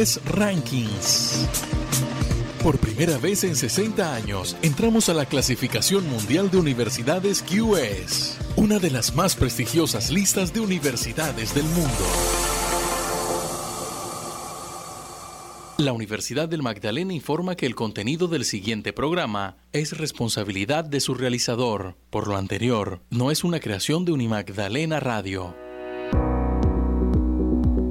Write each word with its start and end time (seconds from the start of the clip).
Rankings. 0.00 1.46
Por 2.62 2.78
primera 2.78 3.18
vez 3.18 3.44
en 3.44 3.54
60 3.54 4.14
años, 4.14 4.56
entramos 4.62 5.10
a 5.10 5.14
la 5.14 5.26
clasificación 5.26 6.08
mundial 6.08 6.50
de 6.50 6.56
universidades 6.56 7.42
QS, 7.42 8.38
una 8.56 8.78
de 8.78 8.90
las 8.90 9.14
más 9.14 9.36
prestigiosas 9.36 10.10
listas 10.10 10.54
de 10.54 10.60
universidades 10.60 11.54
del 11.54 11.64
mundo. 11.64 12.06
La 15.76 15.92
Universidad 15.92 16.48
del 16.48 16.62
Magdalena 16.62 17.12
informa 17.12 17.54
que 17.54 17.66
el 17.66 17.74
contenido 17.74 18.26
del 18.26 18.46
siguiente 18.46 18.94
programa 18.94 19.58
es 19.72 19.98
responsabilidad 19.98 20.84
de 20.84 21.00
su 21.00 21.12
realizador. 21.12 21.96
Por 22.08 22.26
lo 22.26 22.38
anterior, 22.38 23.02
no 23.10 23.30
es 23.30 23.44
una 23.44 23.60
creación 23.60 24.06
de 24.06 24.12
Unimagdalena 24.12 24.98
Radio. 24.98 25.54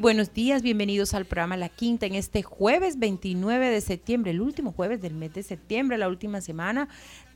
Buenos 0.00 0.32
días, 0.32 0.62
bienvenidos 0.62 1.12
al 1.12 1.26
programa 1.26 1.58
La 1.58 1.68
Quinta 1.68 2.06
en 2.06 2.14
este 2.14 2.42
jueves 2.42 2.98
29 2.98 3.68
de 3.68 3.80
septiembre, 3.82 4.30
el 4.30 4.40
último 4.40 4.72
jueves 4.72 5.02
del 5.02 5.14
mes 5.14 5.34
de 5.34 5.42
septiembre, 5.42 5.98
la 5.98 6.08
última 6.08 6.40
semana 6.40 6.88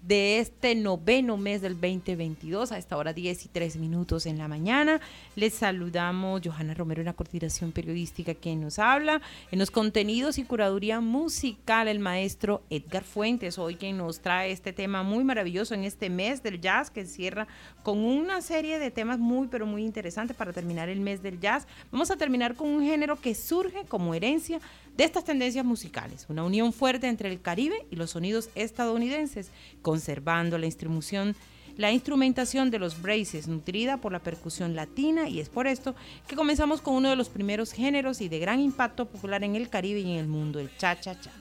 de 0.06 0.38
este 0.38 0.74
noveno 0.74 1.36
mes 1.38 1.62
del 1.62 1.80
2022, 1.80 2.72
a 2.72 2.78
esta 2.78 2.96
hora 2.96 3.14
10 3.14 3.46
y 3.46 3.48
3 3.48 3.76
minutos 3.76 4.26
en 4.26 4.36
la 4.36 4.48
mañana. 4.48 5.00
Les 5.34 5.54
saludamos 5.54 6.42
Johanna 6.44 6.74
Romero 6.74 7.00
en 7.00 7.06
la 7.06 7.14
coordinación 7.14 7.72
periodística 7.72 8.34
que 8.34 8.54
nos 8.54 8.78
habla, 8.78 9.22
en 9.50 9.58
los 9.58 9.70
contenidos 9.70 10.36
y 10.38 10.44
curaduría 10.44 11.00
musical 11.00 11.88
el 11.88 12.00
maestro 12.00 12.62
Edgar 12.68 13.04
Fuentes, 13.04 13.58
hoy 13.58 13.76
quien 13.76 13.96
nos 13.96 14.20
trae 14.20 14.52
este 14.52 14.72
tema 14.74 15.02
muy 15.02 15.24
maravilloso 15.24 15.74
en 15.74 15.84
este 15.84 16.10
mes 16.10 16.42
del 16.42 16.60
jazz 16.60 16.90
que 16.90 17.06
cierra 17.06 17.46
con 17.82 17.98
una 17.98 18.42
serie 18.42 18.78
de 18.78 18.90
temas 18.90 19.18
muy 19.18 19.48
pero 19.48 19.64
muy 19.64 19.84
interesantes 19.84 20.36
para 20.36 20.52
terminar 20.52 20.90
el 20.90 21.00
mes 21.00 21.22
del 21.22 21.40
jazz. 21.40 21.66
Vamos 21.90 22.10
a 22.10 22.16
terminar 22.16 22.56
con 22.56 22.68
un 22.68 22.82
género 22.82 23.16
que 23.16 23.34
surge 23.34 23.84
como 23.88 24.14
herencia 24.14 24.60
de 24.96 25.04
estas 25.04 25.24
tendencias 25.24 25.64
musicales, 25.64 26.26
una 26.28 26.44
unión 26.44 26.72
fuerte 26.72 27.08
entre 27.08 27.30
el 27.30 27.40
Caribe 27.40 27.86
y 27.90 27.96
los 27.96 28.10
sonidos 28.10 28.50
estadounidenses, 28.54 29.50
conservando 29.82 30.58
la 30.58 30.66
instrumentación 30.66 31.34
la 31.76 31.90
instrumentación 31.90 32.70
de 32.70 32.78
los 32.78 33.02
braces 33.02 33.48
nutrida 33.48 33.96
por 33.96 34.12
la 34.12 34.20
percusión 34.20 34.76
latina 34.76 35.28
y 35.28 35.40
es 35.40 35.48
por 35.48 35.66
esto 35.66 35.96
que 36.28 36.36
comenzamos 36.36 36.80
con 36.80 36.94
uno 36.94 37.10
de 37.10 37.16
los 37.16 37.28
primeros 37.28 37.72
géneros 37.72 38.20
y 38.20 38.28
de 38.28 38.38
gran 38.38 38.60
impacto 38.60 39.06
popular 39.06 39.42
en 39.42 39.56
el 39.56 39.68
Caribe 39.68 40.00
y 40.00 40.12
en 40.12 40.18
el 40.18 40.28
mundo, 40.28 40.60
el 40.60 40.70
cha-cha-cha. 40.76 41.32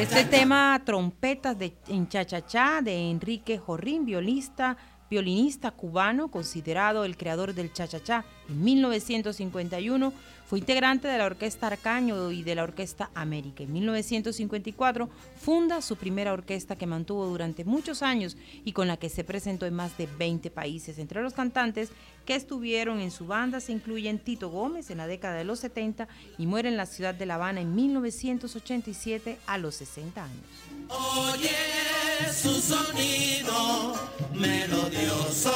Este 0.00 0.24
tema, 0.24 0.82
trompetas 0.84 1.58
de, 1.58 1.76
en 1.88 2.08
cha-cha-cha 2.08 2.82
de 2.82 3.10
Enrique 3.10 3.58
Jorrín, 3.58 4.04
violista, 4.04 4.76
violinista 5.10 5.70
cubano 5.70 6.28
considerado 6.28 7.04
el 7.04 7.16
creador 7.16 7.54
del 7.54 7.72
cha-cha-cha. 7.72 8.24
En 8.48 8.62
1951 8.62 10.12
fue 10.46 10.60
integrante 10.60 11.08
de 11.08 11.18
la 11.18 11.26
Orquesta 11.26 11.66
Arcaño 11.66 12.30
y 12.30 12.44
de 12.44 12.54
la 12.54 12.62
Orquesta 12.62 13.10
América. 13.14 13.64
En 13.64 13.72
1954 13.72 15.08
funda 15.40 15.82
su 15.82 15.96
primera 15.96 16.32
orquesta 16.32 16.76
que 16.76 16.86
mantuvo 16.86 17.26
durante 17.26 17.64
muchos 17.64 18.02
años 18.02 18.36
y 18.64 18.72
con 18.72 18.86
la 18.86 18.96
que 18.96 19.08
se 19.08 19.24
presentó 19.24 19.66
en 19.66 19.74
más 19.74 19.98
de 19.98 20.06
20 20.06 20.50
países. 20.52 20.98
Entre 20.98 21.20
los 21.20 21.32
cantantes 21.32 21.90
que 22.24 22.36
estuvieron 22.36 23.00
en 23.00 23.10
su 23.10 23.26
banda 23.26 23.58
se 23.58 23.72
incluyen 23.72 24.20
Tito 24.20 24.48
Gómez 24.48 24.90
en 24.90 24.98
la 24.98 25.08
década 25.08 25.34
de 25.34 25.44
los 25.44 25.58
70 25.60 26.06
y 26.38 26.46
muere 26.46 26.68
en 26.68 26.76
la 26.76 26.86
ciudad 26.86 27.14
de 27.14 27.26
La 27.26 27.34
Habana 27.34 27.60
en 27.60 27.74
1987 27.74 29.38
a 29.46 29.58
los 29.58 29.74
60 29.74 30.22
años. 30.22 30.44
Oye 30.88 32.32
su 32.32 32.60
sonido 32.60 33.94
melodioso. 34.32 35.52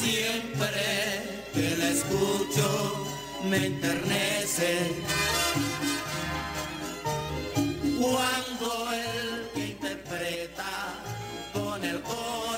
Siempre 0.00 1.42
que 1.52 1.76
la 1.76 1.88
escucho 1.88 3.06
me 3.44 3.66
enternece. 3.66 4.78
Cuando 8.00 8.92
el 8.92 9.50
que 9.54 9.66
interpreta 9.66 10.94
con 11.52 11.84
el 11.84 12.00
corazón. 12.02 12.51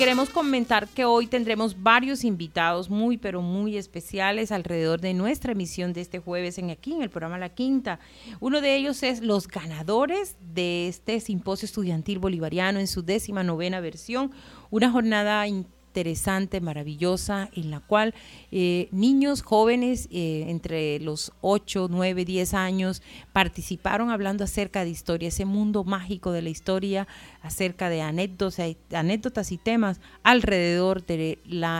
Queremos 0.00 0.30
comentar 0.30 0.88
que 0.88 1.04
hoy 1.04 1.26
tendremos 1.26 1.82
varios 1.82 2.24
invitados 2.24 2.88
muy, 2.88 3.18
pero 3.18 3.42
muy 3.42 3.76
especiales 3.76 4.50
alrededor 4.50 4.98
de 4.98 5.12
nuestra 5.12 5.52
emisión 5.52 5.92
de 5.92 6.00
este 6.00 6.20
jueves 6.20 6.56
en 6.56 6.70
aquí, 6.70 6.94
en 6.94 7.02
el 7.02 7.10
programa 7.10 7.36
La 7.36 7.50
Quinta. 7.50 8.00
Uno 8.40 8.62
de 8.62 8.76
ellos 8.76 9.02
es 9.02 9.20
los 9.20 9.46
ganadores 9.46 10.36
de 10.54 10.88
este 10.88 11.20
simposio 11.20 11.66
estudiantil 11.66 12.18
bolivariano 12.18 12.80
en 12.80 12.86
su 12.86 13.02
décima 13.02 13.44
novena 13.44 13.80
versión, 13.80 14.30
una 14.70 14.90
jornada 14.90 15.46
interesante, 15.90 16.60
maravillosa, 16.60 17.50
en 17.52 17.72
la 17.72 17.80
cual 17.80 18.14
eh, 18.52 18.88
niños 18.92 19.42
jóvenes 19.42 20.08
eh, 20.12 20.44
entre 20.46 21.00
los 21.00 21.32
8, 21.40 21.88
9, 21.90 22.24
10 22.24 22.54
años 22.54 23.02
participaron 23.32 24.10
hablando 24.10 24.44
acerca 24.44 24.84
de 24.84 24.90
historia, 24.90 25.28
ese 25.28 25.46
mundo 25.46 25.82
mágico 25.82 26.30
de 26.30 26.42
la 26.42 26.48
historia, 26.48 27.08
acerca 27.42 27.88
de 27.88 28.02
anécdotas, 28.02 28.76
anécdotas 28.92 29.50
y 29.50 29.58
temas 29.58 30.00
alrededor 30.22 31.04
del 31.04 31.38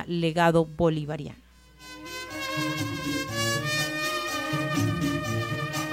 legado 0.09 0.67
bolivariano. 0.67 1.40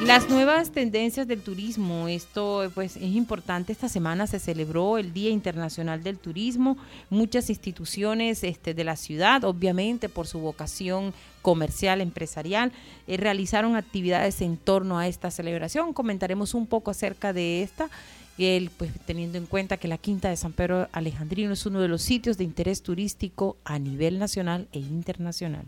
Las 0.07 0.29
nuevas 0.29 0.71
tendencias 0.71 1.27
del 1.27 1.41
turismo, 1.41 2.07
esto 2.07 2.71
pues 2.73 2.95
es 2.95 3.13
importante. 3.13 3.73
Esta 3.73 3.89
semana 3.89 4.25
se 4.25 4.39
celebró 4.39 4.97
el 4.97 5.11
Día 5.11 5.31
Internacional 5.31 6.01
del 6.01 6.17
Turismo. 6.17 6.77
Muchas 7.09 7.49
instituciones 7.49 8.41
este, 8.45 8.73
de 8.73 8.85
la 8.85 8.95
ciudad, 8.95 9.43
obviamente 9.43 10.07
por 10.07 10.25
su 10.25 10.39
vocación 10.39 11.13
comercial, 11.41 11.99
empresarial, 11.99 12.71
eh, 13.05 13.17
realizaron 13.17 13.75
actividades 13.75 14.39
en 14.39 14.55
torno 14.55 14.97
a 14.97 15.09
esta 15.09 15.29
celebración. 15.29 15.91
Comentaremos 15.91 16.53
un 16.53 16.67
poco 16.67 16.89
acerca 16.89 17.33
de 17.33 17.61
esta. 17.61 17.89
El, 18.37 18.69
pues, 18.69 18.91
teniendo 19.05 19.37
en 19.37 19.45
cuenta 19.45 19.75
que 19.75 19.89
la 19.89 19.97
Quinta 19.97 20.29
de 20.29 20.37
San 20.37 20.53
Pedro 20.53 20.87
Alejandrino 20.93 21.51
es 21.51 21.65
uno 21.65 21.81
de 21.81 21.89
los 21.89 22.01
sitios 22.01 22.37
de 22.37 22.45
interés 22.45 22.81
turístico 22.81 23.57
a 23.65 23.77
nivel 23.77 24.19
nacional 24.19 24.69
e 24.71 24.79
internacional. 24.79 25.65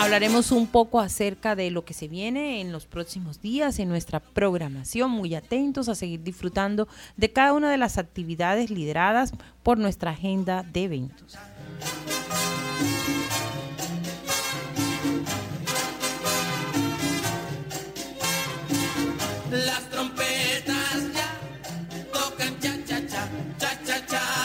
Hablaremos 0.00 0.50
un 0.50 0.66
poco 0.66 0.98
acerca 0.98 1.54
de 1.54 1.70
lo 1.70 1.84
que 1.84 1.92
se 1.92 2.08
viene 2.08 2.62
en 2.62 2.72
los 2.72 2.86
próximos 2.86 3.42
días 3.42 3.78
en 3.78 3.90
nuestra 3.90 4.18
programación. 4.18 5.10
Muy 5.10 5.34
atentos 5.34 5.90
a 5.90 5.94
seguir 5.94 6.22
disfrutando 6.22 6.88
de 7.18 7.30
cada 7.30 7.52
una 7.52 7.70
de 7.70 7.76
las 7.76 7.98
actividades 7.98 8.70
lideradas 8.70 9.34
por 9.62 9.76
nuestra 9.76 10.12
agenda 10.12 10.62
de 10.62 10.84
eventos. 10.84 11.36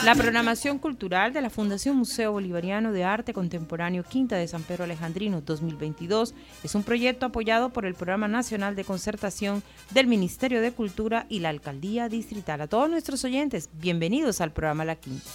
La 0.05 0.13
programación 0.13 0.77
cultural 0.77 1.33
de 1.33 1.41
la 1.41 1.49
Fundación 1.49 1.95
Museo 1.95 2.31
Bolivariano 2.33 2.91
de 2.91 3.03
Arte 3.03 3.33
Contemporáneo 3.33 4.03
Quinta 4.03 4.35
de 4.35 4.47
San 4.47 4.61
Pedro 4.61 4.83
Alejandrino 4.83 5.41
2022 5.41 6.35
es 6.63 6.75
un 6.75 6.83
proyecto 6.83 7.25
apoyado 7.25 7.71
por 7.71 7.87
el 7.87 7.95
Programa 7.95 8.27
Nacional 8.27 8.75
de 8.75 8.83
Concertación 8.83 9.63
del 9.89 10.05
Ministerio 10.05 10.61
de 10.61 10.71
Cultura 10.71 11.25
y 11.27 11.39
la 11.39 11.49
Alcaldía 11.49 12.07
Distrital. 12.07 12.61
A 12.61 12.67
todos 12.67 12.87
nuestros 12.87 13.23
oyentes, 13.23 13.71
bienvenidos 13.73 14.41
al 14.41 14.51
programa 14.51 14.85
La 14.85 14.95
Quinta. 14.95 15.25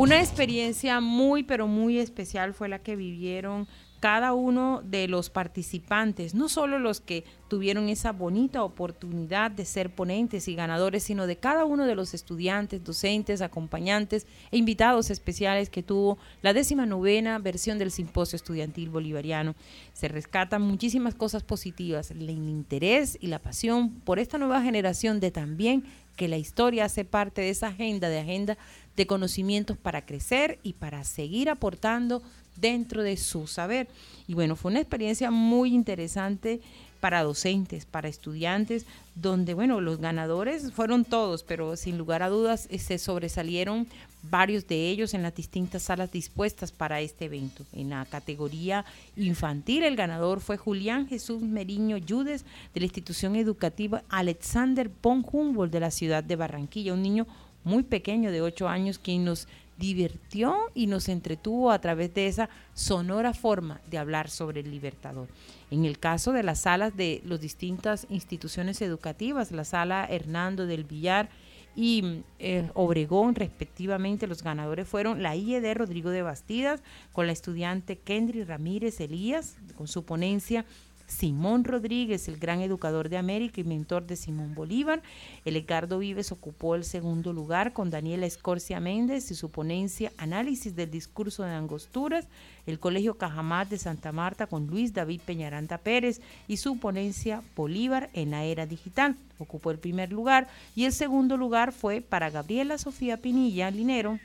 Una 0.00 0.18
experiencia 0.18 0.98
muy, 1.00 1.42
pero 1.42 1.66
muy 1.66 1.98
especial 1.98 2.54
fue 2.54 2.70
la 2.70 2.78
que 2.78 2.96
vivieron 2.96 3.68
cada 4.00 4.32
uno 4.32 4.80
de 4.82 5.08
los 5.08 5.28
participantes, 5.28 6.34
no 6.34 6.48
solo 6.48 6.78
los 6.78 7.02
que 7.02 7.24
tuvieron 7.48 7.90
esa 7.90 8.12
bonita 8.12 8.64
oportunidad 8.64 9.50
de 9.50 9.66
ser 9.66 9.94
ponentes 9.94 10.48
y 10.48 10.54
ganadores, 10.54 11.02
sino 11.02 11.26
de 11.26 11.36
cada 11.36 11.66
uno 11.66 11.84
de 11.84 11.94
los 11.94 12.14
estudiantes, 12.14 12.82
docentes, 12.82 13.42
acompañantes 13.42 14.26
e 14.50 14.56
invitados 14.56 15.10
especiales 15.10 15.68
que 15.68 15.82
tuvo 15.82 16.16
la 16.40 16.54
décima 16.54 16.86
novena 16.86 17.38
versión 17.38 17.78
del 17.78 17.90
Simposio 17.90 18.36
Estudiantil 18.36 18.88
Bolivariano. 18.88 19.54
Se 19.92 20.08
rescatan 20.08 20.62
muchísimas 20.62 21.14
cosas 21.14 21.42
positivas, 21.42 22.10
el 22.10 22.30
interés 22.30 23.18
y 23.20 23.26
la 23.26 23.38
pasión 23.38 23.90
por 24.00 24.18
esta 24.18 24.38
nueva 24.38 24.62
generación 24.62 25.20
de 25.20 25.30
también 25.30 25.84
que 26.16 26.28
la 26.28 26.38
historia 26.38 26.84
hace 26.84 27.04
parte 27.04 27.40
de 27.40 27.50
esa 27.50 27.68
agenda, 27.68 28.08
de 28.08 28.20
agenda 28.20 28.58
de 28.96 29.06
conocimientos 29.06 29.78
para 29.78 30.04
crecer 30.04 30.58
y 30.62 30.74
para 30.74 31.04
seguir 31.04 31.48
aportando 31.48 32.22
dentro 32.56 33.02
de 33.02 33.16
su 33.16 33.46
saber. 33.46 33.88
Y 34.26 34.34
bueno, 34.34 34.56
fue 34.56 34.70
una 34.70 34.80
experiencia 34.80 35.30
muy 35.30 35.74
interesante 35.74 36.60
para 37.00 37.22
docentes, 37.22 37.86
para 37.86 38.08
estudiantes, 38.08 38.84
donde, 39.14 39.54
bueno, 39.54 39.80
los 39.80 39.98
ganadores 39.98 40.72
fueron 40.72 41.04
todos, 41.04 41.42
pero 41.42 41.76
sin 41.76 41.98
lugar 41.98 42.22
a 42.22 42.28
dudas 42.28 42.68
eh, 42.70 42.78
se 42.78 42.98
sobresalieron 42.98 43.86
varios 44.22 44.68
de 44.68 44.88
ellos 44.90 45.14
en 45.14 45.22
las 45.22 45.34
distintas 45.34 45.84
salas 45.84 46.12
dispuestas 46.12 46.72
para 46.72 47.00
este 47.00 47.24
evento. 47.24 47.64
En 47.72 47.90
la 47.90 48.04
categoría 48.04 48.84
infantil, 49.16 49.82
el 49.84 49.96
ganador 49.96 50.40
fue 50.40 50.58
Julián 50.58 51.08
Jesús 51.08 51.40
Meriño 51.40 51.96
Yudes 51.96 52.44
de 52.74 52.80
la 52.80 52.86
institución 52.86 53.34
educativa 53.34 54.02
Alexander 54.10 54.90
von 55.02 55.24
Humboldt 55.30 55.72
de 55.72 55.80
la 55.80 55.90
ciudad 55.90 56.22
de 56.22 56.36
Barranquilla, 56.36 56.92
un 56.92 57.02
niño 57.02 57.26
muy 57.64 57.82
pequeño 57.82 58.30
de 58.30 58.42
ocho 58.42 58.68
años 58.68 58.98
quien 58.98 59.24
nos 59.24 59.48
divirtió 59.80 60.54
y 60.74 60.86
nos 60.86 61.08
entretuvo 61.08 61.72
a 61.72 61.80
través 61.80 62.14
de 62.14 62.28
esa 62.28 62.50
sonora 62.74 63.34
forma 63.34 63.80
de 63.90 63.98
hablar 63.98 64.30
sobre 64.30 64.60
el 64.60 64.70
libertador. 64.70 65.26
En 65.70 65.84
el 65.84 65.98
caso 65.98 66.32
de 66.32 66.44
las 66.44 66.60
salas 66.60 66.96
de 66.96 67.22
las 67.24 67.40
distintas 67.40 68.06
instituciones 68.10 68.82
educativas, 68.82 69.50
la 69.50 69.64
sala 69.64 70.06
Hernando 70.08 70.66
del 70.66 70.84
Villar 70.84 71.30
y 71.74 72.22
eh, 72.38 72.68
Obregón, 72.74 73.34
respectivamente, 73.34 74.26
los 74.26 74.42
ganadores 74.42 74.86
fueron 74.86 75.22
la 75.22 75.34
IED 75.34 75.74
Rodrigo 75.74 76.10
de 76.10 76.22
Bastidas, 76.22 76.82
con 77.12 77.26
la 77.26 77.32
estudiante 77.32 77.96
Kendry 77.96 78.44
Ramírez 78.44 79.00
Elías, 79.00 79.56
con 79.76 79.88
su 79.88 80.04
ponencia 80.04 80.66
Simón 81.10 81.64
Rodríguez, 81.64 82.28
el 82.28 82.38
gran 82.38 82.60
educador 82.60 83.08
de 83.08 83.18
América 83.18 83.60
y 83.60 83.64
mentor 83.64 84.06
de 84.06 84.16
Simón 84.16 84.54
Bolívar. 84.54 85.02
El 85.44 85.56
Edgardo 85.56 85.98
Vives 85.98 86.32
ocupó 86.32 86.76
el 86.76 86.84
segundo 86.84 87.32
lugar 87.32 87.72
con 87.72 87.90
Daniela 87.90 88.26
Escorcia 88.26 88.80
Méndez 88.80 89.30
y 89.30 89.34
su 89.34 89.50
ponencia 89.50 90.12
Análisis 90.16 90.74
del 90.76 90.90
discurso 90.90 91.42
de 91.42 91.50
Angosturas. 91.50 92.28
El 92.66 92.78
Colegio 92.78 93.14
Cajamat 93.14 93.68
de 93.68 93.78
Santa 93.78 94.12
Marta 94.12 94.46
con 94.46 94.68
Luis 94.68 94.94
David 94.94 95.20
Peñaranta 95.26 95.78
Pérez 95.78 96.20
y 96.46 96.56
su 96.58 96.78
ponencia 96.78 97.42
Bolívar 97.56 98.08
en 98.12 98.30
la 98.30 98.44
era 98.44 98.66
digital. 98.66 99.16
Ocupó 99.38 99.70
el 99.72 99.78
primer 99.78 100.12
lugar 100.12 100.48
y 100.76 100.84
el 100.84 100.92
segundo 100.92 101.36
lugar 101.36 101.72
fue 101.72 102.00
para 102.00 102.30
Gabriela 102.30 102.78
Sofía 102.78 103.16
Pinilla 103.16 103.70
Linero 103.70 104.18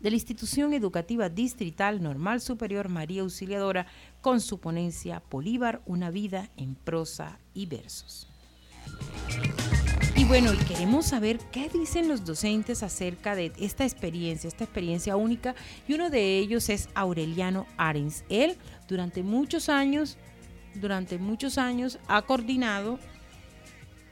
de 0.00 0.10
la 0.10 0.16
Institución 0.16 0.74
Educativa 0.74 1.28
Distrital 1.28 2.02
Normal 2.02 2.40
Superior 2.40 2.88
María 2.88 3.22
Auxiliadora 3.22 3.86
con 4.20 4.40
su 4.40 4.58
ponencia 4.60 5.22
Bolívar, 5.30 5.82
una 5.86 6.10
vida 6.10 6.50
en 6.56 6.74
prosa 6.74 7.38
y 7.54 7.66
versos. 7.66 8.28
Y 10.16 10.24
bueno, 10.24 10.54
y 10.54 10.56
queremos 10.56 11.06
saber 11.06 11.38
qué 11.52 11.68
dicen 11.68 12.08
los 12.08 12.24
docentes 12.24 12.82
acerca 12.82 13.34
de 13.34 13.52
esta 13.58 13.84
experiencia, 13.84 14.48
esta 14.48 14.64
experiencia 14.64 15.14
única, 15.14 15.54
y 15.86 15.92
uno 15.92 16.08
de 16.08 16.38
ellos 16.38 16.70
es 16.70 16.88
Aureliano 16.94 17.66
Arens. 17.76 18.24
Él 18.30 18.56
durante 18.88 19.22
muchos 19.22 19.68
años, 19.68 20.16
durante 20.74 21.18
muchos 21.18 21.58
años 21.58 21.98
ha 22.08 22.22
coordinado 22.22 22.98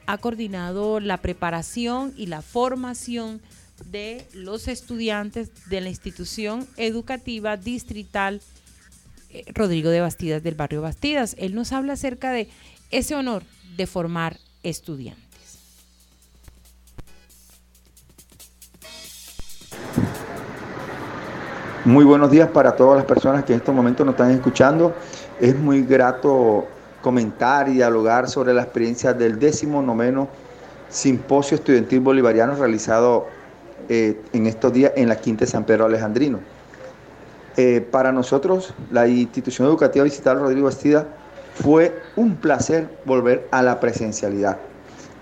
ha 0.07 0.19
coordinado 0.19 0.99
la 0.99 1.17
preparación 1.17 2.13
y 2.15 2.27
la 2.27 2.43
formación 2.43 3.41
de 3.85 4.25
los 4.33 4.67
estudiantes 4.67 5.51
de 5.69 5.81
la 5.81 5.89
institución 5.89 6.67
educativa 6.77 7.57
distrital 7.57 8.41
eh, 9.29 9.43
Rodrigo 9.53 9.89
de 9.89 10.01
Bastidas 10.01 10.43
del 10.43 10.55
barrio 10.55 10.81
Bastidas. 10.81 11.35
Él 11.37 11.55
nos 11.55 11.71
habla 11.71 11.93
acerca 11.93 12.31
de 12.31 12.49
ese 12.91 13.15
honor 13.15 13.43
de 13.75 13.87
formar 13.87 14.37
estudiantes. 14.63 15.25
Muy 21.83 22.03
buenos 22.03 22.31
días 22.31 22.49
para 22.49 22.75
todas 22.75 22.97
las 22.97 23.05
personas 23.05 23.43
que 23.43 23.53
en 23.53 23.59
estos 23.59 23.75
momentos 23.75 24.05
nos 24.05 24.13
están 24.13 24.31
escuchando. 24.31 24.95
Es 25.39 25.55
muy 25.55 25.83
grato 25.83 26.65
comentar 27.01 27.69
y 27.69 27.73
dialogar 27.73 28.27
sobre 28.27 28.53
la 28.55 28.63
experiencia 28.63 29.13
del 29.13 29.37
décimo 29.37 29.83
noveno 29.83 30.27
simposio 30.89 31.55
estudiantil 31.55 31.99
bolivariano 31.99 32.55
realizado 32.55 33.27
eh, 33.89 34.21
en 34.33 34.47
estos 34.47 34.73
días 34.73 34.91
en 34.95 35.09
la 35.09 35.17
Quinta 35.17 35.45
de 35.45 35.51
San 35.51 35.65
Pedro 35.65 35.85
Alejandrino. 35.85 36.39
Eh, 37.57 37.85
para 37.89 38.11
nosotros, 38.11 38.73
la 38.91 39.07
institución 39.07 39.67
educativa 39.67 40.03
digital 40.03 40.39
Rodrigo 40.39 40.65
Bastida 40.65 41.07
Fue 41.53 42.01
un 42.17 42.35
placer 42.35 42.89
volver 43.05 43.47
a 43.51 43.61
la 43.61 43.79
presencialidad. 43.79 44.57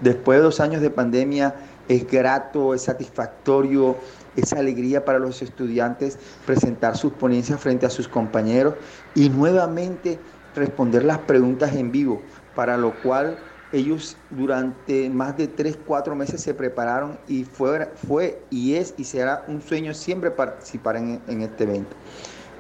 Después 0.02 0.40
de 0.40 0.44
dos 0.44 0.60
años 0.60 0.82
de 0.82 0.90
pandemia, 0.90 1.54
es 1.88 2.08
grato, 2.08 2.74
es 2.74 2.82
satisfactorio, 2.82 3.98
es 4.36 4.52
alegría 4.54 5.06
para 5.06 5.20
los 5.20 5.42
estudiantes 5.44 6.18
presentar 6.46 6.98
sus 6.98 7.14
ponencias 7.14 7.60
frente 7.60 7.86
a 7.86 7.90
sus 7.90 8.08
compañeros 8.08 8.74
y 9.14 9.30
nuevamente 9.30 10.20
responder 10.56 11.04
las 11.04 11.20
preguntas 11.20 11.76
en 11.76 11.92
vivo, 11.92 12.22
para 12.56 12.78
lo 12.78 12.94
cual 13.02 13.38
ellos 13.74 14.16
durante 14.30 15.10
más 15.10 15.36
de 15.36 15.48
tres, 15.48 15.78
cuatro 15.86 16.16
meses 16.16 16.42
se 16.42 16.54
prepararon 16.54 17.18
y 17.28 17.44
fue, 17.44 17.90
fue 18.08 18.42
y 18.52 18.76
es 18.76 18.94
y 18.98 19.04
será 19.04 19.44
un 19.48 19.62
sueño 19.62 19.96
siempre 19.96 20.30
participar 20.30 20.96
en, 20.96 21.42
este 21.42 21.64
evento. 21.64 21.96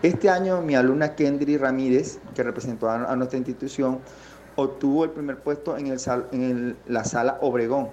Este 0.01 0.29
año 0.29 0.61
mi 0.61 0.75
alumna 0.75 1.15
Kendry 1.15 1.57
Ramírez, 1.57 2.19
que 2.33 2.41
representó 2.41 2.89
a, 2.89 3.15
nuestra 3.15 3.37
institución, 3.37 3.99
obtuvo 4.55 5.03
el 5.03 5.11
primer 5.11 5.37
puesto 5.37 5.77
en, 5.77 5.87
el, 5.87 5.99
en 6.31 6.75
la 6.87 7.03
sala 7.03 7.37
Obregón 7.41 7.89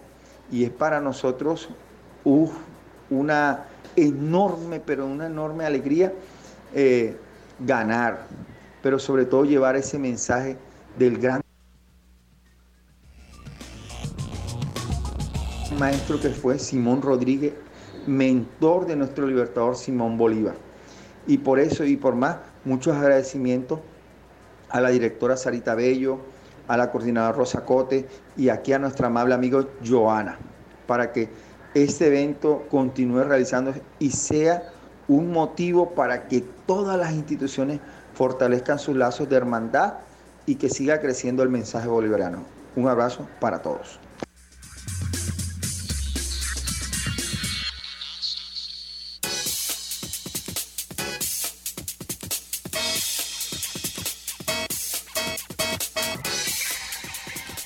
y 0.50 0.64
es 0.64 0.70
para 0.70 0.98
nosotros 1.00 1.68
una 3.10 3.66
enorme, 3.96 4.80
pero 4.80 5.06
una 5.06 5.26
enorme 5.26 5.66
alegría 5.66 6.12
eh, 6.74 7.16
ganar, 7.58 8.26
pero 8.82 8.98
sobre 8.98 9.26
todo 9.26 9.44
llevar 9.44 9.76
ese 9.76 9.98
mensaje 9.98 10.56
del 10.98 11.18
gran 11.18 11.42
maestro 15.80 16.20
que 16.20 16.28
fue 16.28 16.58
Simón 16.58 17.00
Rodríguez, 17.00 17.54
mentor 18.06 18.87
de 18.87 18.96
nuestro 18.96 19.26
libertador 19.26 19.76
Simón 19.76 20.18
Bolívar. 20.18 20.54
Y 21.26 21.38
por 21.38 21.58
eso 21.58 21.87
y 21.87 21.96
por 21.96 22.14
más, 22.14 22.37
muchos 22.66 22.94
agradecimientos 22.94 23.80
a 24.68 24.82
la 24.82 24.90
directora 24.90 25.38
Sarita 25.38 25.75
Bello, 25.75 26.18
a 26.68 26.76
la 26.76 26.90
coordinadora 26.90 27.32
Rosa 27.32 27.64
Cote 27.64 28.06
y 28.37 28.50
aquí 28.50 28.75
a 28.75 28.78
nuestra 28.78 29.06
amable 29.06 29.32
amigo 29.32 29.68
Joana, 29.82 30.37
para 30.87 31.12
que 31.12 31.30
este 31.72 32.08
evento 32.08 32.66
continúe 32.70 33.25
realizándose 33.25 33.80
y 33.99 34.10
sea 34.10 34.70
un 35.08 35.32
motivo 35.32 35.94
para 35.94 36.28
que 36.28 36.44
todas 36.66 36.99
las 36.99 37.14
instituciones 37.14 37.80
fortalezcan 38.12 38.78
sus 38.78 38.96
lazos 38.96 39.30
de 39.30 39.37
hermandad 39.37 39.94
y 40.44 40.56
que 40.56 40.68
siga 40.68 41.00
creciendo 41.00 41.42
el 41.42 41.49
mensaje 41.49 41.88
bolivariano. 41.88 42.44
Un 42.76 42.87
abrazo 42.87 43.26
para 43.40 43.62
todos. 43.62 43.99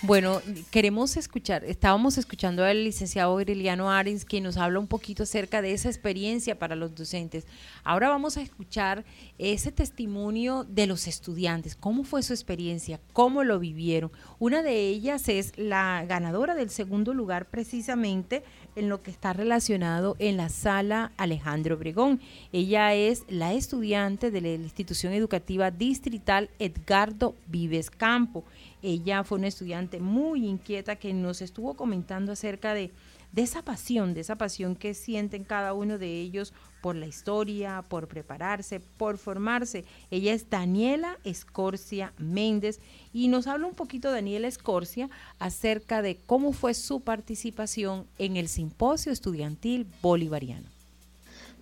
Bueno, 0.07 0.43
queremos 0.71 1.17
escuchar, 1.17 1.65
estábamos 1.65 2.19
escuchando 2.19 2.63
al 2.63 2.85
licenciado 2.85 3.33
Aureliano 3.33 3.91
Arens, 3.91 4.27
quien 4.27 4.45
nos 4.45 4.59
habla 4.59 4.79
un 4.79 4.87
poquito 4.87 5.23
acerca 5.23 5.63
de 5.63 5.73
esa 5.73 5.89
experiencia 5.89 6.59
para 6.59 6.77
los 6.77 6.95
docentes. 6.95 7.47
Ahora 7.85 8.11
vamos 8.11 8.37
a 8.37 8.43
escuchar 8.43 9.07
ese 9.39 9.73
testimonio 9.73 10.65
de 10.65 10.87
los 10.87 11.07
estudiantes, 11.07 11.75
cómo 11.75 12.05
fue 12.05 12.23
su 12.23 12.35
experiencia, 12.35 13.01
cómo 13.15 13.45
lo 13.45 13.59
vivieron. 13.59 14.13
Una 14.39 14.63
de 14.63 14.89
ellas 14.89 15.27
es 15.31 15.57
la 15.57 16.05
ganadora 16.07 16.55
del 16.55 16.69
segundo 16.69 17.15
lugar 17.15 17.47
precisamente 17.47 18.45
en 18.77 18.91
lo 18.91 19.03
que 19.03 19.11
está 19.11 19.33
relacionado 19.33 20.17
en 20.19 20.37
la 20.37 20.51
sala 20.51 21.13
Alejandro 21.17 21.77
Obregón. 21.77 22.21
Ella 22.53 22.93
es 22.93 23.25
la 23.29 23.55
estudiante 23.55 24.31
de 24.31 24.43
la 24.43 24.51
institución 24.51 25.15
educativa 25.15 25.71
distrital 25.71 26.51
Edgardo 26.59 27.35
Vives 27.47 27.91
Campo. 27.91 28.45
Ella 28.87 29.25
fue 29.25 29.39
una 29.39 29.47
estudiante 29.47 29.99
muy 29.99 30.47
inquieta 30.47 30.97
que 30.97 31.15
nos 31.15 31.41
estuvo 31.41 31.73
comentando 31.73 32.33
acerca 32.33 32.75
de, 32.75 32.91
esa 33.35 33.63
pasión, 33.63 34.13
de 34.13 34.21
esa 34.21 34.37
pasión 34.37 34.77
que 34.77 34.93
sienten 34.93 35.43
cada 35.43 35.73
uno 35.73 35.97
de 35.97 36.21
ellos 36.21 36.53
por 36.83 36.95
la 36.95 37.07
historia, 37.07 37.83
por 37.89 38.09
prepararse, 38.09 38.81
por 38.81 39.17
formarse. 39.17 39.87
Ella 40.11 40.35
es 40.35 40.51
Daniela 40.51 41.19
Escorcia 41.25 42.13
Méndez 42.19 42.79
y 43.15 43.29
nos 43.29 43.47
habla 43.47 43.67
un 43.69 43.75
poquito 43.75 44.13
Daniela 44.13 44.49
Escorcia 44.49 45.09
acerca 45.39 46.03
de 46.03 46.19
cómo 46.27 46.53
fue 46.53 46.75
su 46.75 47.01
participación 47.01 48.07
en 48.19 48.37
el 48.37 48.49
Simposio 48.49 49.13
Estudiantil 49.13 49.87
Bolivariano. 50.03 50.69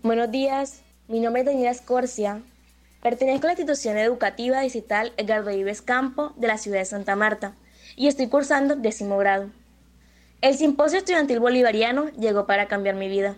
Buenos 0.03 0.29
días, 0.33 0.83
mi 1.07 1.21
nombre 1.21 1.43
es 1.43 1.47
Daniela 1.47 1.71
Escorcia, 1.71 2.43
Pertenezco 3.03 3.47
a 3.47 3.49
la 3.49 3.55
institución 3.55 3.99
educativa 3.99 4.61
digital 4.61 5.13
Edgardo 5.17 5.51
Ives 5.51 5.83
Campo 5.83 6.35
de 6.37 6.47
la 6.47 6.57
ciudad 6.57 6.79
de 6.79 6.85
Santa 6.85 7.17
Marta 7.17 7.57
y 7.97 8.07
estoy 8.07 8.29
cursando 8.29 8.77
décimo 8.77 9.19
grado. 9.19 9.51
El 10.41 10.55
simposio 10.55 10.99
estudiantil 10.99 11.41
bolivariano 11.41 12.11
llegó 12.11 12.47
para 12.47 12.69
cambiar 12.69 12.95
mi 12.95 13.09
vida. 13.09 13.35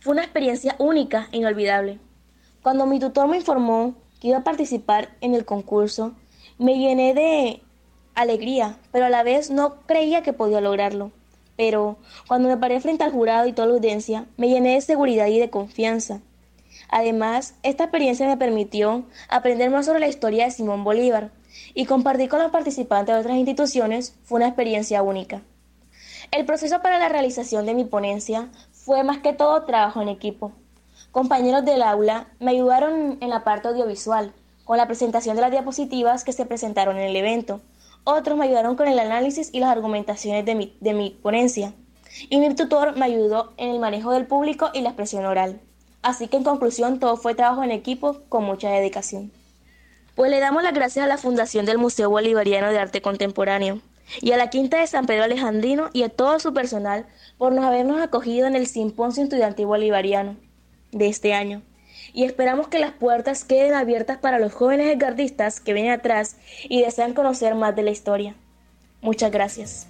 Fue 0.00 0.12
una 0.12 0.22
experiencia 0.22 0.76
única 0.78 1.28
e 1.32 1.38
inolvidable. 1.38 1.98
Cuando 2.62 2.84
mi 2.84 2.98
tutor 2.98 3.26
me 3.26 3.38
informó 3.38 3.94
que 4.20 4.28
iba 4.28 4.36
a 4.36 4.44
participar 4.44 5.16
en 5.22 5.34
el 5.34 5.46
concurso, 5.46 6.14
me 6.58 6.76
llené 6.76 7.14
de 7.14 7.62
alegría, 8.14 8.76
pero 8.92 9.06
a 9.06 9.10
la 9.10 9.22
vez 9.22 9.50
no 9.50 9.76
creía 9.86 10.22
que 10.22 10.34
podía 10.34 10.60
lograrlo. 10.60 11.10
Pero 11.56 11.96
cuando 12.28 12.50
me 12.50 12.58
paré 12.58 12.80
frente 12.80 13.02
al 13.04 13.12
jurado 13.12 13.46
y 13.46 13.54
toda 13.54 13.68
la 13.68 13.74
audiencia, 13.76 14.26
me 14.36 14.50
llené 14.50 14.74
de 14.74 14.82
seguridad 14.82 15.26
y 15.28 15.38
de 15.38 15.48
confianza 15.48 16.20
Además, 16.90 17.54
esta 17.62 17.84
experiencia 17.84 18.26
me 18.26 18.36
permitió 18.36 19.04
aprender 19.28 19.70
más 19.70 19.86
sobre 19.86 20.00
la 20.00 20.08
historia 20.08 20.44
de 20.44 20.50
Simón 20.50 20.82
Bolívar 20.82 21.30
y 21.72 21.86
compartir 21.86 22.28
con 22.28 22.40
los 22.42 22.50
participantes 22.50 23.14
de 23.14 23.20
otras 23.20 23.36
instituciones 23.36 24.16
fue 24.24 24.38
una 24.38 24.48
experiencia 24.48 25.02
única. 25.02 25.42
El 26.32 26.44
proceso 26.46 26.82
para 26.82 26.98
la 26.98 27.08
realización 27.08 27.64
de 27.64 27.74
mi 27.74 27.84
ponencia 27.84 28.48
fue 28.72 29.04
más 29.04 29.18
que 29.18 29.32
todo 29.32 29.64
trabajo 29.64 30.02
en 30.02 30.08
equipo. 30.08 30.52
Compañeros 31.12 31.64
del 31.64 31.82
aula 31.82 32.28
me 32.40 32.50
ayudaron 32.50 33.18
en 33.20 33.30
la 33.30 33.44
parte 33.44 33.68
audiovisual, 33.68 34.32
con 34.64 34.76
la 34.76 34.86
presentación 34.86 35.36
de 35.36 35.42
las 35.42 35.50
diapositivas 35.50 36.24
que 36.24 36.32
se 36.32 36.46
presentaron 36.46 36.96
en 36.96 37.08
el 37.08 37.16
evento. 37.16 37.60
Otros 38.02 38.36
me 38.36 38.46
ayudaron 38.46 38.76
con 38.76 38.88
el 38.88 38.98
análisis 38.98 39.50
y 39.52 39.60
las 39.60 39.70
argumentaciones 39.70 40.44
de 40.44 40.54
mi, 40.54 40.76
de 40.80 40.94
mi 40.94 41.10
ponencia. 41.10 41.72
Y 42.28 42.38
mi 42.38 42.52
tutor 42.54 42.96
me 42.96 43.04
ayudó 43.04 43.52
en 43.56 43.70
el 43.70 43.78
manejo 43.78 44.12
del 44.12 44.26
público 44.26 44.70
y 44.72 44.80
la 44.80 44.90
expresión 44.90 45.24
oral. 45.24 45.60
Así 46.02 46.28
que 46.28 46.38
en 46.38 46.44
conclusión 46.44 46.98
todo 46.98 47.16
fue 47.16 47.34
trabajo 47.34 47.62
en 47.62 47.70
equipo 47.70 48.20
con 48.28 48.44
mucha 48.44 48.70
dedicación. 48.70 49.32
Pues 50.14 50.30
le 50.30 50.40
damos 50.40 50.62
las 50.62 50.74
gracias 50.74 51.04
a 51.04 51.08
la 51.08 51.18
Fundación 51.18 51.66
del 51.66 51.78
Museo 51.78 52.10
Bolivariano 52.10 52.70
de 52.70 52.78
Arte 52.78 53.02
Contemporáneo 53.02 53.80
y 54.20 54.32
a 54.32 54.36
la 54.36 54.50
Quinta 54.50 54.78
de 54.80 54.86
San 54.86 55.06
Pedro 55.06 55.24
Alejandrino 55.24 55.90
y 55.92 56.02
a 56.02 56.08
todo 56.08 56.38
su 56.40 56.52
personal 56.52 57.06
por 57.38 57.52
nos 57.52 57.64
habernos 57.64 58.00
acogido 58.00 58.46
en 58.46 58.56
el 58.56 58.66
Simposio 58.66 59.22
Estudiantil 59.22 59.66
Bolivariano 59.66 60.36
de 60.92 61.08
este 61.08 61.32
año. 61.32 61.62
Y 62.12 62.24
esperamos 62.24 62.68
que 62.68 62.80
las 62.80 62.92
puertas 62.92 63.44
queden 63.44 63.74
abiertas 63.74 64.18
para 64.18 64.38
los 64.38 64.52
jóvenes 64.52 64.94
edgardistas 64.94 65.60
que 65.60 65.74
vienen 65.74 65.92
atrás 65.92 66.36
y 66.68 66.82
desean 66.82 67.14
conocer 67.14 67.54
más 67.54 67.76
de 67.76 67.82
la 67.82 67.90
historia. 67.90 68.34
Muchas 69.00 69.30
gracias. 69.30 69.86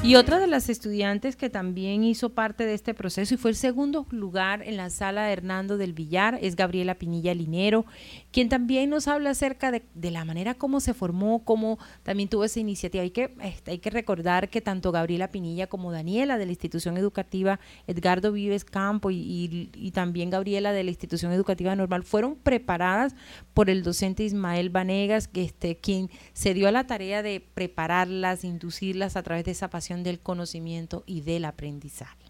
Y 0.00 0.14
otra 0.14 0.38
de 0.38 0.46
las 0.46 0.68
estudiantes 0.68 1.34
que 1.34 1.50
también 1.50 2.04
hizo 2.04 2.30
parte 2.30 2.64
de 2.64 2.72
este 2.72 2.94
proceso 2.94 3.34
y 3.34 3.36
fue 3.36 3.50
el 3.50 3.56
segundo 3.56 4.06
lugar 4.10 4.62
en 4.62 4.76
la 4.76 4.90
sala 4.90 5.24
de 5.24 5.32
Hernando 5.32 5.76
del 5.76 5.92
Villar 5.92 6.38
es 6.40 6.54
Gabriela 6.54 6.94
Pinilla 6.94 7.34
Linero, 7.34 7.84
quien 8.30 8.48
también 8.48 8.90
nos 8.90 9.08
habla 9.08 9.30
acerca 9.30 9.72
de, 9.72 9.82
la 10.10 10.24
manera 10.24 10.54
como 10.54 10.78
se 10.78 10.94
formó, 10.94 11.44
cómo 11.44 11.80
también 12.04 12.28
tuvo 12.28 12.44
esa 12.44 12.60
iniciativa. 12.60 13.02
Hay 13.02 13.10
que, 13.10 13.34
este, 13.42 13.72
hay 13.72 13.78
que 13.80 13.90
recordar 13.90 14.48
que 14.48 14.60
tanto 14.60 14.92
Gabriela 14.92 15.32
Pinilla 15.32 15.66
como 15.66 15.90
Daniela 15.90 16.38
de 16.38 16.46
la 16.46 16.52
institución 16.52 16.96
educativa 16.96 17.58
Edgardo 17.88 18.30
Vives 18.30 18.64
Campo 18.64 19.10
y, 19.10 19.70
y 19.74 19.90
también 19.90 20.30
Gabriela 20.30 20.72
de 20.72 20.84
la 20.84 20.90
institución 20.90 21.32
educativa 21.32 21.74
normal 21.74 22.04
fueron 22.04 22.36
preparadas 22.36 23.16
por 23.52 23.68
el 23.68 23.82
docente 23.82 24.22
Ismael 24.22 24.70
Vanegas, 24.70 25.26
que 25.26 25.42
este, 25.42 25.76
quien 25.76 26.08
se 26.34 26.54
dio 26.54 26.68
a 26.68 26.72
la 26.72 26.86
tarea 26.86 27.22
de 27.24 27.40
prepararlas, 27.40 28.44
inducirlas 28.44 29.16
a 29.16 29.22
través 29.24 29.44
de 29.44 29.50
esa 29.50 29.68
pasión 29.68 29.87
del 29.96 30.20
conocimiento 30.20 31.02
y 31.06 31.22
del 31.22 31.46
aprendizaje. 31.46 32.26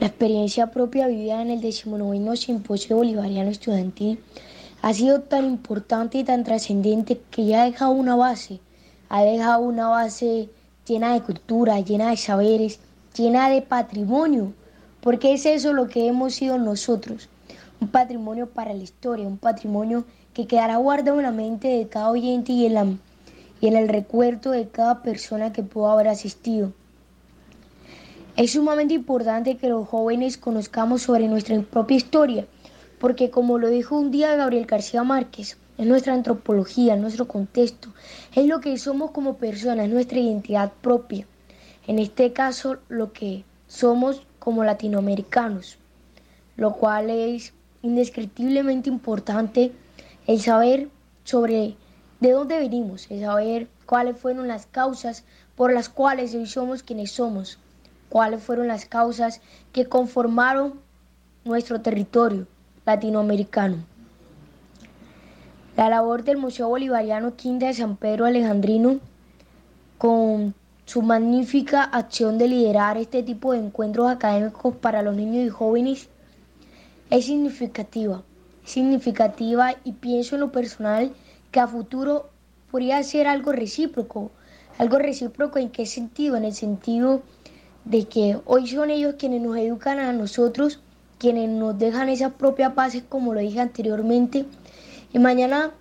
La 0.00 0.08
experiencia 0.08 0.72
propia 0.72 1.06
vivida 1.06 1.40
en 1.40 1.50
el 1.50 1.60
19 1.60 2.36
Simposio 2.36 2.96
Bolivariano 2.96 3.48
Estudiantil 3.48 4.18
ha 4.82 4.92
sido 4.92 5.20
tan 5.20 5.44
importante 5.44 6.18
y 6.18 6.24
tan 6.24 6.42
trascendente 6.42 7.20
que 7.30 7.46
ya 7.46 7.62
ha 7.62 7.66
dejado 7.66 7.92
una 7.92 8.16
base, 8.16 8.58
ha 9.08 9.22
dejado 9.22 9.60
una 9.60 9.88
base 9.88 10.48
llena 10.86 11.14
de 11.14 11.22
cultura, 11.22 11.80
llena 11.80 12.10
de 12.10 12.16
saberes, 12.16 12.80
llena 13.16 13.48
de 13.48 13.62
patrimonio, 13.62 14.52
porque 15.00 15.32
es 15.32 15.46
eso 15.46 15.72
lo 15.72 15.86
que 15.86 16.08
hemos 16.08 16.34
sido 16.34 16.58
nosotros, 16.58 17.28
un 17.80 17.88
patrimonio 17.88 18.48
para 18.48 18.74
la 18.74 18.82
historia, 18.82 19.28
un 19.28 19.38
patrimonio 19.38 20.04
que 20.34 20.48
quedará 20.48 20.76
guardado 20.76 21.18
en 21.18 21.22
la 21.22 21.30
mente 21.30 21.68
de 21.68 21.88
cada 21.88 22.10
oyente 22.10 22.52
y 22.52 22.66
en 22.66 22.74
la 22.74 22.86
y 23.60 23.68
en 23.68 23.76
el 23.76 23.88
recuerdo 23.88 24.50
de 24.50 24.68
cada 24.68 25.02
persona 25.02 25.52
que 25.52 25.62
pudo 25.62 25.90
haber 25.90 26.08
asistido. 26.08 26.72
Es 28.36 28.52
sumamente 28.52 28.94
importante 28.94 29.56
que 29.56 29.68
los 29.68 29.88
jóvenes 29.88 30.36
conozcamos 30.36 31.02
sobre 31.02 31.26
nuestra 31.26 31.58
propia 31.62 31.96
historia, 31.96 32.46
porque 32.98 33.30
como 33.30 33.58
lo 33.58 33.70
dijo 33.70 33.98
un 33.98 34.10
día 34.10 34.36
Gabriel 34.36 34.66
García 34.66 35.02
Márquez, 35.04 35.56
es 35.78 35.86
nuestra 35.86 36.14
antropología, 36.14 36.96
nuestro 36.96 37.28
contexto, 37.28 37.88
es 38.34 38.46
lo 38.46 38.60
que 38.60 38.76
somos 38.78 39.10
como 39.10 39.36
personas, 39.36 39.88
nuestra 39.88 40.18
identidad 40.18 40.72
propia. 40.80 41.26
En 41.86 41.98
este 41.98 42.32
caso, 42.32 42.78
lo 42.88 43.12
que 43.12 43.44
somos 43.68 44.22
como 44.38 44.64
latinoamericanos, 44.64 45.78
lo 46.56 46.74
cual 46.74 47.10
es 47.10 47.52
indescriptiblemente 47.82 48.88
importante 48.88 49.72
el 50.26 50.40
saber 50.40 50.88
sobre 51.24 51.76
de 52.20 52.32
dónde 52.32 52.58
venimos, 52.58 53.10
el 53.10 53.20
saber 53.20 53.68
cuáles 53.84 54.18
fueron 54.18 54.48
las 54.48 54.66
causas 54.66 55.24
por 55.54 55.72
las 55.72 55.88
cuales 55.88 56.34
hoy 56.34 56.46
somos 56.46 56.82
quienes 56.82 57.12
somos, 57.12 57.58
cuáles 58.08 58.42
fueron 58.42 58.68
las 58.68 58.86
causas 58.86 59.40
que 59.72 59.86
conformaron 59.86 60.80
nuestro 61.44 61.80
territorio 61.80 62.46
latinoamericano. 62.84 63.76
La 65.76 65.90
labor 65.90 66.24
del 66.24 66.38
Museo 66.38 66.68
Bolivariano 66.68 67.36
Quinta 67.36 67.66
de 67.66 67.74
San 67.74 67.96
Pedro 67.96 68.24
Alejandrino, 68.24 68.98
con 69.98 70.54
su 70.86 71.02
magnífica 71.02 71.82
acción 71.82 72.38
de 72.38 72.48
liderar 72.48 72.96
este 72.96 73.22
tipo 73.22 73.52
de 73.52 73.58
encuentros 73.58 74.10
académicos 74.10 74.74
para 74.76 75.02
los 75.02 75.14
niños 75.14 75.46
y 75.46 75.50
jóvenes, 75.50 76.08
es 77.10 77.26
significativa. 77.26 78.22
significativa 78.64 79.74
y 79.84 79.92
pienso 79.92 80.34
en 80.34 80.40
lo 80.40 80.50
personal 80.50 81.12
que 81.50 81.60
a 81.60 81.66
futuro 81.66 82.30
podría 82.70 83.02
ser 83.02 83.26
algo 83.26 83.52
recíproco. 83.52 84.30
Algo 84.78 84.98
recíproco 84.98 85.58
en 85.58 85.70
qué 85.70 85.86
sentido? 85.86 86.36
En 86.36 86.44
el 86.44 86.54
sentido 86.54 87.22
de 87.84 88.04
que 88.04 88.38
hoy 88.44 88.66
son 88.66 88.90
ellos 88.90 89.14
quienes 89.18 89.40
nos 89.40 89.56
educan 89.56 89.98
a 89.98 90.12
nosotros, 90.12 90.80
quienes 91.18 91.48
nos 91.48 91.78
dejan 91.78 92.08
esas 92.08 92.32
propias 92.32 92.74
bases 92.74 93.04
como 93.08 93.32
lo 93.32 93.40
dije 93.40 93.60
anteriormente, 93.60 94.44
y 95.12 95.18
mañana 95.18 95.72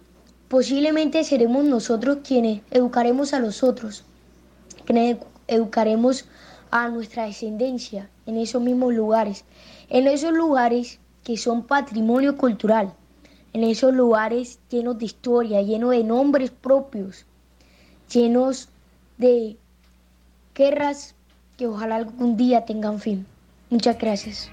posiblemente 0.48 1.24
seremos 1.24 1.66
nosotros 1.66 2.20
quienes 2.24 2.62
educaremos 2.72 3.34
a 3.34 3.40
los 3.40 3.64
otros, 3.64 4.06
quienes 4.86 5.18
educaremos 5.48 6.26
a 6.72 6.90
nuestra 6.90 7.26
descendencia 7.26 8.10
en 8.26 8.38
esos 8.38 8.62
mismos 8.62 8.94
lugares, 8.94 9.44
en 9.90 10.08
esos 10.08 10.32
lugares 10.32 11.00
que 11.24 11.38
son 11.38 11.64
patrimonio 11.64 12.38
cultural, 12.38 12.94
en 13.56 13.64
esos 13.64 13.94
lugares 13.94 14.60
llenos 14.70 15.00
de 15.00 15.06
historia, 15.06 15.62
llenos 15.62 15.92
de 15.92 16.04
nombres 16.04 16.52
propios, 16.52 17.26
llenos 18.12 18.68
de 19.18 19.56
guerras 20.54 21.16
que 21.56 21.66
ojalá 21.66 21.96
algún 21.96 22.36
día 22.36 22.66
tengan 22.66 23.00
fin. 23.00 23.26
Muchas 23.70 23.98
gracias. 23.98 24.50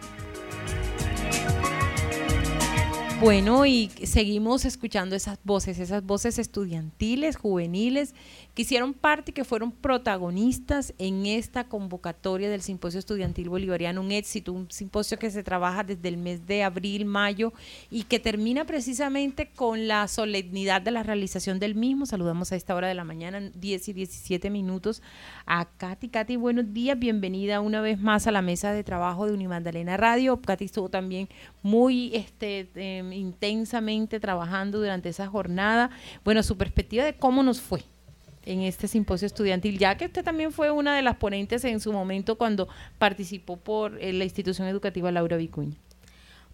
Bueno, 3.21 3.67
y 3.67 3.91
seguimos 4.05 4.65
escuchando 4.65 5.17
esas 5.17 5.37
voces, 5.43 5.81
esas 5.81 6.05
voces 6.05 6.39
estudiantiles, 6.39 7.35
juveniles, 7.35 8.15
que 8.55 8.63
hicieron 8.63 8.93
parte 8.93 9.31
y 9.31 9.35
que 9.35 9.45
fueron 9.45 9.73
protagonistas 9.73 10.93
en 10.99 11.25
esta 11.25 11.65
convocatoria 11.65 12.51
del 12.51 12.61
Simposio 12.61 12.99
Estudiantil 12.99 13.49
Bolivariano, 13.49 14.01
un 14.03 14.13
éxito, 14.13 14.53
un 14.53 14.71
simposio 14.71 15.19
que 15.19 15.31
se 15.31 15.43
trabaja 15.43 15.85
desde 15.85 16.09
el 16.09 16.19
mes 16.19 16.47
de 16.47 16.63
abril, 16.63 17.07
mayo 17.07 17.53
y 17.91 18.03
que 18.05 18.19
termina 18.19 18.67
precisamente 18.67 19.49
con 19.49 19.89
la 19.89 20.07
solemnidad 20.07 20.83
de 20.83 20.91
la 20.91 21.03
realización 21.03 21.59
del 21.59 21.75
mismo. 21.75 22.05
Saludamos 22.05 22.53
a 22.53 22.57
esta 22.57 22.75
hora 22.75 22.89
de 22.89 22.95
la 22.95 23.05
mañana, 23.05 23.41
10 23.41 23.89
y 23.89 23.93
17 23.95 24.51
minutos, 24.51 25.03
a 25.47 25.65
Katy. 25.65 26.09
Katy, 26.09 26.37
buenos 26.37 26.75
días, 26.75 26.99
bienvenida 26.99 27.61
una 27.61 27.81
vez 27.81 27.99
más 27.99 28.27
a 28.27 28.33
la 28.33 28.43
mesa 28.43 28.73
de 28.73 28.85
trabajo 28.85 29.27
de 29.27 29.33
Unimandalena 29.33 29.97
Radio. 29.97 30.41
Katy 30.43 30.67
estuvo 30.67 30.91
también 30.91 31.29
muy 31.63 32.15
este, 32.15 32.69
em, 32.75 33.15
intensamente 33.15 34.21
trabajando 34.21 34.79
durante 34.79 35.09
esa 35.09 35.27
jornada. 35.27 35.91
Bueno, 36.23 36.43
su 36.43 36.59
perspectiva 36.59 37.05
de 37.05 37.15
cómo 37.15 37.43
nos 37.43 37.61
fue 37.61 37.83
en 38.45 38.63
este 38.63 38.89
simposio 38.89 39.27
estudiantil, 39.27 39.79
ya 39.79 39.97
que 39.97 40.07
usted 40.07 40.25
también 40.25 40.53
fue 40.53 40.71
una 40.71 40.97
de 40.97 41.03
las 41.03 41.17
ponentes 41.17 41.65
en 41.65 41.81
su 41.81 41.93
momento 41.93 42.37
cuando 42.37 42.69
participó 42.99 43.57
por 43.57 43.99
eh, 44.01 44.13
la 44.13 44.25
institución 44.25 44.69
educativa 44.69 45.13
Laura 45.13 45.37
Vicuña. 45.37 45.77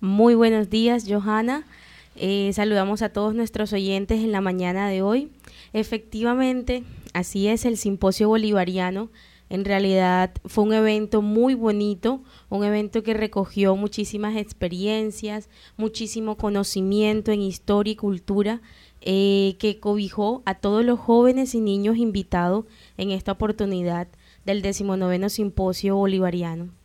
Muy 0.00 0.34
buenos 0.34 0.70
días, 0.70 1.04
Johanna. 1.08 1.64
Eh, 2.14 2.50
saludamos 2.52 3.02
a 3.02 3.10
todos 3.10 3.34
nuestros 3.34 3.72
oyentes 3.72 4.20
en 4.20 4.32
la 4.32 4.40
mañana 4.40 4.88
de 4.88 5.02
hoy. 5.02 5.30
Efectivamente, 5.72 6.84
así 7.12 7.48
es 7.48 7.64
el 7.64 7.76
simposio 7.76 8.28
bolivariano. 8.28 9.08
En 9.50 9.64
realidad 9.64 10.32
fue 10.44 10.64
un 10.64 10.74
evento 10.74 11.22
muy 11.22 11.54
bonito, 11.54 12.20
un 12.50 12.64
evento 12.64 13.02
que 13.02 13.14
recogió 13.14 13.76
muchísimas 13.76 14.36
experiencias, 14.36 15.48
muchísimo 15.76 16.36
conocimiento 16.36 17.32
en 17.32 17.40
historia 17.40 17.92
y 17.92 17.96
cultura 17.96 18.60
eh, 19.00 19.56
que 19.58 19.80
cobijó 19.80 20.42
a 20.44 20.54
todos 20.54 20.84
los 20.84 20.98
jóvenes 20.98 21.54
y 21.54 21.60
niños 21.60 21.96
invitados 21.96 22.64
en 22.96 23.10
esta 23.10 23.32
oportunidad 23.32 24.08
del 24.44 24.62
decimonoveno 24.62 25.28
simposio 25.28 25.96
bolivariano. 25.96 26.77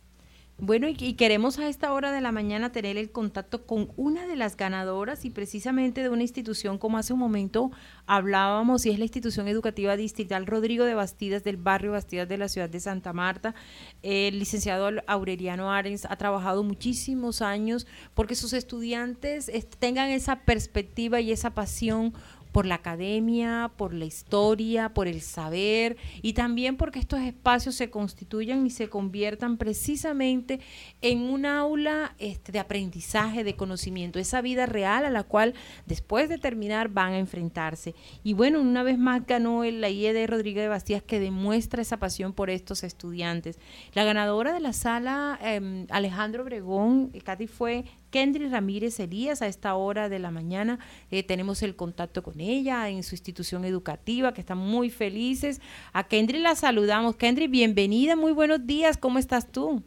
Bueno, 0.56 0.86
y, 0.88 1.14
queremos 1.14 1.58
a 1.58 1.68
esta 1.68 1.92
hora 1.92 2.12
de 2.12 2.20
la 2.20 2.30
mañana 2.30 2.70
tener 2.70 2.96
el 2.96 3.10
contacto 3.10 3.66
con 3.66 3.90
una 3.96 4.24
de 4.28 4.36
las 4.36 4.56
ganadoras 4.56 5.24
y 5.24 5.30
precisamente 5.30 6.00
de 6.00 6.10
una 6.10 6.22
institución 6.22 6.78
como 6.78 6.96
hace 6.96 7.12
un 7.12 7.18
momento 7.18 7.72
hablábamos 8.06 8.86
y 8.86 8.90
es 8.90 8.98
la 9.00 9.04
institución 9.04 9.48
educativa 9.48 9.96
distrital 9.96 10.46
Rodrigo 10.46 10.84
de 10.84 10.94
Bastidas 10.94 11.42
del 11.42 11.56
barrio 11.56 11.90
Bastidas 11.90 12.28
de 12.28 12.38
la 12.38 12.48
ciudad 12.48 12.68
de 12.68 12.78
Santa 12.78 13.12
Marta. 13.12 13.56
El 14.04 14.38
licenciado 14.38 14.88
Aureliano 15.08 15.72
Arens 15.72 16.06
ha 16.08 16.14
trabajado 16.16 16.62
muchísimos 16.62 17.42
años 17.42 17.88
porque 18.14 18.36
sus 18.36 18.52
estudiantes 18.52 19.50
tengan 19.80 20.10
esa 20.10 20.44
perspectiva 20.44 21.20
y 21.20 21.32
esa 21.32 21.50
pasión 21.50 22.14
por 22.54 22.66
la 22.66 22.76
academia, 22.76 23.72
por 23.76 23.92
la 23.92 24.04
historia, 24.04 24.94
por 24.94 25.08
el 25.08 25.22
saber 25.22 25.96
y 26.22 26.34
también 26.34 26.76
porque 26.76 27.00
estos 27.00 27.18
espacios 27.18 27.74
se 27.74 27.90
constituyan 27.90 28.64
y 28.64 28.70
se 28.70 28.88
conviertan 28.88 29.56
precisamente 29.56 30.60
en 31.02 31.22
un 31.22 31.46
aula 31.46 32.14
este, 32.20 32.52
de 32.52 32.60
aprendizaje, 32.60 33.42
de 33.42 33.56
conocimiento, 33.56 34.20
esa 34.20 34.40
vida 34.40 34.66
real 34.66 35.04
a 35.04 35.10
la 35.10 35.24
cual 35.24 35.54
después 35.86 36.28
de 36.28 36.38
terminar 36.38 36.90
van 36.90 37.14
a 37.14 37.18
enfrentarse. 37.18 37.96
Y 38.22 38.34
bueno, 38.34 38.60
una 38.60 38.84
vez 38.84 38.98
más 38.98 39.26
ganó 39.26 39.64
el, 39.64 39.80
la 39.80 39.90
IED 39.90 40.28
Rodríguez 40.28 40.62
de 40.62 40.68
Bastías 40.68 41.02
que 41.02 41.18
demuestra 41.18 41.82
esa 41.82 41.96
pasión 41.96 42.34
por 42.34 42.50
estos 42.50 42.84
estudiantes. 42.84 43.58
La 43.94 44.04
ganadora 44.04 44.52
de 44.52 44.60
la 44.60 44.72
sala, 44.72 45.40
em, 45.42 45.88
Alejandro 45.90 46.44
Obregón, 46.44 47.10
Katy, 47.24 47.48
fue 47.48 47.84
Kendry 48.14 48.46
Ramírez 48.46 49.00
Elías 49.00 49.42
a 49.42 49.48
esta 49.48 49.74
hora 49.74 50.08
de 50.08 50.20
la 50.20 50.30
mañana. 50.30 50.78
Eh, 51.10 51.24
tenemos 51.24 51.64
el 51.64 51.74
contacto 51.74 52.22
con 52.22 52.38
ella 52.38 52.88
en 52.88 53.02
su 53.02 53.16
institución 53.16 53.64
educativa, 53.64 54.32
que 54.32 54.40
están 54.40 54.58
muy 54.58 54.88
felices. 54.88 55.60
A 55.92 56.04
Kendry 56.04 56.38
la 56.38 56.54
saludamos. 56.54 57.16
Kendry, 57.16 57.48
bienvenida, 57.48 58.14
muy 58.14 58.30
buenos 58.30 58.64
días. 58.68 58.98
¿Cómo 58.98 59.18
estás 59.18 59.50
tú? 59.50 59.82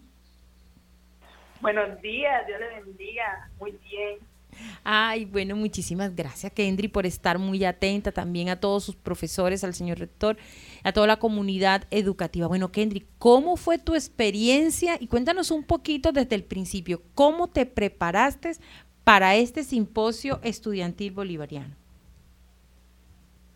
Buenos 1.61 2.01
días, 2.01 2.45
Dios 2.47 2.59
le 2.59 2.81
bendiga. 2.81 3.49
Muy 3.61 3.71
bien. 3.89 4.19
Ay, 4.83 5.23
bueno, 5.23 5.55
muchísimas 5.55 6.13
gracias, 6.13 6.51
Kendry, 6.51 6.89
por 6.89 7.05
estar 7.05 7.39
muy 7.39 7.63
atenta 7.63 8.11
también 8.11 8.49
a 8.49 8.59
todos 8.59 8.83
sus 8.83 8.95
profesores, 8.97 9.63
al 9.63 9.73
señor 9.73 9.99
rector, 9.99 10.35
a 10.87 10.93
toda 10.93 11.05
la 11.05 11.17
comunidad 11.17 11.83
educativa. 11.91 12.47
Bueno, 12.47 12.71
Kendry, 12.71 13.05
¿cómo 13.19 13.57
fue 13.57 13.77
tu 13.77 13.93
experiencia? 13.93 14.95
Y 14.97 15.07
cuéntanos 15.07 15.51
un 15.51 15.65
poquito 15.65 16.13
desde 16.13 16.35
el 16.35 16.45
principio, 16.45 17.01
¿cómo 17.13 17.49
te 17.49 17.65
preparaste 17.65 18.53
para 19.03 19.35
este 19.35 19.63
simposio 19.63 20.39
estudiantil 20.43 21.11
bolivariano? 21.11 21.75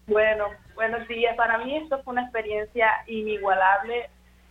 Bueno, 0.07 0.47
buenos 0.75 1.07
días. 1.07 1.33
Para 1.37 1.57
mí 1.59 1.77
esto 1.77 2.03
fue 2.03 2.11
una 2.11 2.23
experiencia 2.23 2.89
inigualable. 3.07 4.09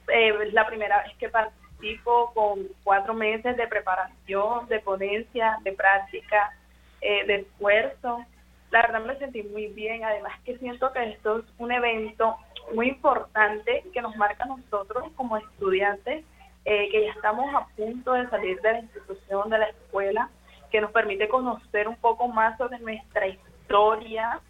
Eh, 0.08 0.32
es 0.46 0.54
la 0.54 0.66
primera 0.66 1.02
vez 1.02 1.14
que 1.18 1.28
participo 1.28 2.32
con 2.32 2.66
cuatro 2.82 3.12
meses 3.12 3.58
de 3.58 3.68
preparación, 3.68 4.66
de 4.68 4.80
ponencia, 4.80 5.58
de 5.64 5.72
práctica, 5.72 6.56
eh, 7.02 7.26
de 7.26 7.34
esfuerzo. 7.40 8.24
La 8.70 8.82
verdad 8.82 9.04
me 9.04 9.18
sentí 9.18 9.42
muy 9.42 9.66
bien, 9.68 10.04
además 10.04 10.32
que 10.44 10.56
siento 10.58 10.92
que 10.92 11.10
esto 11.10 11.38
es 11.40 11.44
un 11.58 11.72
evento 11.72 12.36
muy 12.72 12.88
importante 12.88 13.84
que 13.92 14.00
nos 14.00 14.16
marca 14.16 14.44
a 14.44 14.48
nosotros 14.48 15.10
como 15.16 15.36
estudiantes, 15.36 16.24
eh, 16.64 16.88
que 16.90 17.04
ya 17.04 17.10
estamos 17.10 17.52
a 17.54 17.66
punto 17.76 18.12
de 18.12 18.28
salir 18.28 18.60
de 18.60 18.72
la 18.72 18.78
institución, 18.80 19.50
de 19.50 19.58
la 19.58 19.68
escuela, 19.70 20.30
que 20.70 20.80
nos 20.80 20.92
permite 20.92 21.28
conocer 21.28 21.88
un 21.88 21.96
poco 21.96 22.28
más 22.28 22.56
sobre 22.58 22.78
nuestra 22.78 23.26
historia. 23.26 24.40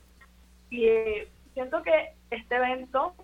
Y 0.69 0.87
eh, 0.87 1.29
siento 1.55 1.83
que 1.83 2.13
este 2.31 2.57
evento 2.57 3.15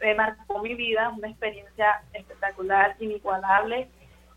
me 0.00 0.14
marcó 0.14 0.62
mi 0.62 0.74
vida, 0.74 1.10
una 1.10 1.28
experiencia 1.28 2.02
espectacular, 2.14 2.96
inigualable. 3.00 3.88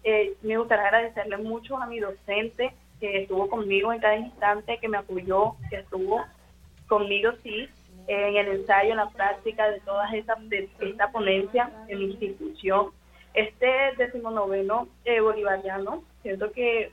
Eh, 0.04 0.34
me 0.42 0.58
gustaría 0.58 0.86
agradecerle 0.86 1.38
mucho 1.38 1.78
a 1.78 1.86
mi 1.86 2.00
docente 2.00 2.74
que 3.02 3.24
estuvo 3.24 3.50
conmigo 3.50 3.92
en 3.92 4.00
cada 4.00 4.16
instante, 4.16 4.78
que 4.80 4.88
me 4.88 4.98
apoyó, 4.98 5.56
que 5.70 5.78
estuvo 5.78 6.24
conmigo, 6.88 7.32
sí, 7.44 7.68
en 8.08 8.36
el 8.38 8.48
ensayo, 8.60 8.92
en 8.92 8.98
la 8.98 9.10
práctica 9.10 9.70
de 9.70 9.80
todas 9.82 10.14
estas, 10.14 10.38
de 10.50 10.70
esta 10.80 11.12
ponencia 11.12 11.72
en 11.88 12.00
mi 12.00 12.06
institución. 12.06 12.92
Este 13.34 13.68
decimonoveno 13.98 14.88
eh, 15.04 15.20
bolivariano, 15.20 16.04
siento 16.22 16.52
que 16.52 16.92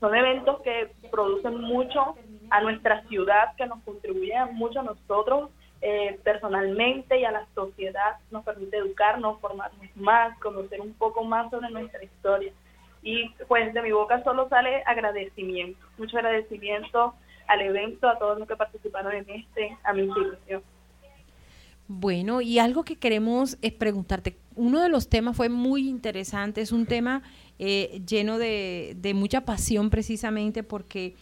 son 0.00 0.14
eventos 0.14 0.62
que 0.62 0.90
producen 1.10 1.60
mucho 1.60 2.16
a 2.48 2.60
nuestra 2.62 3.02
ciudad, 3.08 3.54
que 3.56 3.66
nos 3.66 3.82
contribuyen 3.82 4.54
mucho 4.54 4.80
a 4.80 4.84
nosotros 4.84 5.50
eh, 5.82 6.18
personalmente 6.24 7.18
y 7.18 7.24
a 7.24 7.32
la 7.32 7.46
sociedad, 7.54 8.16
nos 8.30 8.44
permite 8.44 8.78
educarnos, 8.78 9.40
formarnos 9.40 9.84
más, 9.96 10.38
conocer 10.38 10.80
un 10.80 10.94
poco 10.94 11.24
más 11.24 11.50
sobre 11.50 11.70
nuestra 11.70 12.02
historia. 12.02 12.52
Y 13.02 13.30
pues 13.48 13.72
de 13.72 13.82
mi 13.82 13.92
boca 13.92 14.22
solo 14.24 14.48
sale 14.48 14.82
agradecimiento, 14.86 15.78
mucho 15.96 16.18
agradecimiento 16.18 17.14
al 17.48 17.62
evento, 17.62 18.08
a 18.08 18.18
todos 18.18 18.38
los 18.38 18.46
que 18.46 18.56
participaron 18.56 19.12
en 19.12 19.28
este, 19.30 19.76
a 19.82 19.92
mi 19.92 20.02
institución. 20.02 20.62
Bueno, 21.88 22.40
y 22.40 22.60
algo 22.60 22.84
que 22.84 22.96
queremos 22.96 23.58
es 23.62 23.72
preguntarte, 23.72 24.36
uno 24.54 24.80
de 24.80 24.88
los 24.88 25.08
temas 25.08 25.36
fue 25.36 25.48
muy 25.48 25.88
interesante, 25.88 26.60
es 26.60 26.70
un 26.70 26.86
tema 26.86 27.22
eh, 27.58 28.00
lleno 28.06 28.38
de, 28.38 28.94
de 28.96 29.12
mucha 29.12 29.44
pasión 29.44 29.90
precisamente 29.90 30.62
porque 30.62 31.16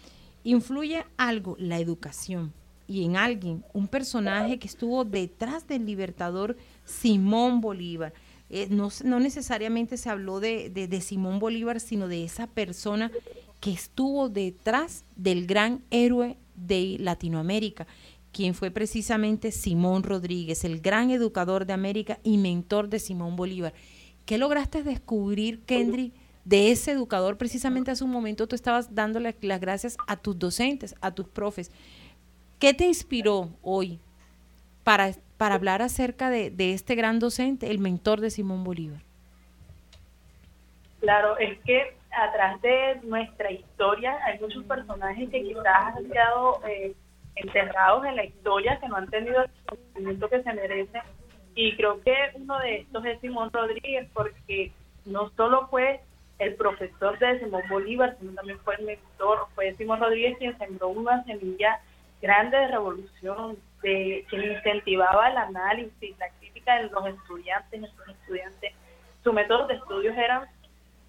influye 0.44 1.06
algo, 1.16 1.56
la 1.58 1.78
educación, 1.78 2.52
y 2.88 3.04
en 3.04 3.16
alguien, 3.16 3.64
un 3.74 3.86
personaje 3.86 4.58
que 4.58 4.66
estuvo 4.66 5.04
detrás 5.04 5.68
del 5.68 5.84
libertador 5.84 6.56
Simón 6.84 7.60
Bolívar. 7.60 8.14
Eh, 8.50 8.68
no, 8.70 8.88
no, 9.04 9.20
necesariamente 9.20 9.96
se 9.96 10.08
habló 10.08 10.40
de, 10.40 10.70
de, 10.70 11.00
Simón 11.00 11.38
Bolívar, 11.38 11.80
sino 11.80 12.08
de 12.08 12.24
esa 12.24 12.46
persona 12.46 13.10
que 13.60 13.72
estuvo 13.72 14.28
detrás 14.28 15.04
del 15.16 15.46
gran 15.46 15.82
héroe 15.90 16.36
de 16.54 16.96
Latinoamérica 16.98 17.86
quien 18.32 18.54
fue 18.54 18.70
precisamente 18.70 19.50
Simón 19.52 20.02
Rodríguez, 20.02 20.64
el 20.64 20.80
gran 20.80 21.10
educador 21.10 21.66
de 21.66 21.72
América 21.72 22.18
y 22.22 22.38
mentor 22.38 22.88
de 22.88 22.98
Simón 22.98 23.36
Bolívar. 23.36 23.72
¿Qué 24.26 24.38
lograste 24.38 24.82
descubrir, 24.82 25.60
Kendry, 25.60 26.12
de 26.44 26.70
ese 26.70 26.92
educador? 26.92 27.38
Precisamente 27.38 27.90
hace 27.90 28.04
un 28.04 28.10
momento 28.10 28.46
tú 28.46 28.54
estabas 28.54 28.94
dándole 28.94 29.34
las 29.40 29.60
gracias 29.60 29.96
a 30.06 30.16
tus 30.16 30.38
docentes, 30.38 30.94
a 31.00 31.10
tus 31.10 31.26
profes. 31.26 31.70
¿Qué 32.58 32.74
te 32.74 32.86
inspiró 32.86 33.50
hoy 33.62 33.98
para, 34.84 35.14
para 35.38 35.54
hablar 35.54 35.80
acerca 35.80 36.28
de, 36.30 36.52
este 36.58 36.94
gran 36.94 37.18
docente, 37.18 37.70
el 37.70 37.78
mentor 37.78 38.20
de 38.20 38.30
Simón 38.30 38.64
Bolívar? 38.64 39.00
Claro, 41.00 41.38
es 41.38 41.58
que 41.60 41.96
atrás 42.10 42.60
de 42.60 43.00
nuestra 43.04 43.50
historia 43.50 44.18
hay 44.24 44.38
muchos 44.40 44.64
personajes 44.64 45.30
que 45.30 45.42
quizás 45.42 45.96
han 45.96 46.10
quedado... 46.10 46.60
Eh, 46.66 46.94
enterrados 47.40 48.04
en 48.04 48.16
la 48.16 48.24
historia, 48.24 48.78
que 48.80 48.88
no 48.88 48.96
han 48.96 49.08
tenido 49.08 49.42
el 49.42 49.50
conocimiento 49.66 50.28
que 50.28 50.42
se 50.42 50.52
merecen. 50.52 51.02
Y 51.54 51.76
creo 51.76 52.00
que 52.02 52.14
uno 52.34 52.58
de 52.60 52.76
estos 52.78 53.04
es 53.04 53.20
Simón 53.20 53.50
Rodríguez, 53.52 54.08
porque 54.12 54.72
no 55.04 55.30
solo 55.30 55.66
fue 55.68 56.00
el 56.38 56.54
profesor 56.54 57.18
de 57.18 57.40
Simón 57.40 57.62
Bolívar, 57.68 58.16
sino 58.20 58.32
también 58.32 58.58
fue 58.60 58.76
el 58.76 58.86
mentor, 58.86 59.46
fue 59.54 59.74
Simón 59.74 60.00
Rodríguez 60.00 60.38
quien 60.38 60.56
sembró 60.58 60.88
una 60.88 61.24
semilla 61.24 61.80
grande 62.22 62.56
de 62.56 62.68
revolución, 62.68 63.56
de 63.82 64.26
quien 64.28 64.52
incentivaba 64.52 65.30
el 65.30 65.36
análisis, 65.36 66.18
la 66.18 66.28
crítica 66.40 66.76
de 66.76 66.88
los 66.88 67.06
estudiantes, 67.06 67.80
nuestros 67.80 68.08
estudiantes. 68.08 68.74
Sus 69.22 69.32
métodos 69.32 69.68
de 69.68 69.74
estudios 69.74 70.16
eran 70.16 70.46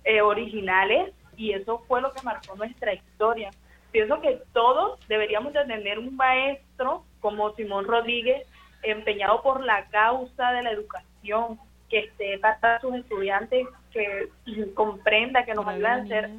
eh, 0.03 0.21
originales 0.21 1.13
y 1.35 1.53
eso 1.53 1.83
fue 1.87 2.01
lo 2.01 2.11
que 2.13 2.21
marcó 2.23 2.55
nuestra 2.55 2.93
historia 2.93 3.51
pienso 3.91 4.21
que 4.21 4.41
todos 4.53 4.99
deberíamos 5.07 5.53
de 5.53 5.65
tener 5.65 5.99
un 5.99 6.15
maestro 6.15 7.03
como 7.19 7.53
Simón 7.55 7.85
Rodríguez 7.85 8.47
empeñado 8.83 9.41
por 9.41 9.63
la 9.63 9.85
causa 9.87 10.51
de 10.51 10.63
la 10.63 10.71
educación, 10.71 11.59
que 11.89 11.99
esté 11.99 12.37
para 12.39 12.79
sus 12.79 12.95
estudiantes, 12.95 13.67
que 13.91 14.29
comprenda, 14.73 15.43
que 15.43 15.53
nos 15.53 15.67
ayuden 15.67 15.91
a 15.91 16.07
ser 16.07 16.29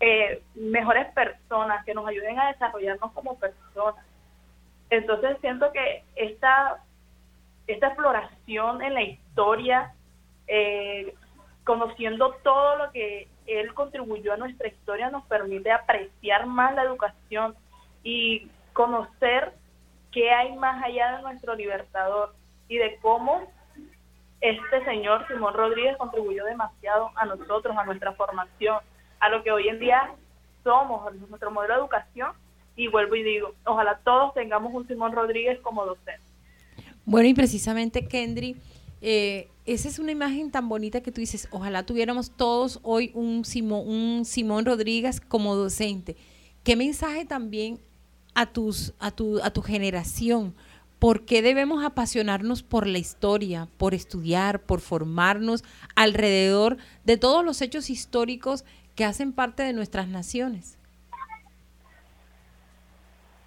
eh, 0.00 0.42
mejores 0.54 1.06
personas, 1.12 1.84
que 1.84 1.94
nos 1.94 2.06
ayuden 2.06 2.38
a 2.38 2.48
desarrollarnos 2.48 3.12
como 3.12 3.38
personas. 3.38 4.04
Entonces 4.92 5.38
siento 5.40 5.72
que 5.72 6.04
esta, 6.16 6.84
esta 7.66 7.86
exploración 7.86 8.82
en 8.82 8.92
la 8.92 9.02
historia, 9.02 9.94
eh, 10.46 11.14
conociendo 11.64 12.34
todo 12.42 12.76
lo 12.76 12.92
que 12.92 13.26
él 13.46 13.72
contribuyó 13.72 14.34
a 14.34 14.36
nuestra 14.36 14.68
historia, 14.68 15.08
nos 15.08 15.24
permite 15.24 15.72
apreciar 15.72 16.44
más 16.44 16.74
la 16.74 16.82
educación 16.82 17.54
y 18.02 18.50
conocer 18.74 19.54
qué 20.10 20.30
hay 20.30 20.54
más 20.56 20.84
allá 20.84 21.16
de 21.16 21.22
nuestro 21.22 21.54
libertador 21.54 22.34
y 22.68 22.76
de 22.76 22.98
cómo 23.00 23.50
este 24.42 24.84
señor 24.84 25.26
Simón 25.26 25.54
Rodríguez 25.54 25.96
contribuyó 25.96 26.44
demasiado 26.44 27.12
a 27.14 27.24
nosotros, 27.24 27.74
a 27.78 27.84
nuestra 27.84 28.12
formación, 28.12 28.76
a 29.20 29.30
lo 29.30 29.42
que 29.42 29.52
hoy 29.52 29.68
en 29.68 29.78
día 29.78 30.10
somos, 30.62 31.06
a 31.06 31.12
nuestro 31.12 31.50
modelo 31.50 31.72
de 31.72 31.80
educación. 31.80 32.32
Y 32.76 32.88
vuelvo 32.88 33.14
y 33.16 33.22
digo, 33.22 33.54
ojalá 33.64 34.00
todos 34.04 34.34
tengamos 34.34 34.72
un 34.74 34.86
Simón 34.86 35.12
Rodríguez 35.12 35.58
como 35.60 35.84
docente. 35.84 36.20
Bueno, 37.04 37.28
y 37.28 37.34
precisamente, 37.34 38.06
Kendry, 38.06 38.56
eh, 39.00 39.48
esa 39.66 39.88
es 39.88 39.98
una 39.98 40.12
imagen 40.12 40.50
tan 40.50 40.68
bonita 40.68 41.02
que 41.02 41.12
tú 41.12 41.20
dices, 41.20 41.48
ojalá 41.50 41.84
tuviéramos 41.84 42.30
todos 42.30 42.80
hoy 42.82 43.10
un 43.14 43.44
Simón, 43.44 43.82
un 43.86 44.24
Simón 44.24 44.64
Rodríguez 44.64 45.20
como 45.20 45.56
docente. 45.56 46.16
¿Qué 46.64 46.76
mensaje 46.76 47.24
también 47.24 47.80
a, 48.34 48.46
tus, 48.46 48.94
a, 49.00 49.10
tu, 49.10 49.40
a 49.42 49.52
tu 49.52 49.62
generación? 49.62 50.54
¿Por 50.98 51.24
qué 51.24 51.42
debemos 51.42 51.84
apasionarnos 51.84 52.62
por 52.62 52.86
la 52.86 52.98
historia, 52.98 53.68
por 53.76 53.92
estudiar, 53.92 54.62
por 54.62 54.80
formarnos 54.80 55.64
alrededor 55.96 56.76
de 57.04 57.16
todos 57.16 57.44
los 57.44 57.60
hechos 57.60 57.90
históricos 57.90 58.64
que 58.94 59.04
hacen 59.04 59.32
parte 59.32 59.64
de 59.64 59.72
nuestras 59.72 60.06
naciones? 60.06 60.78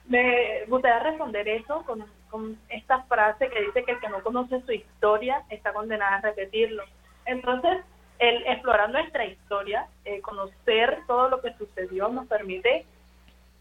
Me 0.07 0.65
gustaría 0.67 0.99
responder 0.99 1.47
eso 1.47 1.83
con 1.83 2.59
esta 2.69 3.03
frase 3.03 3.49
que 3.49 3.61
dice 3.61 3.83
que 3.83 3.93
el 3.93 3.99
que 3.99 4.09
no 4.09 4.21
conoce 4.21 4.61
su 4.61 4.71
historia 4.71 5.43
está 5.49 5.73
condenado 5.73 6.15
a 6.15 6.21
repetirlo. 6.21 6.83
Entonces, 7.25 7.83
el 8.19 8.45
explorar 8.47 8.89
nuestra 8.91 9.25
historia, 9.25 9.87
eh, 10.05 10.21
conocer 10.21 10.99
todo 11.07 11.29
lo 11.29 11.41
que 11.41 11.53
sucedió, 11.53 12.07
nos 12.09 12.27
permite 12.27 12.85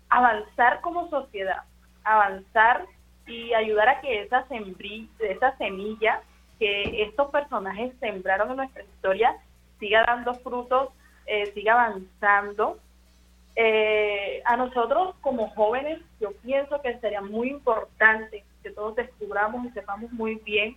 avanzar 0.08 0.80
como 0.80 1.08
sociedad, 1.08 1.62
avanzar 2.04 2.84
y 3.26 3.54
ayudar 3.54 3.88
a 3.88 4.00
que 4.00 4.22
esa, 4.22 4.46
esa 5.18 5.56
semilla 5.56 6.20
que 6.58 7.02
estos 7.02 7.30
personajes 7.30 7.94
sembraron 7.98 8.50
en 8.50 8.56
nuestra 8.58 8.82
historia 8.82 9.36
siga 9.80 10.04
dando 10.06 10.34
frutos, 10.34 10.90
eh, 11.26 11.50
siga 11.52 11.72
avanzando. 11.72 12.78
Eh, 13.56 14.42
a 14.44 14.56
nosotros 14.56 15.14
como 15.20 15.50
jóvenes, 15.50 16.00
yo 16.20 16.32
pienso 16.42 16.80
que 16.82 16.98
sería 16.98 17.20
muy 17.20 17.50
importante 17.50 18.44
que 18.62 18.70
todos 18.70 18.96
descubramos 18.96 19.64
y 19.66 19.70
sepamos 19.70 20.10
muy 20.12 20.36
bien 20.36 20.76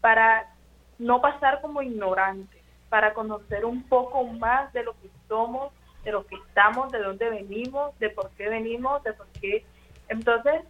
para 0.00 0.50
no 0.98 1.20
pasar 1.20 1.60
como 1.60 1.82
ignorantes, 1.82 2.62
para 2.88 3.12
conocer 3.12 3.64
un 3.64 3.82
poco 3.88 4.24
más 4.24 4.72
de 4.72 4.84
lo 4.84 4.92
que 4.92 5.10
somos, 5.28 5.72
de 6.04 6.12
lo 6.12 6.26
que 6.26 6.36
estamos, 6.36 6.90
de 6.90 7.00
dónde 7.00 7.28
venimos, 7.28 7.98
de 7.98 8.08
por 8.10 8.30
qué 8.30 8.48
venimos, 8.48 9.02
de 9.02 9.12
por 9.12 9.26
qué. 9.40 9.64
Entonces, 10.08 10.62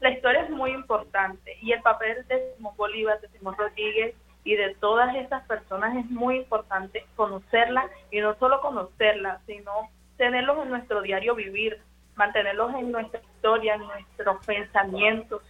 la 0.00 0.10
historia 0.10 0.42
es 0.42 0.50
muy 0.50 0.70
importante 0.70 1.56
y 1.60 1.72
el 1.72 1.82
papel 1.82 2.24
de 2.28 2.54
Simón 2.56 2.74
Bolívar, 2.76 3.20
de 3.20 3.28
Simón 3.30 3.56
Rodríguez 3.58 4.14
y 4.44 4.54
de 4.54 4.76
todas 4.76 5.14
estas 5.16 5.44
personas 5.46 5.96
es 5.96 6.08
muy 6.10 6.36
importante 6.36 7.04
conocerla 7.16 7.90
y 8.12 8.20
no 8.20 8.36
solo 8.36 8.60
conocerla, 8.60 9.40
sino 9.46 9.90
tenerlos 10.18 10.62
en 10.62 10.70
nuestro 10.70 11.00
diario 11.00 11.34
vivir, 11.34 11.78
mantenerlos 12.16 12.74
en 12.74 12.92
nuestra 12.92 13.20
historia, 13.20 13.76
en 13.76 13.82
nuestros 13.82 14.44
pensamientos. 14.44 15.42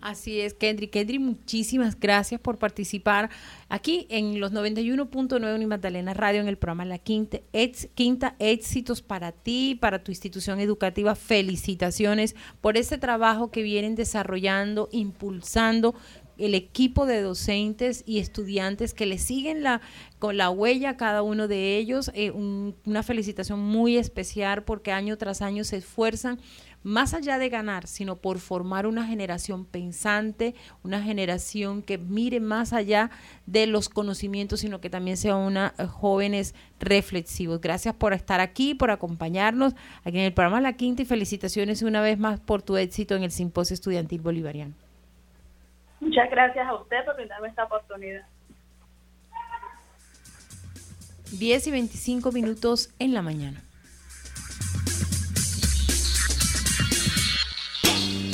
Así 0.00 0.40
es, 0.40 0.54
Kendry. 0.54 0.88
Kendry, 0.88 1.18
muchísimas 1.18 1.98
gracias 1.98 2.40
por 2.40 2.58
participar 2.58 3.30
aquí 3.68 4.06
en 4.10 4.40
los 4.40 4.52
91.9 4.52 5.54
Unimagdalena 5.54 6.14
Radio 6.14 6.40
en 6.40 6.48
el 6.48 6.56
programa 6.56 6.84
La 6.84 6.98
Quinta, 6.98 7.38
Quinta. 7.94 8.34
Éxitos 8.38 9.02
para 9.02 9.32
ti, 9.32 9.76
para 9.80 10.02
tu 10.02 10.10
institución 10.10 10.60
educativa. 10.60 11.14
Felicitaciones 11.14 12.34
por 12.60 12.76
ese 12.76 12.98
trabajo 12.98 13.50
que 13.50 13.62
vienen 13.62 13.94
desarrollando, 13.94 14.88
impulsando 14.92 15.94
el 16.38 16.54
equipo 16.54 17.06
de 17.06 17.20
docentes 17.20 18.02
y 18.06 18.18
estudiantes 18.18 18.94
que 18.94 19.06
le 19.06 19.18
siguen 19.18 19.62
la, 19.62 19.80
con 20.18 20.36
la 20.36 20.50
huella 20.50 20.90
a 20.90 20.96
cada 20.96 21.22
uno 21.22 21.48
de 21.48 21.76
ellos. 21.76 22.10
Eh, 22.14 22.30
una 22.30 23.02
felicitación 23.02 23.60
muy 23.60 23.96
especial 23.96 24.64
porque 24.64 24.92
año 24.92 25.16
tras 25.18 25.42
año 25.42 25.64
se 25.64 25.76
esfuerzan 25.76 26.40
más 26.82 27.14
allá 27.14 27.38
de 27.38 27.48
ganar, 27.48 27.86
sino 27.86 28.16
por 28.16 28.38
formar 28.38 28.86
una 28.86 29.06
generación 29.06 29.64
pensante, 29.64 30.54
una 30.82 31.02
generación 31.02 31.82
que 31.82 31.98
mire 31.98 32.40
más 32.40 32.72
allá 32.72 33.10
de 33.46 33.66
los 33.66 33.88
conocimientos, 33.88 34.60
sino 34.60 34.80
que 34.80 34.90
también 34.90 35.16
sea 35.16 35.36
una 35.36 35.74
eh, 35.78 35.86
jóvenes 35.86 36.54
reflexivos. 36.80 37.60
Gracias 37.60 37.94
por 37.94 38.12
estar 38.12 38.40
aquí, 38.40 38.74
por 38.74 38.90
acompañarnos 38.90 39.74
aquí 40.04 40.18
en 40.18 40.24
el 40.24 40.34
programa 40.34 40.60
La 40.60 40.74
Quinta 40.74 41.02
y 41.02 41.04
felicitaciones 41.04 41.82
una 41.82 42.00
vez 42.00 42.18
más 42.18 42.40
por 42.40 42.62
tu 42.62 42.76
éxito 42.76 43.14
en 43.14 43.22
el 43.22 43.30
Simposio 43.30 43.74
Estudiantil 43.74 44.20
Bolivariano. 44.20 44.74
Muchas 46.02 46.28
gracias 46.30 46.66
a 46.66 46.74
usted 46.74 47.04
por 47.04 47.14
brindarme 47.14 47.46
esta 47.46 47.62
oportunidad. 47.62 48.26
10 51.30 51.66
y 51.68 51.70
25 51.70 52.32
minutos 52.32 52.92
en 52.98 53.14
la 53.14 53.22
mañana. 53.22 53.62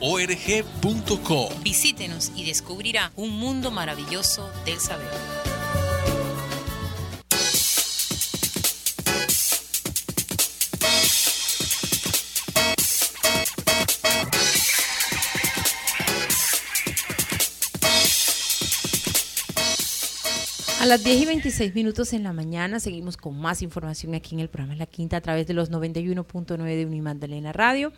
org.co. 0.00 1.48
Visítenos 1.62 2.32
y 2.34 2.44
descubrirá 2.44 3.12
un 3.16 3.38
mundo 3.38 3.70
maravilloso 3.70 4.50
del 4.64 4.80
saber. 4.80 5.08
A 20.80 20.86
las 20.86 21.04
10 21.04 21.20
y 21.20 21.26
26 21.26 21.74
minutos 21.74 22.14
en 22.14 22.22
la 22.22 22.32
mañana 22.32 22.80
seguimos 22.80 23.18
con 23.18 23.38
más 23.38 23.60
información 23.60 24.14
aquí 24.14 24.34
en 24.34 24.40
el 24.40 24.48
programa 24.48 24.76
La 24.76 24.86
Quinta 24.86 25.18
a 25.18 25.20
través 25.20 25.46
de 25.46 25.52
los 25.52 25.70
91.9 25.70 26.56
de 26.56 26.86
Unimandalena 26.86 27.52
Radio 27.52 27.92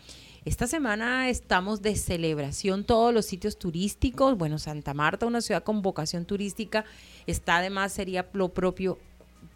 esta 0.45 0.67
semana 0.67 1.29
estamos 1.29 1.81
de 1.81 1.95
celebración 1.95 2.83
todos 2.83 3.13
los 3.13 3.25
sitios 3.25 3.57
turísticos. 3.57 4.37
Bueno, 4.37 4.59
Santa 4.59 4.93
Marta, 4.93 5.25
una 5.25 5.41
ciudad 5.41 5.63
con 5.63 5.81
vocación 5.81 6.25
turística, 6.25 6.83
está 7.27 7.57
además, 7.57 7.93
sería 7.93 8.27
lo 8.33 8.49
propio 8.49 8.97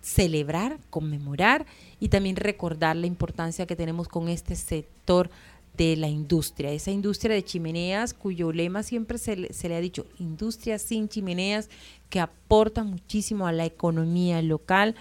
celebrar, 0.01 0.79
conmemorar 0.89 1.65
y 1.99 2.07
también 2.09 2.37
recordar 2.37 2.95
la 2.95 3.07
importancia 3.07 3.65
que 3.65 3.75
tenemos 3.75 4.07
con 4.07 4.29
este 4.29 4.55
sector 4.55 5.29
de 5.75 5.95
la 5.95 6.07
industria, 6.07 6.71
esa 6.71 6.89
industria 6.89 7.35
de 7.35 7.43
chimeneas 7.43 8.15
cuyo 8.15 8.51
lema 8.51 8.81
siempre 8.81 9.19
se 9.19 9.35
le, 9.35 9.53
se 9.53 9.69
le, 9.69 9.75
ha 9.75 9.79
dicho, 9.79 10.07
industria 10.17 10.79
sin 10.79 11.07
chimeneas, 11.07 11.69
que 12.09 12.19
aporta 12.19 12.83
muchísimo 12.83 13.45
a 13.45 13.51
la 13.51 13.65
economía 13.65 14.41
local, 14.41 14.95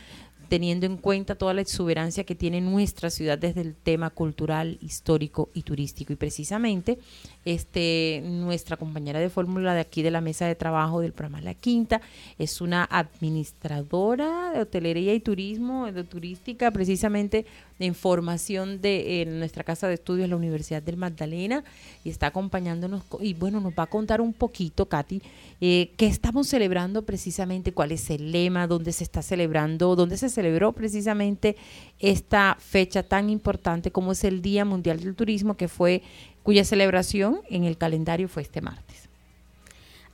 teniendo 0.48 0.86
en 0.86 0.96
cuenta 0.96 1.34
toda 1.34 1.54
la 1.54 1.60
exuberancia 1.60 2.24
que 2.24 2.34
tiene 2.34 2.60
nuestra 2.60 3.10
ciudad 3.10 3.38
desde 3.38 3.60
el 3.60 3.74
tema 3.74 4.10
cultural, 4.10 4.78
histórico 4.80 5.50
y 5.54 5.62
turístico. 5.62 6.12
Y 6.12 6.16
precisamente 6.16 6.98
este, 7.44 8.22
nuestra 8.24 8.76
compañera 8.76 9.20
de 9.20 9.30
fórmula 9.30 9.74
de 9.74 9.80
aquí 9.80 10.02
de 10.02 10.10
la 10.10 10.20
mesa 10.20 10.46
de 10.46 10.54
trabajo 10.54 11.00
del 11.00 11.12
programa 11.12 11.40
La 11.40 11.54
Quinta 11.54 12.00
es 12.38 12.60
una 12.60 12.84
administradora 12.84 14.52
de 14.52 14.60
hotelería 14.60 15.14
y 15.14 15.20
turismo, 15.20 15.90
de 15.90 16.04
turística, 16.04 16.70
precisamente 16.70 17.46
de 17.78 17.86
información 17.86 18.80
de 18.80 19.26
nuestra 19.28 19.64
casa 19.64 19.88
de 19.88 19.94
estudios, 19.94 20.28
la 20.28 20.36
Universidad 20.36 20.82
del 20.82 20.96
Magdalena, 20.96 21.64
y 22.04 22.10
está 22.10 22.28
acompañándonos. 22.28 23.02
Y 23.20 23.34
bueno, 23.34 23.60
nos 23.60 23.72
va 23.72 23.84
a 23.84 23.86
contar 23.86 24.20
un 24.20 24.32
poquito, 24.32 24.86
Katy, 24.86 25.22
eh, 25.60 25.90
qué 25.96 26.06
estamos 26.06 26.48
celebrando 26.48 27.02
precisamente, 27.02 27.72
cuál 27.72 27.92
es 27.92 28.08
el 28.10 28.32
lema, 28.32 28.66
dónde 28.66 28.92
se 28.92 29.04
está 29.04 29.22
celebrando, 29.22 29.96
dónde 29.96 30.16
se 30.16 30.28
celebró 30.28 30.72
precisamente 30.72 31.56
esta 31.98 32.56
fecha 32.58 33.02
tan 33.02 33.30
importante 33.30 33.90
como 33.90 34.12
es 34.12 34.24
el 34.24 34.42
Día 34.42 34.64
Mundial 34.64 35.00
del 35.00 35.14
Turismo, 35.14 35.56
que 35.56 35.68
fue 35.68 36.02
cuya 36.42 36.64
celebración 36.64 37.40
en 37.50 37.64
el 37.64 37.76
calendario 37.76 38.28
fue 38.28 38.42
este 38.42 38.60
martes. 38.60 39.06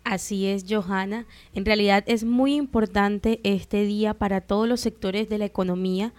Así 0.05 0.47
es, 0.47 0.65
Johanna. 0.69 1.27
En 1.55 1.65
realidad 1.65 2.03
es 2.07 2.25
muy 2.25 2.55
importante 2.55 3.41
este 3.45 3.85
día 3.85 4.15
para 4.15 4.41
todos 4.41 4.69
los 4.69 4.81
sectores 4.81 5.29
de 5.29 5.39
la 5.39 5.45
economía. 5.45 6.13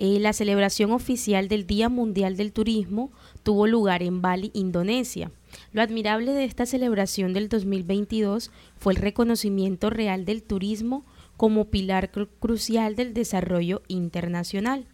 Eh, 0.00 0.18
la 0.18 0.32
celebración 0.32 0.90
oficial 0.90 1.46
del 1.48 1.66
Día 1.66 1.88
Mundial 1.88 2.36
del 2.36 2.52
Turismo 2.52 3.12
tuvo 3.42 3.66
lugar 3.66 4.02
en 4.02 4.22
Bali, 4.22 4.50
Indonesia. 4.52 5.30
Lo 5.72 5.82
admirable 5.82 6.32
de 6.32 6.44
esta 6.44 6.66
celebración 6.66 7.32
del 7.32 7.48
2022 7.48 8.50
fue 8.76 8.94
el 8.94 8.98
reconocimiento 8.98 9.90
real 9.90 10.24
del 10.24 10.42
turismo 10.42 11.04
como 11.36 11.66
pilar 11.66 12.10
crucial 12.10 12.96
del 12.96 13.14
desarrollo 13.14 13.82
internacional. 13.86 14.86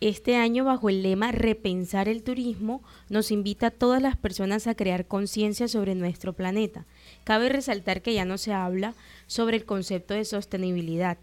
Este 0.00 0.36
año, 0.36 0.64
bajo 0.64 0.90
el 0.90 1.02
lema 1.02 1.32
Repensar 1.32 2.08
el 2.08 2.22
turismo, 2.22 2.82
nos 3.08 3.30
invita 3.30 3.68
a 3.68 3.70
todas 3.70 4.02
las 4.02 4.16
personas 4.16 4.66
a 4.66 4.74
crear 4.74 5.06
conciencia 5.06 5.66
sobre 5.66 5.94
nuestro 5.94 6.34
planeta. 6.34 6.84
Cabe 7.24 7.48
resaltar 7.48 8.02
que 8.02 8.12
ya 8.12 8.24
no 8.24 8.36
se 8.36 8.52
habla 8.52 8.94
sobre 9.26 9.56
el 9.56 9.64
concepto 9.64 10.12
de 10.14 10.24
sostenibilidad, 10.24 11.16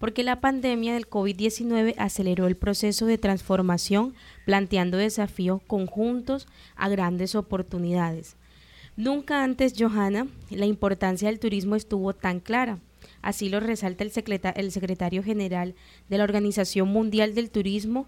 porque 0.00 0.24
la 0.24 0.40
pandemia 0.40 0.94
del 0.94 1.08
COVID-19 1.08 1.94
aceleró 1.98 2.46
el 2.46 2.56
proceso 2.56 3.04
de 3.04 3.18
transformación, 3.18 4.14
planteando 4.46 4.96
desafíos 4.96 5.60
conjuntos 5.66 6.48
a 6.74 6.88
grandes 6.88 7.34
oportunidades. 7.34 8.36
Nunca 8.96 9.44
antes, 9.44 9.74
Johanna, 9.78 10.26
la 10.48 10.64
importancia 10.64 11.28
del 11.28 11.38
turismo 11.38 11.76
estuvo 11.76 12.14
tan 12.14 12.40
clara. 12.40 12.78
Así 13.20 13.50
lo 13.50 13.60
resalta 13.60 14.02
el, 14.02 14.10
secretario 14.72 15.22
general 15.22 15.74
de 16.08 16.18
la 16.18 16.24
Organización 16.24 16.88
Mundial 16.88 17.34
del 17.34 17.50
Turismo, 17.50 18.06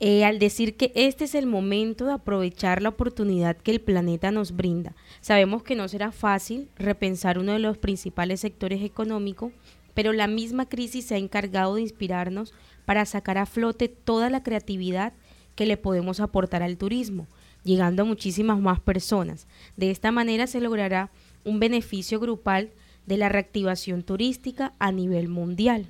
eh, 0.00 0.24
al 0.24 0.40
decir 0.40 0.76
que 0.76 0.90
este 0.96 1.24
es 1.24 1.36
el 1.36 1.46
momento 1.46 2.06
de 2.06 2.14
aprovechar 2.14 2.82
la 2.82 2.88
oportunidad 2.88 3.56
que 3.56 3.70
el 3.70 3.80
planeta 3.80 4.32
nos 4.32 4.56
brinda. 4.56 4.96
Sabemos 5.20 5.62
que 5.62 5.76
no 5.76 5.86
será 5.86 6.10
fácil 6.10 6.68
repensar 6.76 7.38
uno 7.38 7.52
de 7.52 7.60
los 7.60 7.78
principales 7.78 8.40
sectores 8.40 8.82
económicos, 8.82 9.52
pero 9.94 10.12
la 10.12 10.26
misma 10.26 10.68
crisis 10.68 11.06
se 11.06 11.14
ha 11.14 11.18
encargado 11.18 11.74
de 11.74 11.82
inspirarnos 11.82 12.52
para 12.84 13.04
sacar 13.04 13.38
a 13.38 13.46
flote 13.46 13.88
toda 13.88 14.30
la 14.30 14.42
creatividad 14.42 15.12
que 15.54 15.66
le 15.66 15.76
podemos 15.76 16.20
aportar 16.20 16.62
al 16.62 16.76
turismo, 16.76 17.26
llegando 17.64 18.02
a 18.02 18.06
muchísimas 18.06 18.58
más 18.58 18.80
personas. 18.80 19.46
De 19.76 19.90
esta 19.90 20.10
manera 20.10 20.46
se 20.46 20.60
logrará 20.60 21.10
un 21.44 21.60
beneficio 21.60 22.20
grupal 22.20 22.70
de 23.06 23.16
la 23.16 23.28
reactivación 23.28 24.02
turística 24.02 24.72
a 24.78 24.92
nivel 24.92 25.28
mundial. 25.28 25.88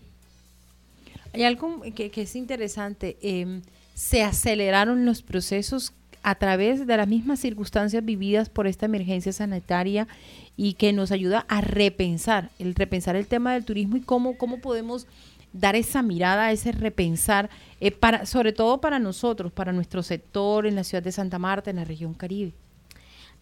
Hay 1.32 1.44
algo 1.44 1.82
que, 1.94 2.10
es 2.14 2.36
interesante. 2.36 3.16
Em, 3.22 3.62
se 3.94 4.22
aceleraron 4.22 5.06
los 5.06 5.22
procesos 5.22 5.92
a 6.22 6.34
través 6.36 6.86
de 6.86 6.96
las 6.96 7.08
mismas 7.08 7.40
circunstancias 7.40 8.04
vividas 8.04 8.48
por 8.48 8.66
esta 8.66 8.86
emergencia 8.86 9.32
sanitaria 9.32 10.06
y 10.56 10.74
que 10.74 10.92
nos 10.92 11.10
ayuda 11.12 11.44
a 11.48 11.60
repensar, 11.60 12.50
el 12.58 12.74
repensar 12.74 13.16
el 13.16 13.26
tema 13.26 13.54
del 13.54 13.64
turismo 13.64 13.96
y 13.96 14.02
cómo, 14.02 14.36
cómo 14.36 14.60
podemos 14.60 15.06
dar 15.52 15.76
esa 15.76 16.02
mirada, 16.02 16.50
ese 16.50 16.72
repensar, 16.72 17.50
eh, 17.80 17.90
para, 17.90 18.26
sobre 18.26 18.52
todo 18.52 18.80
para 18.80 18.98
nosotros, 18.98 19.52
para 19.52 19.72
nuestro 19.72 20.02
sector 20.02 20.66
en 20.66 20.76
la 20.76 20.84
ciudad 20.84 21.02
de 21.02 21.12
Santa 21.12 21.38
Marta, 21.38 21.70
en 21.70 21.76
la 21.76 21.84
región 21.84 22.14
Caribe. 22.14 22.52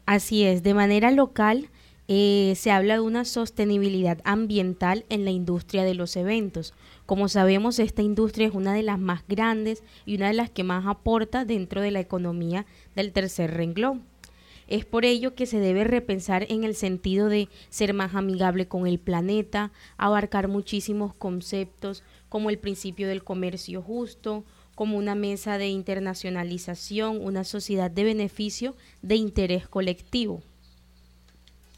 Así 0.07 0.45
es, 0.45 0.63
de 0.63 0.75
manera 0.75 1.11
local 1.11 1.69
eh, 2.09 2.55
se 2.57 2.73
habla 2.73 2.95
de 2.95 3.01
una 3.01 3.25
sostenibilidad 3.25 4.19
ambiental 4.25 5.05
en 5.11 5.25
la 5.25 5.31
industria 5.31 5.85
de 5.85 5.95
los 5.95 6.17
eventos. 6.17 6.75
Como 7.11 7.29
sabemos, 7.29 7.81
esta 7.81 8.03
industria 8.03 8.47
es 8.47 8.55
una 8.55 8.73
de 8.73 8.85
las 8.85 9.01
más 9.01 9.25
grandes 9.27 9.83
y 10.07 10.15
una 10.15 10.29
de 10.29 10.35
las 10.35 10.49
que 10.49 10.63
más 10.63 10.87
aporta 10.87 11.45
dentro 11.45 11.81
de 11.81 11.91
la 11.91 11.99
economía 11.99 12.67
del 12.95 13.11
tercer 13.11 13.53
renglón. 13.53 14.05
Es 14.69 14.85
por 14.85 15.05
ello 15.05 15.35
que 15.35 15.47
se 15.47 15.59
debe 15.59 15.83
repensar 15.83 16.47
en 16.51 16.63
el 16.63 16.77
sentido 16.77 17.29
de 17.29 17.49
ser 17.69 17.95
más 17.95 18.15
amigable 18.15 18.69
con 18.69 18.87
el 18.87 19.01
planeta, 19.01 19.73
abarcar 19.97 20.47
muchísimos 20.47 21.13
conceptos 21.13 22.05
como 22.29 22.49
el 22.49 22.61
principio 22.61 23.09
del 23.09 23.25
comercio 23.25 23.83
justo, 23.83 24.45
como 24.77 24.97
una 24.97 25.17
mesa 25.17 25.59
de 25.59 25.67
internacionalización, 25.67 27.21
una 27.21 27.43
sociedad 27.43 27.91
de 27.91 28.05
beneficio 28.05 28.77
de 29.03 29.17
interés 29.17 29.67
colectivo. 29.67 30.43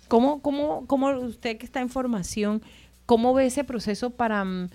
¿Cómo, 0.09 0.42
cómo, 0.42 0.87
cómo 0.87 1.09
usted 1.21 1.57
que 1.57 1.64
está 1.64 1.81
en 1.81 1.88
formación, 1.88 2.61
cómo 3.07 3.33
ve 3.33 3.47
ese 3.47 3.64
proceso 3.64 4.11
para, 4.11 4.45
mm, 4.45 4.68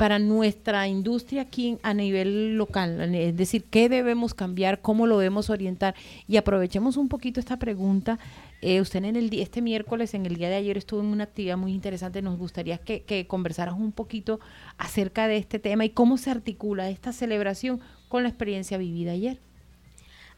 para 0.00 0.18
nuestra 0.18 0.88
industria 0.88 1.42
aquí 1.42 1.76
a 1.82 1.92
nivel 1.92 2.56
local? 2.56 3.14
Es 3.14 3.36
decir, 3.36 3.64
¿qué 3.64 3.90
debemos 3.90 4.32
cambiar? 4.32 4.80
¿Cómo 4.80 5.06
lo 5.06 5.18
debemos 5.18 5.50
orientar? 5.50 5.94
Y 6.26 6.38
aprovechemos 6.38 6.96
un 6.96 7.10
poquito 7.10 7.38
esta 7.38 7.58
pregunta. 7.58 8.18
Eh, 8.62 8.80
usted 8.80 9.04
en 9.04 9.16
el 9.16 9.30
este 9.38 9.60
miércoles, 9.60 10.14
en 10.14 10.24
el 10.24 10.36
día 10.36 10.48
de 10.48 10.54
ayer, 10.54 10.78
estuvo 10.78 11.00
en 11.00 11.06
una 11.08 11.24
actividad 11.24 11.58
muy 11.58 11.74
interesante. 11.74 12.22
Nos 12.22 12.38
gustaría 12.38 12.78
que, 12.78 13.02
que 13.02 13.26
conversaras 13.26 13.74
un 13.74 13.92
poquito 13.92 14.40
acerca 14.78 15.28
de 15.28 15.36
este 15.36 15.58
tema 15.58 15.84
y 15.84 15.90
cómo 15.90 16.16
se 16.16 16.30
articula 16.30 16.88
esta 16.88 17.12
celebración 17.12 17.82
con 18.08 18.22
la 18.22 18.30
experiencia 18.30 18.78
vivida 18.78 19.12
ayer. 19.12 19.49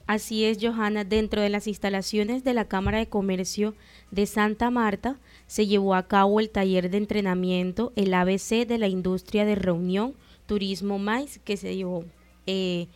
Así 0.06 0.44
es, 0.44 0.58
Johanna, 0.60 1.04
dentro 1.04 1.40
de 1.40 1.48
las 1.48 1.66
instalaciones 1.66 2.44
de 2.44 2.54
la 2.54 2.66
Cámara 2.66 2.98
de 2.98 3.08
Comercio 3.08 3.74
de 4.10 4.26
Santa 4.26 4.70
Marta 4.70 5.18
se 5.46 5.66
llevó 5.66 5.94
a 5.94 6.08
cabo 6.08 6.40
el 6.40 6.50
taller 6.50 6.90
de 6.90 6.98
entrenamiento, 6.98 7.92
el 7.94 8.12
ABC 8.14 8.66
de 8.66 8.78
la 8.78 8.88
industria 8.88 9.44
de 9.44 9.54
reunión 9.54 10.14
Turismo 10.46 10.98
Mais 10.98 11.38
que 11.38 11.56
se 11.56 11.76
llevó. 11.76 12.04
Eh, 12.46 12.88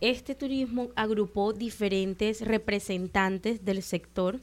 este 0.00 0.34
turismo 0.34 0.90
agrupó 0.96 1.52
diferentes 1.52 2.40
representantes 2.40 3.64
del 3.64 3.82
sector, 3.82 4.40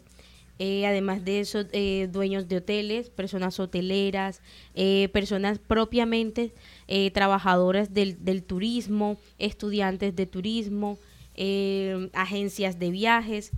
eh, 0.58 0.86
además 0.86 1.24
de 1.26 1.42
eso, 1.42 1.66
eh, 1.72 2.08
dueños 2.12 2.48
de 2.48 2.58
hoteles, 2.58 3.10
personas 3.10 3.60
hoteleras, 3.60 4.42
personas 5.12 5.60
propiamente 5.60 6.54
trabajadoras 7.14 7.94
del, 7.94 8.24
del, 8.24 8.44
turismo, 8.44 9.18
estudiantes 9.38 10.16
de 10.16 10.26
turismo, 10.26 10.98
agencias 12.14 12.80
de 12.80 12.92
viajes. 12.92 13.52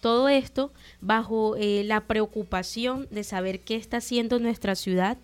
Todo 0.00 0.28
esto 0.28 0.72
bajo 1.00 1.56
la 1.58 2.02
preocupación 2.02 3.06
de 3.10 3.24
saber 3.24 3.60
qué 3.60 3.76
está 3.76 3.98
haciendo 3.98 4.38
nuestra 4.38 4.74
ciudad 4.74 5.16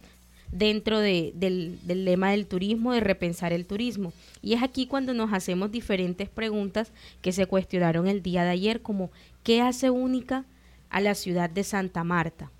dentro 0.52 0.98
de, 0.98 1.32
del, 1.34 1.78
del, 1.82 2.04
lema 2.04 2.30
del 2.30 2.46
turismo, 2.46 2.92
de 2.92 3.00
repensar 3.00 3.52
el 3.52 3.66
turismo. 3.66 4.12
Y 4.42 4.54
es 4.54 4.62
aquí 4.62 4.86
cuando 4.86 5.14
nos 5.14 5.32
hacemos 5.32 5.70
diferentes 5.70 6.28
preguntas 6.28 6.90
que 7.22 7.32
se 7.32 7.46
cuestionaron 7.46 8.06
el 8.06 8.22
día 8.22 8.44
de 8.44 8.50
ayer, 8.50 8.80
como 8.80 9.10
¿qué 9.42 9.60
hace 9.60 9.90
única 9.90 10.44
a 10.90 11.00
la 11.00 11.14
ciudad 11.14 11.50
de 11.50 11.64
Santa 11.64 12.04
Marta? 12.04 12.50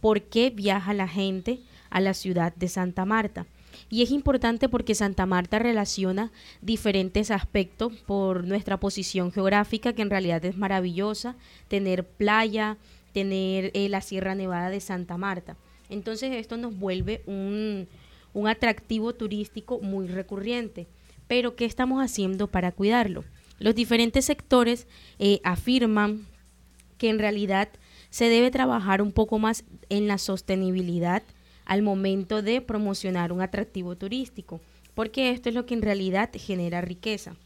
¿Por 0.00 0.22
qué 0.22 0.50
viaja 0.50 0.94
la 0.94 1.08
gente 1.08 1.60
a 1.90 2.00
la 2.00 2.14
ciudad 2.14 2.54
de 2.54 2.68
Santa 2.68 3.04
Marta? 3.04 3.46
Y 3.88 4.02
es 4.02 4.10
importante 4.10 4.68
porque 4.68 4.94
Santa 4.94 5.26
Marta 5.26 5.58
relaciona 5.58 6.32
diferentes 6.60 7.30
aspectos 7.30 7.92
por 8.06 8.44
nuestra 8.44 8.78
posición 8.78 9.32
geográfica, 9.32 9.92
que 9.92 10.02
en 10.02 10.10
realidad 10.10 10.44
es 10.44 10.56
maravillosa, 10.56 11.36
tener 11.68 12.04
playa, 12.04 12.76
tener 13.12 13.70
eh, 13.74 13.88
la 13.88 14.00
Sierra 14.00 14.34
Nevada 14.34 14.70
de 14.70 14.80
Santa 14.80 15.16
Marta. 15.16 15.56
Entonces 15.88 16.34
esto 16.34 16.56
nos 16.56 16.78
vuelve 16.78 17.22
un, 17.26 17.88
atractivo 18.46 19.14
turístico 19.14 19.80
muy 19.80 20.08
recurrente. 20.08 20.86
Pero 21.26 21.56
¿qué 21.56 21.64
estamos 21.64 22.04
haciendo 22.04 22.46
para 22.46 22.72
cuidarlo? 22.72 23.24
Los 23.58 23.74
diferentes 23.74 24.26
sectores 24.26 24.86
eh, 25.18 25.40
afirman 25.42 26.26
que 26.98 27.08
en 27.08 27.18
realidad 27.18 27.68
se 28.10 28.28
debe 28.28 28.50
trabajar 28.50 29.00
un 29.02 29.12
poco 29.12 29.38
más 29.38 29.64
en 29.88 30.06
la 30.06 30.18
sostenibilidad 30.18 31.22
al 31.66 31.82
momento 31.82 32.42
de 32.42 32.60
promocionar 32.60 33.32
un 33.32 33.42
atractivo 33.42 33.96
turístico, 33.96 34.60
porque 34.94 35.30
esto 35.30 35.50
es 35.50 35.54
lo 35.54 35.66
que 35.66 35.74
en 35.74 35.82
realidad 35.82 36.30
genera 36.34 36.80
riqueza. 36.80 37.36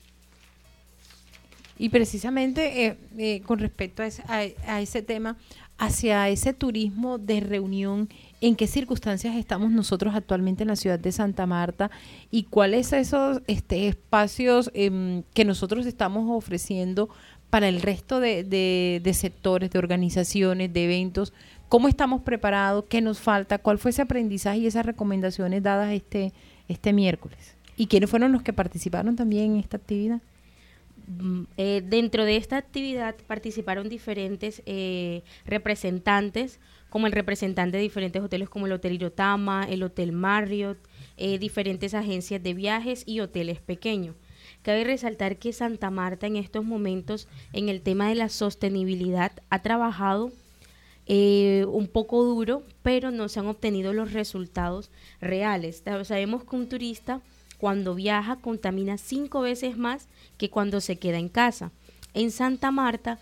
Y 1.78 1.88
precisamente 1.88 2.86
eh, 2.86 2.98
eh, 3.18 3.40
con 3.40 3.58
respecto 3.58 4.02
a 4.02 4.80
ese 4.80 5.02
tema, 5.02 5.36
hacia 5.80 6.28
ese 6.28 6.52
turismo 6.52 7.16
de 7.16 7.40
reunión 7.40 8.10
en 8.42 8.54
qué 8.54 8.66
circunstancias 8.66 9.34
estamos 9.34 9.70
nosotros 9.70 10.14
actualmente 10.14 10.62
en 10.62 10.68
la 10.68 10.76
ciudad 10.76 10.98
de 10.98 11.10
Santa 11.10 11.46
Marta 11.46 11.90
y 12.30 12.44
cuáles 12.44 12.92
esos 12.92 13.40
este, 13.46 13.88
espacios 13.88 14.70
em, 14.74 15.22
que 15.32 15.46
nosotros 15.46 15.86
estamos 15.86 16.26
ofreciendo 16.28 17.08
para 17.48 17.66
el 17.66 17.80
resto 17.80 18.20
de, 18.20 18.44
de, 18.44 19.14
sectores, 19.14 19.70
de 19.70 19.78
organizaciones, 19.78 20.70
de 20.70 20.84
eventos, 20.84 21.32
cómo 21.70 21.86
estamos 21.86 22.22
preparados, 22.22 22.84
qué 22.88 23.00
nos 23.00 23.20
falta, 23.20 23.56
cuál 23.58 23.78
fue 23.78 23.92
ese 23.92 24.02
aprendizaje 24.02 24.58
y 24.58 24.66
esas 24.66 24.84
recomendaciones 24.84 25.62
dadas 25.62 25.92
este, 25.92 26.32
este 26.68 26.92
miércoles. 26.92 27.54
¿Y 27.76 27.86
quiénes 27.86 28.10
fueron 28.10 28.32
los 28.32 28.42
que 28.42 28.52
participaron 28.52 29.14
también 29.14 29.52
en 29.52 29.60
esta 29.60 29.76
actividad? 29.76 30.20
Mm, 31.06 31.44
eh, 31.56 31.82
dentro 31.86 32.24
de 32.24 32.36
esta 32.36 32.56
actividad 32.56 33.14
participaron 33.28 33.88
diferentes 33.88 34.62
eh, 34.66 35.22
representantes 35.46 36.58
como 36.90 37.06
el 37.06 37.12
representante 37.12 37.76
de 37.76 37.84
diferentes 37.84 38.20
hoteles 38.20 38.48
como 38.48 38.66
el 38.66 38.72
Hotel 38.72 38.94
Irotama, 38.94 39.64
el 39.70 39.84
Hotel 39.84 40.10
Marriott, 40.10 40.76
eh, 41.16 41.38
diferentes 41.38 41.94
agencias 41.94 42.42
de 42.42 42.52
viajes 42.52 43.04
y 43.06 43.20
hoteles 43.20 43.60
pequeños. 43.60 44.16
Cabe 44.62 44.82
resaltar 44.82 45.36
que 45.36 45.52
Santa 45.52 45.90
Marta 45.90 46.26
en 46.26 46.34
estos 46.34 46.64
momentos 46.64 47.28
en 47.52 47.68
el 47.68 47.80
tema 47.80 48.08
de 48.08 48.16
la 48.16 48.28
sostenibilidad 48.28 49.30
ha 49.50 49.62
trabajado 49.62 50.32
eh, 51.12 51.64
un 51.68 51.88
poco 51.88 52.22
duro, 52.22 52.62
pero 52.84 53.10
no 53.10 53.28
se 53.28 53.40
han 53.40 53.48
obtenido 53.48 53.92
los 53.92 54.12
resultados 54.12 54.92
reales. 55.20 55.82
Sabemos 56.04 56.44
que 56.44 56.54
un 56.54 56.68
turista 56.68 57.20
cuando 57.58 57.96
viaja 57.96 58.36
contamina 58.36 58.96
cinco 58.96 59.40
veces 59.40 59.76
más 59.76 60.06
que 60.38 60.50
cuando 60.50 60.80
se 60.80 61.00
queda 61.00 61.18
en 61.18 61.28
casa. 61.28 61.72
En 62.14 62.30
Santa 62.30 62.70
Marta 62.70 63.18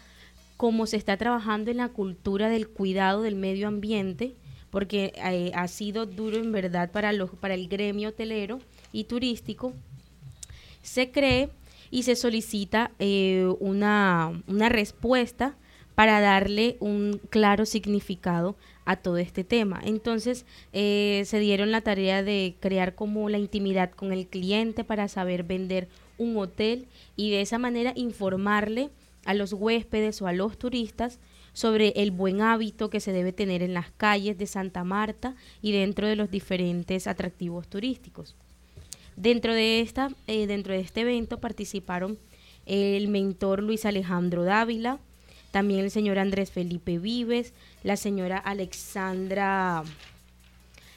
cómo 0.59 0.85
se 0.85 0.99
está 0.99 1.17
trabajando 1.17 1.71
en 1.71 1.79
la 1.79 1.89
cultura 1.89 2.51
del 2.51 2.69
cuidado 2.69 3.23
del 3.23 3.37
medio 3.37 3.69
ambiente, 3.69 4.35
porque 4.69 5.15
eh, 5.17 5.51
ha 5.55 5.67
sido 5.67 6.05
duro 6.05 6.37
en 6.37 6.53
verdad 6.53 6.91
para, 6.91 7.11
para 7.41 7.55
el 7.55 7.69
gremio 7.69 8.11
hotelero 8.11 8.59
y 8.93 9.05
turístico, 9.05 9.73
se 10.83 11.11
cree 11.11 11.49
y 11.91 12.03
se 12.03 12.17
solicita 12.17 12.91
eh, 12.99 13.51
una 13.61 14.43
respuesta 14.69 15.57
para 15.99 16.21
darle 16.21 16.77
un 16.79 17.21
claro 17.29 17.67
significado 17.67 18.55
a 18.85 18.95
todo 18.95 19.17
este 19.17 19.43
tema. 19.43 19.81
Entonces 19.85 20.47
eh, 20.73 21.25
se 21.27 21.41
dieron 21.41 21.73
la 21.73 21.81
tarea 21.81 22.23
de 22.23 22.55
crear 22.61 22.95
como 22.95 23.29
la 23.29 23.39
intimidad 23.39 23.91
con 23.91 24.13
el 24.13 24.29
cliente 24.29 24.85
para 24.85 25.09
saber 25.09 25.43
vender 25.43 25.89
un 26.17 26.37
hotel 26.37 26.87
y 27.17 27.33
de 27.33 27.41
esa 27.41 27.59
manera 27.59 27.95
informarle 27.97 28.91
a 29.25 29.35
los 29.35 29.53
huéspedes 29.53 30.23
o 30.23 30.29
a 30.29 30.33
los 30.33 30.57
turistas 30.57 31.19
sobre 31.53 31.89
el 31.97 32.13
buen 32.13 32.43
hábito 32.43 32.91
que 32.91 33.01
se 33.01 33.11
debe 33.11 33.33
tener 33.33 33.61
en 33.61 33.75
las 33.75 33.91
calles 33.91 34.39
de 34.39 34.47
Santa 34.47 34.85
Marta 34.85 35.35
y 35.63 35.73
dentro 35.73 36.07
de 36.07 36.15
los 36.15 36.31
diferentes 36.31 37.09
atractivos 37.09 37.67
turísticos. 37.67 38.37
Dentro 39.17 39.53
de, 39.53 39.81
esta, 39.81 40.11
eh, 40.29 40.47
dentro 40.47 40.75
de 40.75 40.79
este 40.79 41.01
evento 41.01 41.41
participaron 41.41 42.21
el 42.67 43.09
mentor 43.09 43.65
Luis 43.65 43.85
Alejandro 43.85 44.45
Dávila, 44.45 45.01
también 45.51 45.81
el 45.81 45.91
señor 45.91 46.19
Andrés 46.19 46.51
Felipe 46.51 46.99
Vives, 46.99 47.53
la 47.83 47.97
señora 47.97 48.39
Alexandra, 48.39 49.83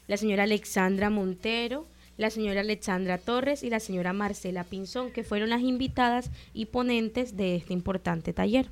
la 0.07 0.17
señora 0.17 0.43
Alexandra 0.43 1.09
Montero, 1.09 1.85
la 2.17 2.29
señora 2.29 2.61
Alexandra 2.61 3.17
Torres 3.17 3.63
y 3.63 3.69
la 3.69 3.79
señora 3.79 4.13
Marcela 4.13 4.63
Pinzón, 4.63 5.11
que 5.11 5.23
fueron 5.23 5.49
las 5.49 5.61
invitadas 5.61 6.29
y 6.53 6.65
ponentes 6.65 7.37
de 7.37 7.55
este 7.55 7.73
importante 7.73 8.33
taller. 8.33 8.69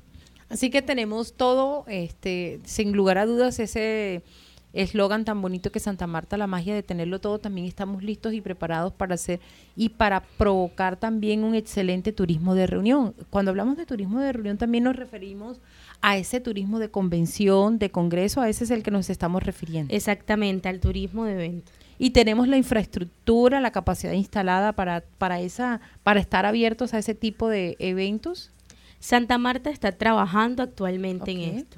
Así 0.48 0.70
que 0.70 0.82
tenemos 0.82 1.34
todo, 1.34 1.84
este, 1.88 2.60
sin 2.64 2.92
lugar 2.92 3.18
a 3.18 3.26
dudas, 3.26 3.58
ese 3.58 4.22
eslogan 4.72 5.24
tan 5.24 5.42
bonito 5.42 5.72
que 5.72 5.80
Santa 5.80 6.06
Marta, 6.06 6.36
la 6.36 6.46
magia 6.46 6.74
de 6.74 6.82
tenerlo 6.82 7.20
todo, 7.20 7.38
también 7.38 7.66
estamos 7.66 8.02
listos 8.02 8.32
y 8.32 8.40
preparados 8.40 8.92
para 8.92 9.14
hacer 9.14 9.40
y 9.76 9.90
para 9.90 10.20
provocar 10.20 10.96
también 10.96 11.44
un 11.44 11.54
excelente 11.54 12.12
turismo 12.12 12.54
de 12.54 12.66
reunión. 12.66 13.14
Cuando 13.30 13.50
hablamos 13.50 13.76
de 13.76 13.86
turismo 13.86 14.20
de 14.20 14.32
reunión 14.32 14.58
también 14.58 14.84
nos 14.84 14.96
referimos 14.96 15.60
a 16.00 16.16
ese 16.16 16.40
turismo 16.40 16.78
de 16.78 16.90
convención, 16.90 17.78
de 17.78 17.90
congreso, 17.90 18.40
a 18.40 18.48
ese 18.48 18.64
es 18.64 18.70
el 18.70 18.82
que 18.82 18.90
nos 18.90 19.10
estamos 19.10 19.42
refiriendo. 19.42 19.94
Exactamente, 19.94 20.68
al 20.68 20.80
turismo 20.80 21.24
de 21.24 21.32
eventos 21.32 21.74
y 22.02 22.10
tenemos 22.10 22.48
la 22.48 22.56
infraestructura, 22.56 23.60
la 23.60 23.72
capacidad 23.72 24.14
instalada 24.14 24.72
para, 24.72 25.04
para, 25.18 25.38
esa, 25.38 25.82
para 26.02 26.18
estar 26.18 26.46
abiertos 26.46 26.94
a 26.94 26.98
ese 26.98 27.14
tipo 27.14 27.50
de 27.50 27.76
eventos? 27.78 28.52
Santa 29.00 29.36
Marta 29.36 29.68
está 29.68 29.92
trabajando 29.92 30.62
actualmente 30.62 31.30
en 31.30 31.58
esto, 31.58 31.76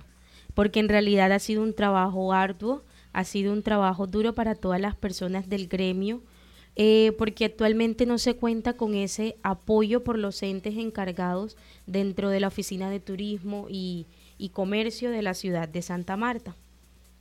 porque 0.55 0.81
en 0.81 0.89
realidad 0.89 1.33
ha 1.33 1.39
sido 1.39 1.63
un 1.63 1.75
trabajo 1.75 2.33
arduo, 2.33 2.83
ha 3.13 3.25
sido 3.25 3.53
un 3.53 3.63
trabajo 3.63 4.07
duro 4.07 4.35
para 4.35 4.55
todas 4.55 4.81
las 4.81 4.97
personas 4.97 5.49
del 5.49 5.69
gremio, 5.69 6.23
eh, 6.75 7.13
porque 7.19 7.45
actualmente 7.45 8.07
no 8.07 8.17
se 8.19 8.35
cuenta 8.35 8.75
con 8.75 8.95
ese 8.95 9.37
apoyo 9.43 10.03
por 10.03 10.19
los 10.19 10.43
entes 10.43 10.77
encargados 10.77 11.57
dentro 11.87 12.31
de 12.31 12.41
la 12.41 12.49
Oficina 12.49 12.89
de 12.89 13.01
Turismo 13.01 13.67
y, 13.69 14.07
y 14.39 14.49
Comercio 14.51 15.11
de 15.11 15.23
la 15.23 15.35
ciudad 15.35 15.69
de 15.69 15.83
Santa 15.83 16.17
Marta. 16.17 16.57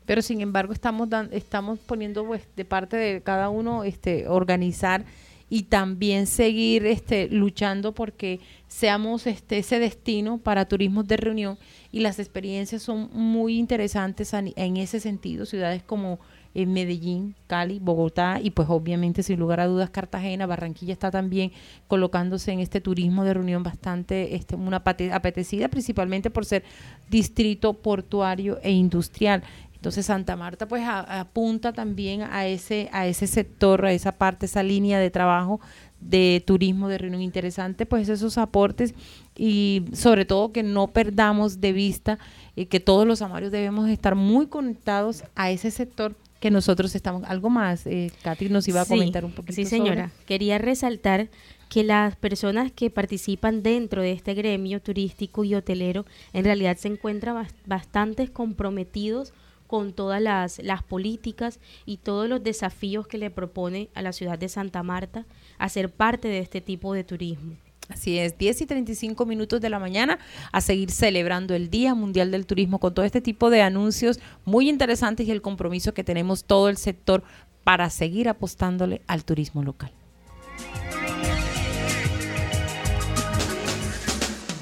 Pero 0.06 0.22
sin 0.22 0.42
embargo 0.42 0.74
estamos 0.74 1.10
estamos 1.32 1.80
poniendo 1.80 2.26
pues, 2.26 2.48
de 2.56 2.66
parte 2.66 2.98
de 2.98 3.22
cada 3.22 3.50
uno 3.50 3.84
este 3.84 4.28
organizar 4.28 5.06
y 5.50 5.64
también 5.64 6.28
seguir 6.28 6.86
este 6.86 7.28
luchando 7.28 7.94
porque 7.94 8.40
seamos 8.68 9.28
este 9.28 9.58
ese 9.60 9.80
destino 9.80 10.38
para 10.38 10.66
turismos 10.66 11.08
de 11.08 11.18
reunión 11.18 11.60
y 11.92 12.00
las 12.00 12.20
experiencias 12.20 12.82
son 12.82 13.10
muy 13.14 13.58
interesantes 13.58 14.34
en 14.34 14.78
ese 14.78 15.00
sentido 15.00 15.46
ciudades 15.46 15.84
como 15.84 16.20
eh, 16.54 16.66
Medellín, 16.66 17.36
Cali, 17.48 17.80
Bogotá 17.80 18.40
y 18.42 18.52
pues 18.52 18.70
obviamente 18.70 19.24
sin 19.24 19.40
lugar 19.40 19.62
a 19.62 19.68
dudas 19.68 19.90
Cartagena, 19.90 20.46
Barranquilla 20.46 20.92
está 20.92 21.10
también 21.10 21.54
colocándose 21.88 22.52
en 22.52 22.60
este 22.60 22.82
turismo 22.82 23.24
de 23.24 23.34
reunión 23.34 23.64
bastante 23.64 24.36
este, 24.36 24.56
una 24.56 24.78
apetecida 24.78 25.70
principalmente 25.70 26.30
por 26.30 26.46
ser 26.46 26.64
distrito 27.10 27.74
portuario 27.74 28.60
e 28.64 28.72
industrial. 28.72 29.44
Entonces 29.74 30.06
Santa 30.06 30.36
Marta 30.36 30.68
pues 30.68 30.84
apunta 30.86 31.74
también 31.74 32.22
a 32.22 32.46
ese, 32.46 32.90
a 32.92 33.08
ese 33.08 33.28
sector, 33.28 33.86
a 33.86 33.94
esa 33.94 34.12
parte, 34.12 34.46
esa 34.46 34.62
línea 34.62 35.00
de 35.00 35.10
trabajo 35.10 35.60
de 36.02 36.44
turismo 36.46 36.90
de 36.90 36.98
reunión 36.98 37.22
interesante, 37.22 37.86
pues 37.86 38.10
esos 38.10 38.38
aportes 38.38 38.94
y 39.38 39.86
sobre 39.94 40.26
todo 40.26 40.52
que 40.52 40.64
no 40.64 40.88
perdamos 40.88 41.62
de 41.62 41.72
vista 41.72 42.20
eh, 42.56 42.66
que 42.66 42.80
todos 42.80 43.08
los 43.08 43.22
amarios 43.22 43.52
debemos 43.52 43.90
estar 43.90 44.16
muy 44.16 44.48
conectados 44.48 45.24
a 45.36 45.52
ese 45.52 45.72
sector 45.72 46.16
que 46.40 46.52
nosotros 46.52 46.96
estamos. 46.96 47.24
Algo 47.24 47.50
más, 47.50 47.86
eh, 47.86 48.12
Katy 48.24 48.50
nos 48.50 48.68
iba 48.68 48.82
a 48.82 48.86
comentar 48.86 49.24
un 49.24 49.32
poquito. 49.32 49.54
Sí, 49.54 49.66
señora. 49.66 50.12
Quería 50.26 50.58
resaltar 50.58 51.30
que 51.70 51.84
las 51.84 52.16
personas 52.18 52.72
que 52.72 52.90
participan 52.90 53.64
dentro 53.64 54.02
de 54.02 54.12
este 54.12 54.34
gremio 54.34 54.82
turístico 54.82 55.44
y 55.44 55.56
hotelero 55.56 56.06
en 56.34 56.44
realidad 56.44 56.76
se 56.78 56.90
encuentran 56.90 57.48
bastante 57.66 58.28
comprometidos 58.28 59.34
con 59.68 59.94
todas 59.94 60.22
las, 60.22 60.60
las 60.60 60.84
políticas 60.84 61.60
y 61.86 61.98
todos 61.98 62.28
los 62.28 62.44
desafíos 62.44 63.08
que 63.08 63.18
le 63.18 63.30
propone 63.30 63.88
a 63.94 64.02
la 64.02 64.12
ciudad 64.12 64.38
de 64.38 64.50
Santa 64.50 64.84
Marta 64.84 65.26
hacer 65.62 65.90
parte 65.90 66.28
de 66.28 66.40
este 66.40 66.60
tipo 66.60 66.94
de 66.94 67.04
turismo. 67.04 67.56
Así 67.90 68.18
es, 68.18 68.38
10 68.38 68.62
y 68.62 68.66
35 68.66 69.26
minutos 69.26 69.60
de 69.60 69.70
la 69.70 69.78
mañana 69.78 70.18
a 70.52 70.62
seguir 70.62 70.92
celebrando 70.92 71.54
el 71.54 71.70
Día 71.70 71.94
Mundial 71.94 72.32
del 72.32 72.46
Turismo 72.46 72.80
con 72.80 72.94
todo 72.94 73.06
este 73.06 73.20
tipo 73.20 73.50
de 73.50 73.62
anuncios 73.62 74.20
muy 74.46 74.70
interesantes 74.70 75.28
y 75.28 75.32
el 75.32 75.42
compromiso 75.42 75.94
que 75.94 76.04
tenemos 76.04 76.46
todo 76.46 76.70
el 76.70 76.78
sector 76.78 77.24
para 77.64 77.90
seguir 77.90 78.30
apostándole 78.30 79.02
al 79.08 79.26
turismo 79.26 79.62
local. 79.62 79.92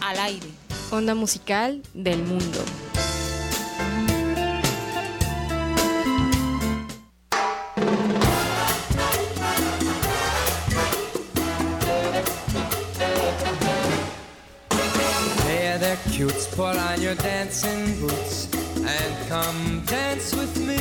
Al 0.01 0.19
aire. 0.19 0.47
Onda 0.91 1.13
musical 1.13 1.83
del 1.93 2.23
mundo. 2.23 2.65
Cutes, 16.11 16.47
put 16.47 16.75
on 16.77 17.01
your 17.01 17.15
dancing 17.15 17.99
boots 17.99 18.47
and 18.75 19.29
come 19.29 19.81
dance 19.85 20.35
with 20.35 20.55
me. 20.57 20.77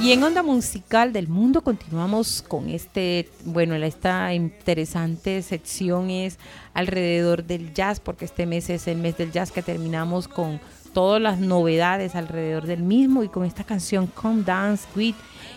Y 0.00 0.12
en 0.12 0.22
Onda 0.22 0.42
Musical 0.42 1.14
del 1.14 1.28
Mundo 1.28 1.62
continuamos 1.62 2.42
con 2.46 2.68
este, 2.68 3.30
bueno, 3.46 3.74
esta 3.74 4.34
interesante 4.34 5.40
sección 5.40 6.10
es 6.10 6.38
alrededor 6.74 7.44
del 7.44 7.72
jazz, 7.72 8.00
porque 8.00 8.26
este 8.26 8.44
mes 8.44 8.68
es 8.68 8.86
el 8.86 8.98
mes 8.98 9.16
del 9.16 9.32
jazz 9.32 9.50
que 9.50 9.62
terminamos 9.62 10.28
con 10.28 10.60
todas 10.94 11.20
las 11.20 11.38
novedades 11.40 12.14
alrededor 12.14 12.66
del 12.66 12.82
mismo 12.82 13.22
y 13.22 13.28
con 13.28 13.44
esta 13.44 13.64
canción 13.64 14.06
Come 14.06 14.42
Dance 14.44 14.86
With. 14.96 15.16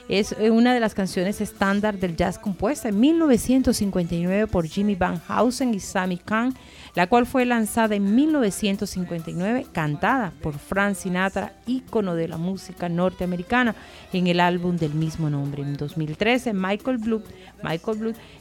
Es 0.10 0.34
eh, 0.34 0.50
una 0.50 0.74
de 0.74 0.82
las 0.82 0.94
canciones 0.94 1.40
estándar 1.40 1.98
del 1.98 2.18
jazz 2.18 2.38
compuesta 2.38 2.90
en 2.90 3.00
1959 3.00 4.48
por 4.48 4.66
Jimmy 4.66 4.96
Van 4.96 5.22
Heusen 5.30 5.74
y 5.74 5.80
Sammy 5.80 6.18
Kahn, 6.18 6.54
la 6.98 7.06
cual 7.06 7.28
fue 7.28 7.46
lanzada 7.46 7.94
en 7.94 8.16
1959, 8.16 9.68
cantada 9.72 10.34
por 10.42 10.58
Frank 10.58 10.96
Sinatra, 10.96 11.54
ícono 11.68 12.16
de 12.16 12.28
la 12.28 12.38
música 12.38 12.90
norteamericana, 12.90 13.76
en 14.14 14.26
el 14.26 14.40
álbum 14.40 14.78
del 14.78 14.96
mismo 14.96 15.30
nombre. 15.30 15.62
En 15.62 15.78
2013, 15.78 16.54
Michael 16.54 16.98
Bloom 16.98 17.22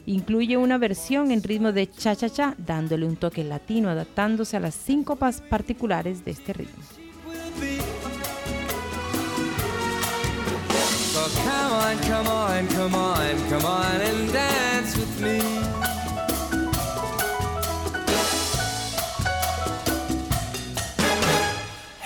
incluye 0.07 0.57
una 0.57 0.79
versión 0.79 1.33
en 1.33 1.43
ritmo 1.43 1.73
de 1.73 1.87
cha-cha-cha, 1.91 2.55
dándole 2.57 3.05
un 3.05 3.17
toque 3.17 3.45
latino, 3.45 3.91
adaptándose 3.91 4.57
a 4.57 4.61
las 4.61 4.75
síncopas 4.75 5.43
particulares 5.43 6.25
de 6.25 6.31
este 6.31 6.55
ritmo. 6.55 6.83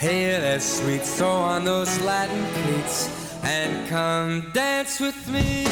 Hey 0.00 0.24
there, 0.40 0.58
sweet, 0.60 1.02
throw 1.02 1.28
on 1.28 1.66
those 1.66 2.00
Latin 2.00 2.42
cleats 2.62 3.10
and 3.44 3.86
come 3.86 4.50
dance 4.54 4.98
with 4.98 5.28
me. 5.28 5.64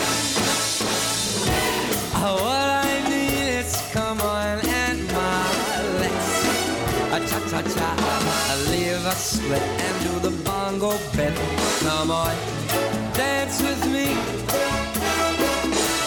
Oh, 2.21 2.37
what 2.45 2.69
I 2.85 3.09
need 3.09 3.57
is 3.57 3.75
come 3.91 4.21
on 4.21 4.59
and 4.67 5.01
my 5.13 5.83
legs. 6.01 6.29
A 7.09 7.21
cha 7.27 7.41
cha 7.49 7.63
cha, 7.73 7.91
I 8.51 8.71
leave 8.71 9.03
a 9.07 9.13
split 9.13 9.63
and 9.63 9.97
do 10.05 10.29
the 10.29 10.37
bongo 10.45 10.91
bit. 11.17 11.33
Come 11.81 12.11
on 12.11 12.37
dance 13.15 13.63
with 13.63 13.83
me, 13.87 14.09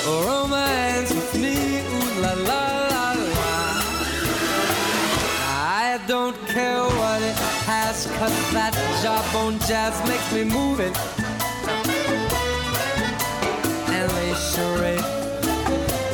romance 0.05 1.11
with 1.11 1.33
me, 1.41 1.79
ooh 1.79 2.21
la 2.21 2.33
la 2.33 2.63
la 2.93 3.13
la. 3.33 3.81
I 5.47 5.99
don't 6.05 6.37
care 6.45 6.83
what 6.83 7.21
it 7.23 7.50
has, 7.91 8.05
cause 8.17 8.53
that 8.53 8.73
jawbone 9.03 9.59
jazz 9.67 9.95
makes 10.07 10.27
me 10.33 10.43
move 10.43 10.79
it. 10.79 10.95
And 13.89 14.09
they 14.17 14.33
charade 14.51 15.01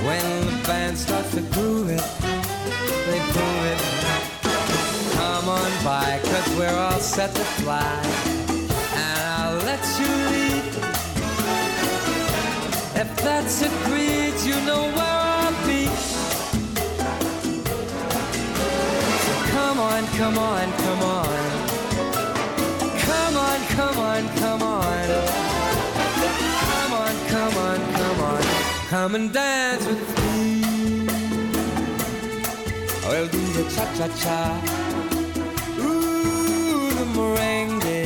when 0.06 0.26
the 0.46 0.68
band 0.68 0.98
starts 0.98 1.32
to 1.36 1.42
groove 1.54 1.90
it, 1.90 2.06
they 3.08 3.20
prove 3.34 3.64
it. 3.74 3.82
Come 5.18 5.50
on 5.50 5.72
by, 5.84 6.20
cause 6.24 6.50
we're 6.58 6.80
all 6.86 7.00
set 7.00 7.34
to 7.36 7.46
fly. 7.62 8.00
And 9.04 9.20
I'll 9.38 9.58
let 9.70 9.84
you 10.00 10.12
lead 10.34 10.66
if 13.02 13.10
that's 13.18 13.62
agreed, 13.62 14.36
you 14.50 14.58
know 14.66 14.84
where 14.98 15.18
I'll 15.42 15.68
be. 15.68 15.86
Come 19.52 19.80
on, 19.80 20.08
come 20.18 20.38
on, 20.38 20.72
come 20.72 21.04
on. 21.04 21.57
Come 23.78 24.00
on, 24.00 24.24
come 24.42 24.64
on, 24.64 25.08
come 25.08 25.34
on. 25.34 26.38
Come 26.68 26.94
on, 26.94 27.16
come 27.34 27.58
on, 27.58 27.80
come 27.94 28.20
on. 28.22 28.42
Come 28.90 29.16
and 29.16 29.32
dance 29.32 29.86
with 29.86 30.04
me. 30.18 31.08
I'll 33.06 33.28
do 33.28 33.44
the 33.58 33.64
cha-cha-cha. 33.76 34.40
Ooh, 35.80 36.90
the 36.98 37.06
merengue. 37.16 37.98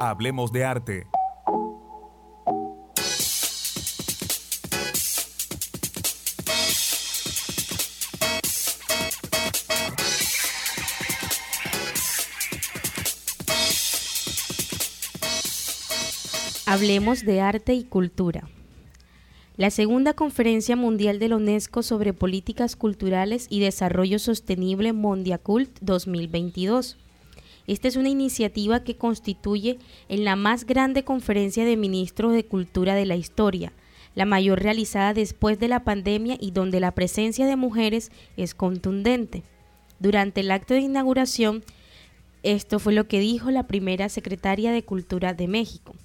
Hablemos 0.00 0.50
de 0.50 0.64
arte. 0.64 1.19
Hablemos 16.70 17.24
de 17.24 17.40
arte 17.40 17.74
y 17.74 17.82
cultura. 17.82 18.48
La 19.56 19.70
segunda 19.70 20.12
conferencia 20.12 20.76
mundial 20.76 21.18
de 21.18 21.28
la 21.28 21.34
UNESCO 21.34 21.82
sobre 21.82 22.12
políticas 22.12 22.76
culturales 22.76 23.48
y 23.50 23.58
desarrollo 23.58 24.20
sostenible 24.20 24.92
Mondiacult 24.92 25.76
2022 25.80 26.96
esta 27.66 27.88
es 27.88 27.96
una 27.96 28.08
iniciativa 28.08 28.84
que 28.84 28.96
constituye 28.96 29.80
en 30.08 30.24
la 30.24 30.36
más 30.36 30.64
grande 30.64 31.02
conferencia 31.02 31.64
de 31.64 31.76
ministros 31.76 32.34
de 32.34 32.44
cultura 32.46 32.94
de 32.94 33.04
la 33.04 33.16
historia, 33.16 33.72
la 34.14 34.24
mayor 34.24 34.62
realizada 34.62 35.12
después 35.12 35.58
de 35.58 35.66
la 35.66 35.82
pandemia 35.82 36.36
y 36.38 36.52
donde 36.52 36.78
la 36.78 36.92
presencia 36.92 37.46
de 37.46 37.56
mujeres 37.56 38.12
es 38.36 38.54
contundente. 38.54 39.42
Durante 39.98 40.42
el 40.42 40.52
acto 40.52 40.74
de 40.74 40.82
inauguración, 40.82 41.64
esto 42.44 42.78
fue 42.78 42.92
lo 42.92 43.08
que 43.08 43.18
dijo 43.18 43.50
la 43.50 43.66
primera 43.66 44.08
secretaria 44.08 44.70
de 44.70 44.84
Cultura 44.84 45.34
de 45.34 45.48
México. 45.48 45.96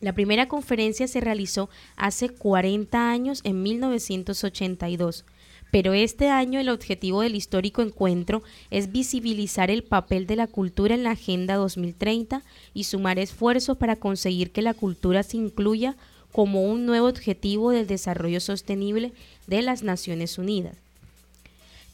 La 0.00 0.12
primera 0.12 0.48
conferencia 0.48 1.08
se 1.08 1.20
realizó 1.20 1.68
hace 1.96 2.28
40 2.28 3.10
años, 3.10 3.40
en 3.44 3.62
1982 3.62 5.24
pero 5.70 5.92
este 5.92 6.28
año 6.28 6.60
el 6.60 6.68
objetivo 6.68 7.20
del 7.20 7.34
histórico 7.34 7.82
encuentro 7.82 8.42
es 8.70 8.90
visibilizar 8.90 9.70
el 9.70 9.84
papel 9.84 10.26
de 10.26 10.36
la 10.36 10.46
cultura 10.46 10.94
en 10.94 11.02
la 11.02 11.10
Agenda 11.10 11.56
2030 11.56 12.42
y 12.72 12.84
sumar 12.84 13.18
esfuerzos 13.18 13.76
para 13.76 13.96
conseguir 13.96 14.50
que 14.50 14.62
la 14.62 14.74
cultura 14.74 15.22
se 15.22 15.36
incluya 15.36 15.96
como 16.32 16.62
un 16.62 16.86
nuevo 16.86 17.08
objetivo 17.08 17.70
del 17.70 17.86
desarrollo 17.86 18.40
sostenible 18.40 19.12
de 19.46 19.62
las 19.62 19.82
Naciones 19.82 20.38
Unidas. 20.38 20.87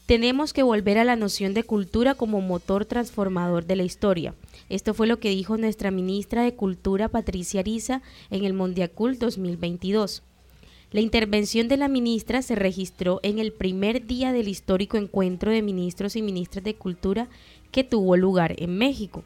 Tenemos 0.05 0.53
que 0.53 0.61
volver 0.61 0.99
a 0.99 1.03
la 1.03 1.15
noción 1.15 1.55
de 1.55 1.63
cultura 1.63 2.13
como 2.13 2.39
motor 2.39 2.85
transformador 2.85 3.65
de 3.65 3.75
la 3.75 3.83
historia. 3.83 4.35
Esto 4.69 4.93
fue 4.93 5.07
lo 5.07 5.19
que 5.19 5.31
dijo 5.31 5.57
nuestra 5.57 5.89
ministra 5.89 6.43
de 6.43 6.53
Cultura 6.53 7.09
Patricia 7.09 7.61
Ariza 7.61 8.03
en 8.29 8.45
el 8.45 8.53
Mondiacult 8.53 9.19
2022. 9.19 10.21
La 10.91 11.01
intervención 11.01 11.67
de 11.67 11.77
la 11.77 11.87
ministra 11.87 12.43
se 12.43 12.53
registró 12.53 13.19
en 13.23 13.39
el 13.39 13.51
primer 13.51 14.05
día 14.05 14.31
del 14.31 14.47
histórico 14.47 14.97
encuentro 14.97 15.51
de 15.51 15.63
ministros 15.63 16.15
y 16.15 16.21
ministras 16.21 16.63
de 16.63 16.75
Cultura 16.75 17.27
que 17.71 17.83
tuvo 17.83 18.15
lugar 18.15 18.53
en 18.59 18.77
México. 18.77 19.23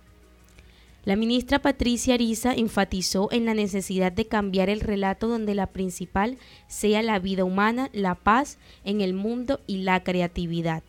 La 1.06 1.16
ministra 1.16 1.60
Patricia 1.60 2.16
Ariza 2.16 2.54
enfatizó 2.54 3.30
en 3.32 3.46
la 3.46 3.54
necesidad 3.54 4.12
de 4.12 4.26
cambiar 4.26 4.70
el 4.70 4.82
relato 4.82 5.30
donde 5.30 5.56
la 5.56 5.68
principal 5.68 6.38
sea 6.68 7.02
la 7.02 7.20
vida 7.20 7.46
humana, 7.46 7.90
la 7.94 8.16
paz 8.16 8.58
en 8.84 9.00
el 9.00 9.14
mundo 9.14 9.62
y 9.66 9.78
la 9.78 10.04
creatividad. 10.04 10.84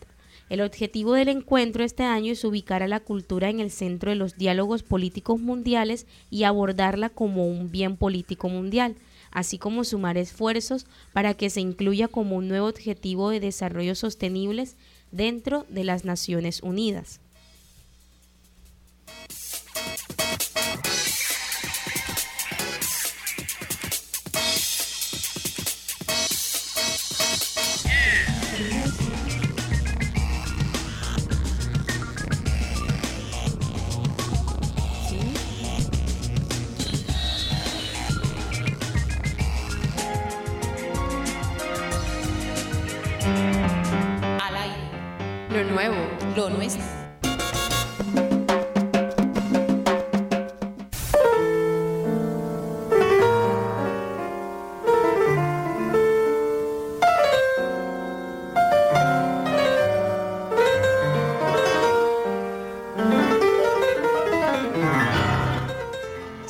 El 0.48 0.62
objetivo 0.62 1.12
del 1.12 1.28
encuentro 1.28 1.84
este 1.84 2.02
año 2.02 2.32
es 2.32 2.44
ubicar 2.44 2.82
a 2.82 2.88
la 2.88 2.98
cultura 2.98 3.50
en 3.50 3.61
el 3.61 3.70
centro 3.70 4.11
de 4.11 4.16
los 4.16 4.36
diálogos 4.36 4.82
políticos 4.82 5.38
mundiales 5.38 6.06
y 6.28 6.42
abordarla 6.42 7.08
como 7.08 7.46
un 7.46 7.70
bien 7.70 7.96
político 7.96 8.48
mundial, 8.48 8.96
así 9.30 9.58
como 9.58 9.84
sumar 9.84 10.18
esfuerzos 10.18 10.86
para 11.12 11.34
que 11.34 11.50
se 11.50 11.61
incluya 11.61 12.08
como 12.08 12.34
un 12.34 12.48
nuevo 12.48 12.66
objetivo 12.66 13.30
de 13.30 13.38
desarrollo 13.38 13.94
sostenibles 13.94 14.76
dentro 15.12 15.66
de 15.68 15.84
las 15.84 16.04
Naciones 16.04 16.64
Unidas. 16.64 17.20
Al 44.43 44.57
aire. 44.57 44.76
Lo 45.51 45.64
nuevo. 45.64 45.97
Lo 46.37 46.51
nuestro. 46.51 46.99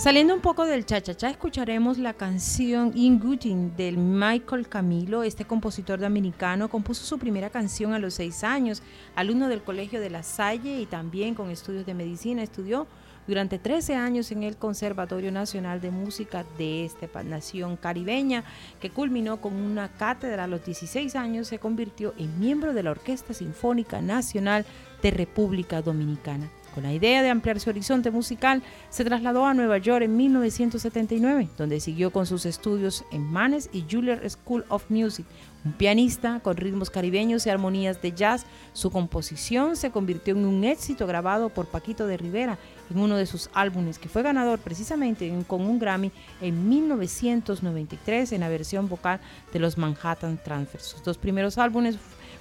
Saliendo 0.01 0.32
un 0.32 0.40
poco 0.40 0.64
del 0.64 0.86
cha-cha-cha, 0.86 1.28
escucharemos 1.28 1.98
la 1.98 2.14
canción 2.14 2.92
In 2.94 3.20
Gutin 3.20 3.76
del 3.76 3.98
Michael 3.98 4.66
Camilo. 4.66 5.22
Este 5.22 5.44
compositor 5.44 6.01
dominicano 6.01 6.70
compuso 6.70 7.05
su 7.05 7.18
primera 7.18 7.51
canción 7.51 7.92
a 7.92 7.98
los 7.98 8.14
seis 8.14 8.42
años, 8.42 8.82
alumno 9.14 9.46
del 9.48 9.61
Colegio 9.61 10.01
de 10.01 10.09
La 10.09 10.22
Salle 10.22 10.80
y 10.80 10.86
también 10.86 11.34
con 11.34 11.51
estudios 11.51 11.84
de 11.84 11.92
medicina. 11.92 12.42
Estudió 12.42 12.86
durante 13.26 13.59
13 13.59 13.94
años 13.94 14.32
en 14.32 14.42
el 14.42 14.57
Conservatorio 14.57 15.30
Nacional 15.32 15.82
de 15.82 15.90
Música 15.90 16.46
de 16.57 16.86
esta 16.86 17.22
nación 17.22 17.76
caribeña, 17.76 18.44
que 18.80 18.88
culminó 18.88 19.42
con 19.42 19.53
una 19.53 19.88
cátedra 19.88 20.44
a 20.44 20.46
los 20.46 20.64
16 20.64 21.14
años, 21.14 21.48
se 21.48 21.59
convirtió 21.59 22.14
en 22.16 22.40
miembro 22.40 22.72
de 22.72 22.84
la 22.84 22.92
Orquesta 22.92 23.34
Sinfónica 23.34 24.01
Nacional 24.01 24.64
de 25.03 25.11
República 25.11 25.82
Dominicana. 25.82 26.48
Con 26.75 26.85
la 26.85 26.93
idea 26.93 27.23
de 27.23 27.31
ampliar 27.31 27.59
su 27.59 27.71
horizonte 27.71 28.12
musical, 28.12 28.62
se 28.91 29.05
trasladó 29.05 29.45
a 29.45 29.55
Nueva 29.55 29.79
York 29.79 30.05
en 30.05 30.16
1979, 30.16 31.49
donde 31.59 31.81
siguió 31.81 32.12
con 32.12 32.27
sus 32.27 32.47
estudios 32.47 33.05
en 33.11 33.23
Manes 33.23 33.68
y 33.73 33.85
Juilliard 33.91 34.29
School 34.31 34.64
of 34.68 34.89
Music. 34.89 35.27
Un 35.64 35.73
pianista 35.73 36.41
con 36.41 36.57
ritmos 36.57 36.89
caribeños 36.89 37.45
y 37.45 37.51
armonías 37.51 38.01
de 38.01 38.12
jazz, 38.12 38.47
su 38.73 38.91
composición 38.91 39.77
se 39.77 39.91
convirtió 39.91 40.35
en 40.35 40.47
un 40.47 40.64
éxito 40.64 41.07
grabado 41.07 41.49
por 41.51 41.66
Paquito 41.66 42.07
de 42.07 42.16
Rivera 42.16 42.57
en 42.89 42.99
uno 42.99 43.16
de 43.16 43.27
sus 43.27 43.51
álbumes, 43.53 43.99
que 43.99 44.09
fue 44.09 44.23
ganador 44.23 44.61
precisamente 44.61 45.31
con 45.49 45.62
un 45.62 45.79
Grammy 45.79 46.12
en 46.41 46.68
1993 46.68 48.33
en 48.33 48.41
la 48.41 48.49
versión 48.49 48.89
vocal 48.89 49.21
de 49.53 49.59
los 49.59 49.77
Manhattan 49.77 50.39
Transfers. 50.43 50.85
Sus 50.85 51.03
dos 51.03 51.18
primeros 51.18 51.59
álbumes 51.59 51.97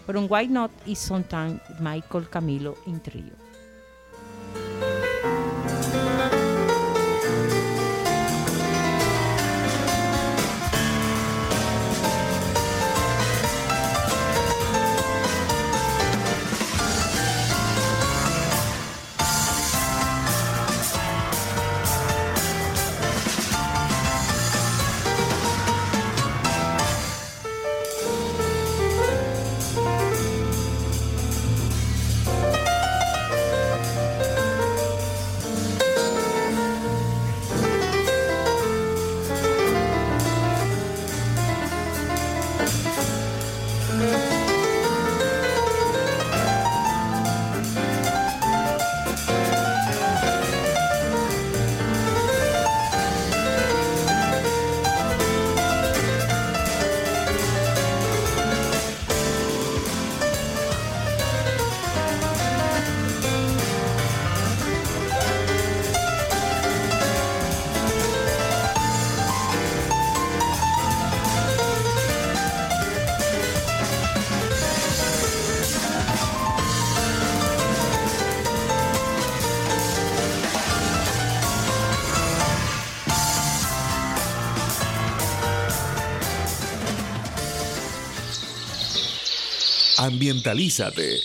fueron 0.05 0.27
White 0.29 0.53
Not 0.53 0.71
y 0.85 0.95
Sometime 0.95 1.59
Michael 1.79 2.29
Camilo 2.29 2.77
in 2.85 2.99
Trio. 2.99 3.48
Música 4.55 5.28
Ambientalízate. 90.01 91.19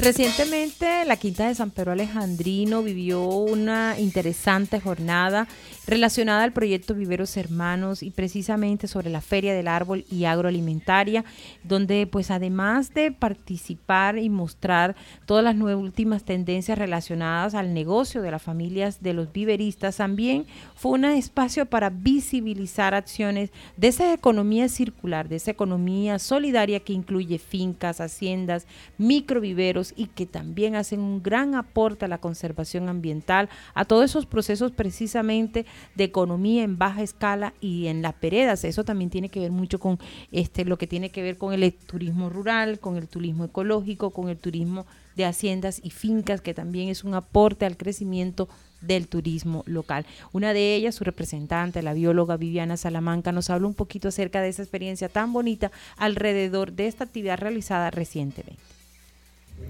Recientemente 0.00 1.04
la 1.04 1.16
Quinta 1.16 1.46
de 1.46 1.54
San 1.54 1.70
Pedro 1.70 1.92
Alejandrino 1.92 2.82
vivió 2.82 3.22
una 3.22 3.96
interesante 4.00 4.80
jornada 4.80 5.46
relacionada 5.88 6.44
al 6.44 6.52
proyecto 6.52 6.94
Viveros 6.94 7.34
Hermanos 7.38 8.02
y 8.02 8.10
precisamente 8.10 8.86
sobre 8.86 9.08
la 9.08 9.22
Feria 9.22 9.54
del 9.54 9.68
Árbol 9.68 10.04
y 10.10 10.26
Agroalimentaria, 10.26 11.24
donde 11.64 12.06
pues 12.06 12.30
además 12.30 12.92
de 12.92 13.10
participar 13.10 14.18
y 14.18 14.28
mostrar 14.28 14.96
todas 15.24 15.42
las 15.42 15.56
nuevas 15.56 15.82
últimas 15.82 16.24
tendencias 16.24 16.76
relacionadas 16.76 17.54
al 17.54 17.72
negocio 17.72 18.20
de 18.20 18.30
las 18.30 18.42
familias 18.42 19.02
de 19.02 19.14
los 19.14 19.32
viveristas, 19.32 19.96
también 19.96 20.44
fue 20.76 20.92
un 20.92 21.06
espacio 21.06 21.64
para 21.64 21.88
visibilizar 21.88 22.94
acciones 22.94 23.50
de 23.78 23.88
esa 23.88 24.12
economía 24.12 24.68
circular, 24.68 25.30
de 25.30 25.36
esa 25.36 25.52
economía 25.52 26.18
solidaria 26.18 26.80
que 26.80 26.92
incluye 26.92 27.38
fincas, 27.38 28.02
haciendas, 28.02 28.66
microviveros 28.98 29.94
y 29.96 30.06
que 30.06 30.26
también 30.26 30.76
hacen 30.76 31.00
un 31.00 31.22
gran 31.22 31.54
aporte 31.54 32.04
a 32.04 32.08
la 32.08 32.18
conservación 32.18 32.90
ambiental, 32.90 33.48
a 33.72 33.86
todos 33.86 34.04
esos 34.04 34.26
procesos 34.26 34.70
precisamente 34.70 35.64
de 35.94 36.04
economía 36.04 36.62
en 36.62 36.78
baja 36.78 37.02
escala 37.02 37.54
y 37.60 37.86
en 37.86 38.02
las 38.02 38.14
peredas. 38.14 38.64
Eso 38.64 38.84
también 38.84 39.10
tiene 39.10 39.28
que 39.28 39.40
ver 39.40 39.50
mucho 39.50 39.78
con 39.78 39.98
este 40.32 40.64
lo 40.64 40.78
que 40.78 40.86
tiene 40.86 41.10
que 41.10 41.22
ver 41.22 41.38
con 41.38 41.52
el 41.52 41.72
turismo 41.72 42.30
rural, 42.30 42.78
con 42.78 42.96
el 42.96 43.08
turismo 43.08 43.44
ecológico, 43.44 44.10
con 44.10 44.28
el 44.28 44.38
turismo 44.38 44.86
de 45.16 45.24
haciendas 45.24 45.80
y 45.82 45.90
fincas, 45.90 46.40
que 46.40 46.54
también 46.54 46.88
es 46.88 47.04
un 47.04 47.14
aporte 47.14 47.66
al 47.66 47.76
crecimiento 47.76 48.48
del 48.80 49.08
turismo 49.08 49.64
local. 49.66 50.06
Una 50.32 50.52
de 50.52 50.74
ellas, 50.76 50.94
su 50.94 51.04
representante, 51.04 51.82
la 51.82 51.94
bióloga 51.94 52.36
Viviana 52.36 52.76
Salamanca, 52.76 53.32
nos 53.32 53.50
habla 53.50 53.66
un 53.66 53.74
poquito 53.74 54.08
acerca 54.08 54.40
de 54.40 54.48
esa 54.48 54.62
experiencia 54.62 55.08
tan 55.08 55.32
bonita 55.32 55.72
alrededor 55.96 56.72
de 56.72 56.86
esta 56.86 57.04
actividad 57.04 57.38
realizada 57.38 57.90
recientemente. 57.90 58.77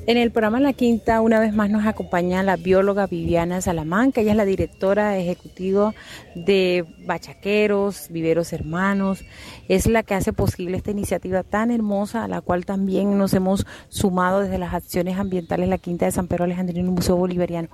En 0.08 0.16
el 0.16 0.30
programa 0.30 0.58
La 0.58 0.72
Quinta, 0.72 1.20
una 1.20 1.38
vez 1.38 1.52
más 1.52 1.68
nos 1.68 1.84
acompaña 1.84 2.42
la 2.42 2.56
bióloga 2.56 3.06
Viviana 3.06 3.60
Salamanca. 3.60 4.22
Ella 4.22 4.30
es 4.30 4.36
la 4.38 4.46
directora 4.46 5.18
ejecutiva 5.18 5.94
de 6.34 6.86
Bachaqueros, 7.04 8.06
Viveros 8.08 8.54
Hermanos. 8.54 9.22
Es 9.68 9.86
la 9.86 10.02
que 10.02 10.14
hace 10.14 10.32
posible 10.32 10.78
esta 10.78 10.92
iniciativa 10.92 11.42
tan 11.42 11.70
hermosa, 11.70 12.24
a 12.24 12.28
la 12.28 12.40
cual 12.40 12.64
también 12.64 13.18
nos 13.18 13.34
hemos 13.34 13.66
sumado 13.90 14.40
desde 14.40 14.56
las 14.56 14.72
acciones 14.72 15.18
ambientales 15.18 15.68
La 15.68 15.76
Quinta 15.76 16.06
de 16.06 16.12
San 16.12 16.26
Pedro 16.26 16.44
Alejandrino 16.44 16.86
y 16.86 16.88
el 16.88 16.94
Museo 16.94 17.16
Bolivariano. 17.16 17.68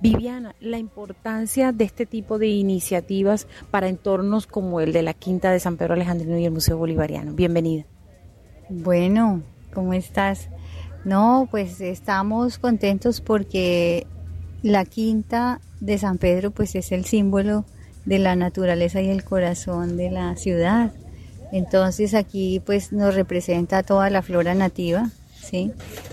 Viviana, 0.00 0.54
la 0.60 0.78
importancia 0.78 1.72
de 1.72 1.82
este 1.82 2.06
tipo 2.06 2.38
de 2.38 2.46
iniciativas 2.46 3.48
para 3.72 3.88
entornos 3.88 4.46
como 4.46 4.80
el 4.80 4.92
de 4.92 5.02
La 5.02 5.14
Quinta 5.14 5.50
de 5.50 5.58
San 5.58 5.76
Pedro 5.78 5.94
Alejandrino 5.94 6.38
y 6.38 6.44
el 6.44 6.52
Museo 6.52 6.76
Bolivariano. 6.76 7.32
Bienvenida. 7.32 7.86
Bueno, 8.68 9.42
¿cómo 9.74 9.94
estás? 9.94 10.48
No, 11.04 11.48
pues 11.50 11.80
estamos 11.80 12.58
contentos 12.58 13.20
porque 13.20 14.06
la 14.62 14.84
quinta 14.84 15.60
de 15.80 15.98
San 15.98 16.18
Pedro 16.18 16.52
pues 16.52 16.74
es 16.76 16.92
el 16.92 17.04
símbolo 17.04 17.64
de 18.04 18.18
la 18.18 18.36
naturaleza 18.36 19.00
y 19.00 19.08
el 19.08 19.24
corazón 19.24 19.96
de 19.96 20.10
la 20.10 20.36
ciudad. 20.36 20.92
Entonces 21.50 22.14
aquí 22.14 22.62
pues 22.64 22.92
nos 22.92 23.14
representa 23.14 23.82
toda 23.82 24.10
la 24.10 24.22
flora 24.22 24.54
nativa, 24.54 25.10
¿sí? 25.40 25.72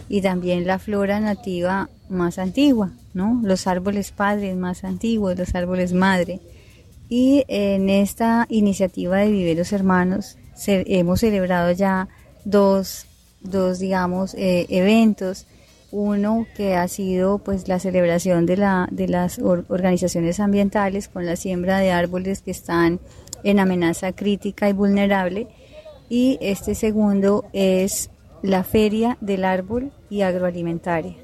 Y 0.09 0.21
también 0.21 0.65
la 0.65 0.79
flora 0.79 1.19
nativa 1.19 1.89
más 2.09 2.39
antigua, 2.39 2.91
¿no? 3.13 3.39
Los 3.43 3.67
árboles 3.67 4.11
padres 4.11 4.55
más 4.55 4.83
antiguos, 4.83 5.37
los 5.37 5.53
árboles 5.53 5.93
madre. 5.93 6.39
Y 7.09 7.45
en 7.47 7.89
esta 7.89 8.47
iniciativa 8.49 9.17
de 9.17 9.31
Viveros 9.31 9.71
Hermanos 9.71 10.37
hemos 10.65 11.21
celebrado 11.21 11.71
ya 11.71 12.07
dos 12.43 13.05
dos, 13.41 13.79
digamos, 13.79 14.33
eh, 14.35 14.65
eventos. 14.69 15.45
Uno 15.91 16.45
que 16.55 16.75
ha 16.75 16.87
sido 16.87 17.39
pues 17.39 17.67
la 17.67 17.79
celebración 17.79 18.45
de, 18.45 18.57
la, 18.57 18.87
de 18.91 19.07
las 19.07 19.39
organizaciones 19.39 20.39
ambientales 20.39 21.07
con 21.07 21.25
la 21.25 21.35
siembra 21.35 21.79
de 21.79 21.91
árboles 21.91 22.41
que 22.41 22.51
están 22.51 22.99
en 23.43 23.59
amenaza 23.59 24.11
crítica 24.11 24.69
y 24.69 24.73
vulnerable. 24.73 25.47
Y 26.07 26.37
este 26.41 26.75
segundo 26.75 27.45
es 27.53 28.11
la 28.41 28.63
Feria 28.63 29.17
del 29.19 29.45
Árbol 29.45 29.91
y 30.09 30.21
Agroalimentaria. 30.21 31.15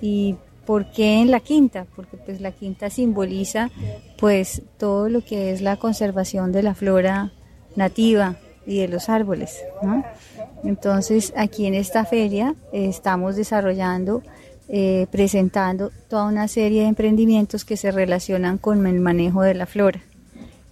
¿Y 0.00 0.36
por 0.66 0.90
qué 0.90 1.20
en 1.20 1.30
la 1.30 1.40
quinta? 1.40 1.86
Porque 1.96 2.16
pues 2.18 2.40
la 2.40 2.52
quinta 2.52 2.90
simboliza 2.90 3.70
pues 4.18 4.62
todo 4.76 5.08
lo 5.08 5.24
que 5.24 5.52
es 5.52 5.60
la 5.62 5.76
conservación 5.76 6.52
de 6.52 6.62
la 6.62 6.74
flora 6.74 7.32
nativa 7.74 8.36
y 8.66 8.80
de 8.80 8.88
los 8.88 9.08
árboles. 9.08 9.58
Entonces, 10.64 11.32
aquí 11.36 11.66
en 11.66 11.74
esta 11.74 12.04
feria 12.04 12.54
eh, 12.72 12.86
estamos 12.88 13.36
desarrollando, 13.36 14.22
eh, 14.68 15.06
presentando 15.10 15.90
toda 16.08 16.26
una 16.26 16.48
serie 16.48 16.82
de 16.82 16.88
emprendimientos 16.88 17.64
que 17.64 17.76
se 17.76 17.90
relacionan 17.90 18.58
con 18.58 18.86
el 18.86 19.00
manejo 19.00 19.42
de 19.42 19.54
la 19.54 19.66
flora. 19.66 20.00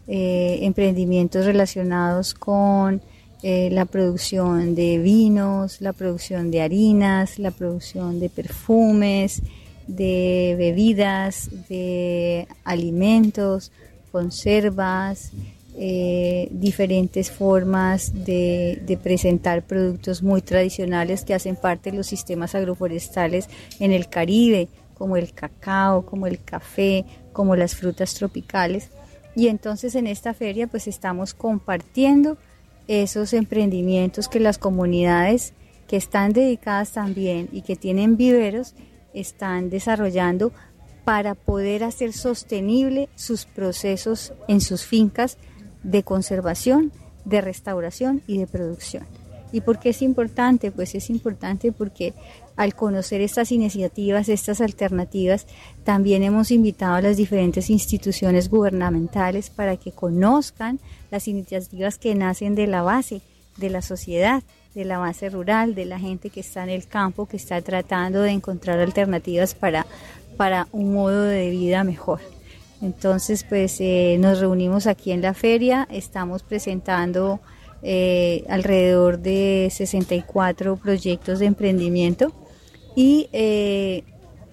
Eh, 0.09 0.61
emprendimientos 0.63 1.45
relacionados 1.45 2.35
con 2.35 3.03
la 3.43 3.85
producción 3.85 4.75
de 4.75 4.99
vinos, 4.99 5.81
la 5.81 5.93
producción 5.93 6.51
de 6.51 6.63
harinas, 6.63 7.39
la 7.39 7.53
producción 7.53 8.19
de 8.19 8.29
perfumes, 8.29 9.41
de 9.87 10.57
bebidas, 10.59 11.49
de 11.69 12.49
alimentos, 12.65 13.71
conservas, 14.11 15.31
eh, 15.79 16.49
diferentes 16.53 17.31
formas 17.31 18.25
de, 18.25 18.99
presentar 19.03 19.63
productos 19.63 20.23
muy 20.23 20.41
tradicionales 20.41 21.23
que 21.23 21.35
hacen 21.35 21.55
parte 21.55 21.91
de 21.91 21.99
los 21.99 22.07
sistemas 22.07 22.55
agroforestales 22.55 23.51
en 23.79 23.93
el 23.93 24.09
Caribe, 24.09 24.69
como 24.95 25.19
el 25.19 25.35
cacao, 25.35 26.07
como 26.07 26.27
el 26.27 26.43
café, 26.43 27.05
como 27.35 27.57
las 27.57 27.75
frutas 27.75 28.15
tropicales. 28.15 28.89
Y 29.35 29.49
entonces 29.49 29.95
en 29.97 30.07
esta 30.07 30.33
feria 30.33 30.67
pues 30.67 30.87
estamos 30.89 31.35
compartiendo 31.35 32.39
esos 32.89 33.35
emprendimientos 33.35 34.29
que 34.29 34.41
las 34.41 34.57
comunidades 34.57 35.53
que 35.89 35.99
están 35.99 36.33
dedicadas 36.33 36.93
también 36.93 37.51
y 37.53 37.61
que 37.61 37.77
tienen 37.77 38.17
viveros 38.17 38.75
están 39.13 39.69
desarrollando 39.69 40.53
para 41.05 41.35
poder 41.35 41.85
hacer 41.85 42.15
sostenible 42.15 43.11
sus 43.15 43.45
procesos 43.45 44.33
en 44.49 44.63
sus 44.63 44.87
fincas 44.87 45.37
de 45.87 46.03
conservación, 46.03 46.93
de 47.25 47.41
restauración 47.41 48.21
y 48.27 48.39
de 48.39 48.47
producción. 48.47 49.05
¿Y 49.53 49.61
por 49.61 49.79
qué 49.79 49.91
es 49.91 50.03
importante? 50.03 50.73
Pues 50.73 50.95
es 50.97 51.09
importante 51.09 51.71
porque 51.71 52.13
al 52.57 52.75
conocer 52.75 53.21
estas 53.21 53.53
iniciativas, 53.53 54.29
estas 54.29 54.61
alternativas, 54.61 55.47
también 55.85 56.25
hemos 56.25 56.51
invitado 56.51 56.97
a 56.97 57.01
las 57.01 57.17
diferentes 57.17 57.71
instituciones 57.71 58.51
gubernamentales 58.51 59.49
para 59.51 59.77
que 59.77 59.93
conozcan 59.93 60.81
las 61.11 61.29
iniciativas 61.29 61.99
que 61.99 62.15
nacen 62.15 62.57
de 62.57 62.67
la 62.67 62.83
base 62.83 63.23
de 63.57 63.71
la 63.71 63.83
sociedad, 63.83 64.43
de 64.75 64.85
la 64.85 64.99
base 64.99 65.31
rural, 65.31 65.75
de 65.75 65.85
la 65.85 65.99
gente 65.99 66.31
que 66.31 66.41
está 66.41 66.65
en 66.65 66.71
el 66.71 66.87
campo, 66.87 67.27
que 67.27 67.37
está 67.37 67.63
tratando 67.63 68.23
de 68.23 68.33
encontrar 68.33 68.81
alternativas 68.81 69.55
para, 69.55 69.87
para 70.37 70.67
un 70.73 70.93
modo 70.93 71.23
de 71.23 71.49
vida 71.51 71.85
mejor. 71.85 72.21
Entonces, 72.83 73.45
pues 73.45 73.81
eh, 73.81 74.17
nos 74.21 74.41
reunimos 74.41 74.87
aquí 74.87 75.13
en 75.13 75.23
la 75.23 75.35
feria, 75.35 75.89
estamos 75.91 76.43
presentando 76.43 77.41
eh, 77.83 78.45
alrededor 78.49 79.19
de 79.19 79.69
64 79.73 80.77
proyectos 80.77 81.39
de 81.39 81.47
emprendimiento 81.47 82.33
y 82.95 83.29
eh, 83.33 84.05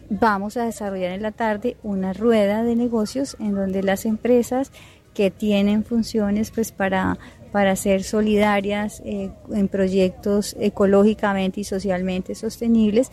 vamos 0.09 0.57
a 0.57 0.65
desarrollar 0.65 1.11
en 1.11 1.21
la 1.21 1.31
tarde 1.31 1.75
una 1.83 2.13
rueda 2.13 2.63
de 2.63 2.75
negocios 2.75 3.35
en 3.39 3.55
donde 3.55 3.83
las 3.83 4.05
empresas 4.05 4.71
que 5.13 5.29
tienen 5.29 5.83
funciones 5.83 6.51
pues 6.51 6.71
para 6.71 7.17
para 7.51 7.75
ser 7.75 8.01
solidarias 8.01 9.03
en 9.05 9.67
proyectos 9.67 10.55
ecológicamente 10.59 11.61
y 11.61 11.63
socialmente 11.63 12.33
sostenibles 12.33 13.11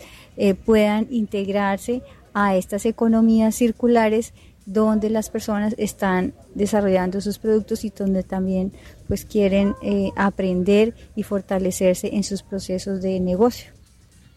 puedan 0.65 1.05
integrarse 1.11 2.01
a 2.33 2.55
estas 2.55 2.87
economías 2.87 3.53
circulares 3.53 4.33
donde 4.65 5.09
las 5.09 5.29
personas 5.29 5.75
están 5.77 6.33
desarrollando 6.55 7.21
sus 7.21 7.39
productos 7.39 7.83
y 7.83 7.89
donde 7.89 8.23
también 8.23 8.71
pues 9.07 9.25
quieren 9.25 9.75
eh, 9.81 10.11
aprender 10.15 10.93
y 11.15 11.23
fortalecerse 11.23 12.15
en 12.15 12.23
sus 12.23 12.43
procesos 12.43 13.01
de 13.01 13.19
negocio. 13.19 13.71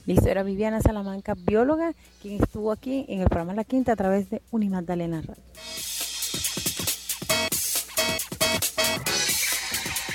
Listo, 0.07 0.29
era 0.29 0.43
Viviana 0.43 0.83
Salamanca, 0.83 1.35
bióloga, 1.35 1.95
quien 2.21 2.43
estuvo 2.43 2.73
aquí 2.73 3.07
en 3.09 3.21
el 3.21 3.27
programa 3.27 3.55
La 3.55 3.65
Quinta 3.65 3.93
a 3.93 3.97
través 3.97 4.29
de 4.29 4.43
Unimagdalena 4.51 5.23
Radio. 5.23 5.43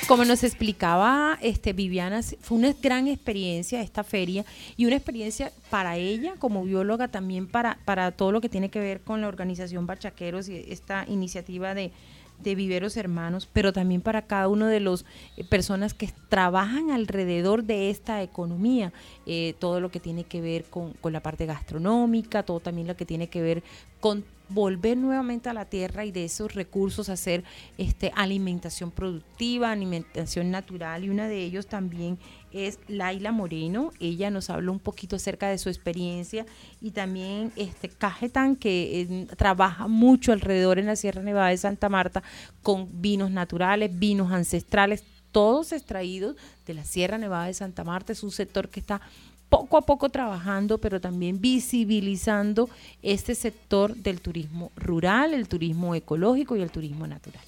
Como 0.10 0.26
nos 0.26 0.44
explicaba 0.44 1.38
este, 1.40 1.72
Viviana, 1.72 2.22
fue 2.42 2.58
una 2.58 2.74
gran 2.82 3.08
experiencia 3.08 3.80
esta 3.84 4.04
feria 4.04 4.44
y 4.76 4.88
una 4.88 4.96
experiencia 4.96 5.52
para 5.70 5.98
ella 5.98 6.34
como 6.40 6.64
bióloga, 6.64 7.10
también 7.10 7.46
para, 7.46 7.78
para 7.86 8.10
todo 8.12 8.32
lo 8.32 8.42
que 8.42 8.50
tiene 8.50 8.70
que 8.70 8.80
ver 8.80 9.02
con 9.02 9.22
la 9.22 9.28
organización 9.28 9.86
Bachaqueros 9.86 10.50
y 10.50 10.66
esta 10.68 11.06
iniciativa 11.08 11.76
de, 11.76 11.92
de 12.40 12.56
Viveros 12.56 12.98
Hermanos, 12.98 13.48
pero 13.54 13.72
también 13.72 14.02
para 14.02 14.24
cada 14.24 14.48
uno 14.48 14.66
de 14.66 14.80
las 14.80 15.06
eh, 15.38 15.44
personas 15.44 15.94
que 15.94 16.12
trabajan 16.28 16.90
alrededor 16.90 17.64
de 17.64 17.92
esta 17.92 18.24
economía, 18.24 18.92
eh, 19.28 19.54
todo 19.60 19.80
lo 19.80 19.92
que 19.92 20.00
tiene 20.00 20.24
que 20.24 20.42
ver 20.42 20.64
con, 20.64 20.94
con, 20.94 21.14
la 21.14 21.20
parte 21.20 21.46
gastronómica, 21.46 22.42
todo 22.42 22.60
también 22.60 22.88
lo 22.88 22.98
que 22.98 23.06
tiene 23.06 23.28
que 23.28 23.44
ver 23.44 23.62
con 24.00 24.26
volver 24.50 24.98
nuevamente 24.98 25.50
a 25.50 25.54
la 25.54 25.66
tierra 25.66 26.06
y 26.06 26.12
de 26.12 26.26
esos 26.26 26.54
recursos 26.54 27.10
hacer 27.10 27.44
este, 27.78 28.12
alimentación 28.16 28.92
productiva, 28.92 29.72
alimentación 29.72 30.52
natural 30.52 31.04
y 31.04 31.10
una 31.10 31.28
de 31.28 31.44
ellos 31.44 31.68
también 31.68 32.18
es 32.52 32.80
Laila 32.88 33.32
Moreno. 33.32 33.92
Ella 34.00 34.32
nos 34.32 34.50
habló 34.50 34.72
un 34.72 34.80
poquito 34.80 35.16
acerca 35.16 35.50
de 35.50 35.58
su 35.58 35.70
experiencia 35.70 36.46
y 36.82 36.92
también 36.92 37.52
este 37.56 37.90
Cajetan 37.90 38.56
que 38.56 39.02
eh, 39.02 39.28
trabaja 39.38 39.88
mucho 39.88 40.32
alrededor 40.32 40.80
en 40.80 40.88
la 40.88 40.96
Sierra 40.96 41.22
Nevada 41.22 41.50
de 41.50 41.58
Santa 41.58 41.90
Marta 41.90 42.24
con 42.64 43.02
vinos 43.02 43.32
naturales, 43.32 43.98
vinos 43.98 44.32
ancestrales, 44.32 45.04
todos 45.32 45.72
extraídos 45.74 46.36
de 46.66 46.74
la 46.74 46.84
Sierra 46.84 47.18
Nevada 47.18 47.46
de 47.46 47.54
Santa 47.54 47.84
Marta. 47.84 48.14
Es 48.14 48.24
un 48.24 48.32
sector 48.32 48.70
que 48.70 48.80
está 48.80 49.02
poco 49.50 49.78
a 49.78 49.82
poco 49.82 50.10
trabajando, 50.10 50.78
pero 50.78 51.02
también 51.02 51.42
visibilizando 51.42 52.70
este 53.02 53.36
sector 53.36 53.96
del 53.96 54.22
turismo 54.22 54.72
rural, 54.76 55.34
el 55.34 55.48
turismo 55.48 55.96
ecológico 55.96 56.56
y 56.56 56.62
el 56.62 56.72
turismo 56.72 57.08
natural. 57.08 57.44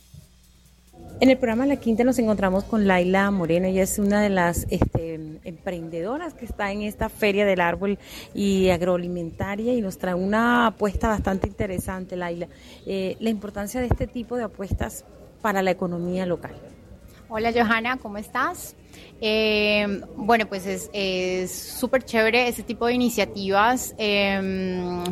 En 1.20 1.30
el 1.30 1.38
programa 1.38 1.68
La 1.68 1.76
Quinta 1.76 2.04
nos 2.04 2.18
encontramos 2.18 2.64
con 2.64 2.88
Laila 2.88 3.30
Moreno, 3.30 3.68
ella 3.68 3.84
es 3.84 4.00
una 4.00 4.22
de 4.22 4.30
las 4.30 4.66
este, 4.72 5.40
emprendedoras 5.44 6.34
que 6.34 6.46
está 6.46 6.72
en 6.72 6.82
esta 6.82 7.10
feria 7.10 7.46
del 7.46 7.62
árbol 7.62 8.00
y 8.34 8.70
agroalimentaria 8.70 9.74
y 9.74 9.82
nos 9.82 10.00
trae 10.00 10.16
una 10.16 10.68
apuesta 10.68 11.10
bastante 11.10 11.48
interesante, 11.48 12.16
Laila. 12.16 12.48
Eh, 12.88 13.18
la 13.20 13.30
importancia 13.30 13.80
de 13.82 13.88
este 13.88 14.08
tipo 14.08 14.36
de 14.36 14.46
apuestas 14.46 15.06
para 15.44 15.62
la 15.62 15.70
economía 15.70 16.26
local. 16.26 16.56
Hola 17.30 17.52
Johanna, 17.54 17.98
¿cómo 17.98 18.18
estás? 18.18 18.76
Eh, 19.20 20.02
bueno, 20.16 20.48
pues 20.48 20.90
es 20.94 21.52
súper 21.52 22.04
chévere 22.04 22.48
ese 22.48 22.64
tipo 22.64 22.88
de 22.88 22.94
iniciativas 22.94 23.94
eh, 23.98 25.04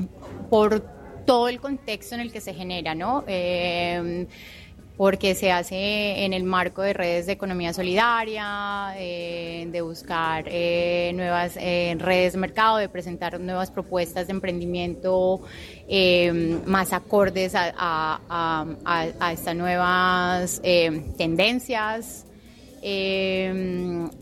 por 0.50 0.82
todo 1.26 1.48
el 1.48 1.60
contexto 1.60 2.16
en 2.16 2.22
el 2.22 2.32
que 2.32 2.42
se 2.42 2.54
genera, 2.54 2.96
¿no? 2.96 3.24
Eh, 3.28 4.26
porque 5.00 5.34
se 5.34 5.50
hace 5.50 6.26
en 6.26 6.34
el 6.34 6.44
marco 6.44 6.82
de 6.82 6.92
redes 6.92 7.26
de 7.26 7.32
economía 7.32 7.72
solidaria, 7.72 8.94
eh, 8.98 9.66
de 9.72 9.80
buscar 9.80 10.44
eh, 10.50 11.14
nuevas 11.16 11.56
eh, 11.56 11.96
redes 11.98 12.34
de 12.34 12.40
mercado, 12.40 12.76
de 12.76 12.90
presentar 12.90 13.40
nuevas 13.40 13.72
propuestas 13.72 14.28
de 14.28 14.34
emprendimiento 14.34 15.40
más 16.66 16.92
acordes 16.92 17.54
a, 17.56 18.66
estas 19.32 19.56
nuevas 19.56 20.62
tendencias. 21.18 22.26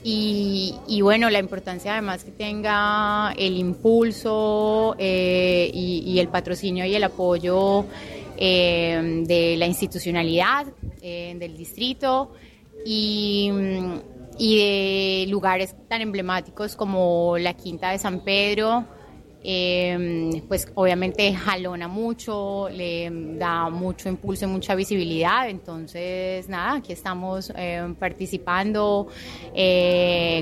Y, 0.03 1.01
bueno, 1.01 1.30
la 1.30 1.39
importancia 1.39 1.93
además 1.93 2.24
que 2.24 2.32
tenga 2.32 3.34
el 3.38 3.58
impulso 3.58 4.95
y 4.99 6.18
el 6.20 6.28
patrocinio 6.30 6.86
y 6.86 6.95
el 6.95 7.03
apoyo 7.03 7.86
eh, 8.39 9.24
de 9.26 9.58
la 9.58 9.66
institucionalidad 9.66 10.68
eh, 11.01 11.36
del 11.39 11.58
distrito 11.58 12.34
y, 12.86 13.49
y, 14.38 14.58
de 14.58 15.26
lugares 15.28 15.76
tan 15.88 16.01
emblemáticos 16.01 16.76
como 16.76 17.39
la 17.39 17.55
Quinta 17.55 17.89
de 17.89 17.97
San 17.97 18.20
Pedro. 18.20 18.86
Eh, 19.49 20.43
pues 20.49 20.69
obviamente 20.75 21.33
jalona 21.33 21.87
mucho, 21.87 22.67
le 22.69 23.09
da 23.37 23.69
mucho 23.69 24.09
impulso 24.09 24.43
y 24.43 24.49
mucha 24.49 24.75
visibilidad. 24.75 25.47
Entonces, 25.47 26.49
nada, 26.49 26.75
aquí 26.75 26.91
estamos 26.91 27.53
participando, 27.97 29.07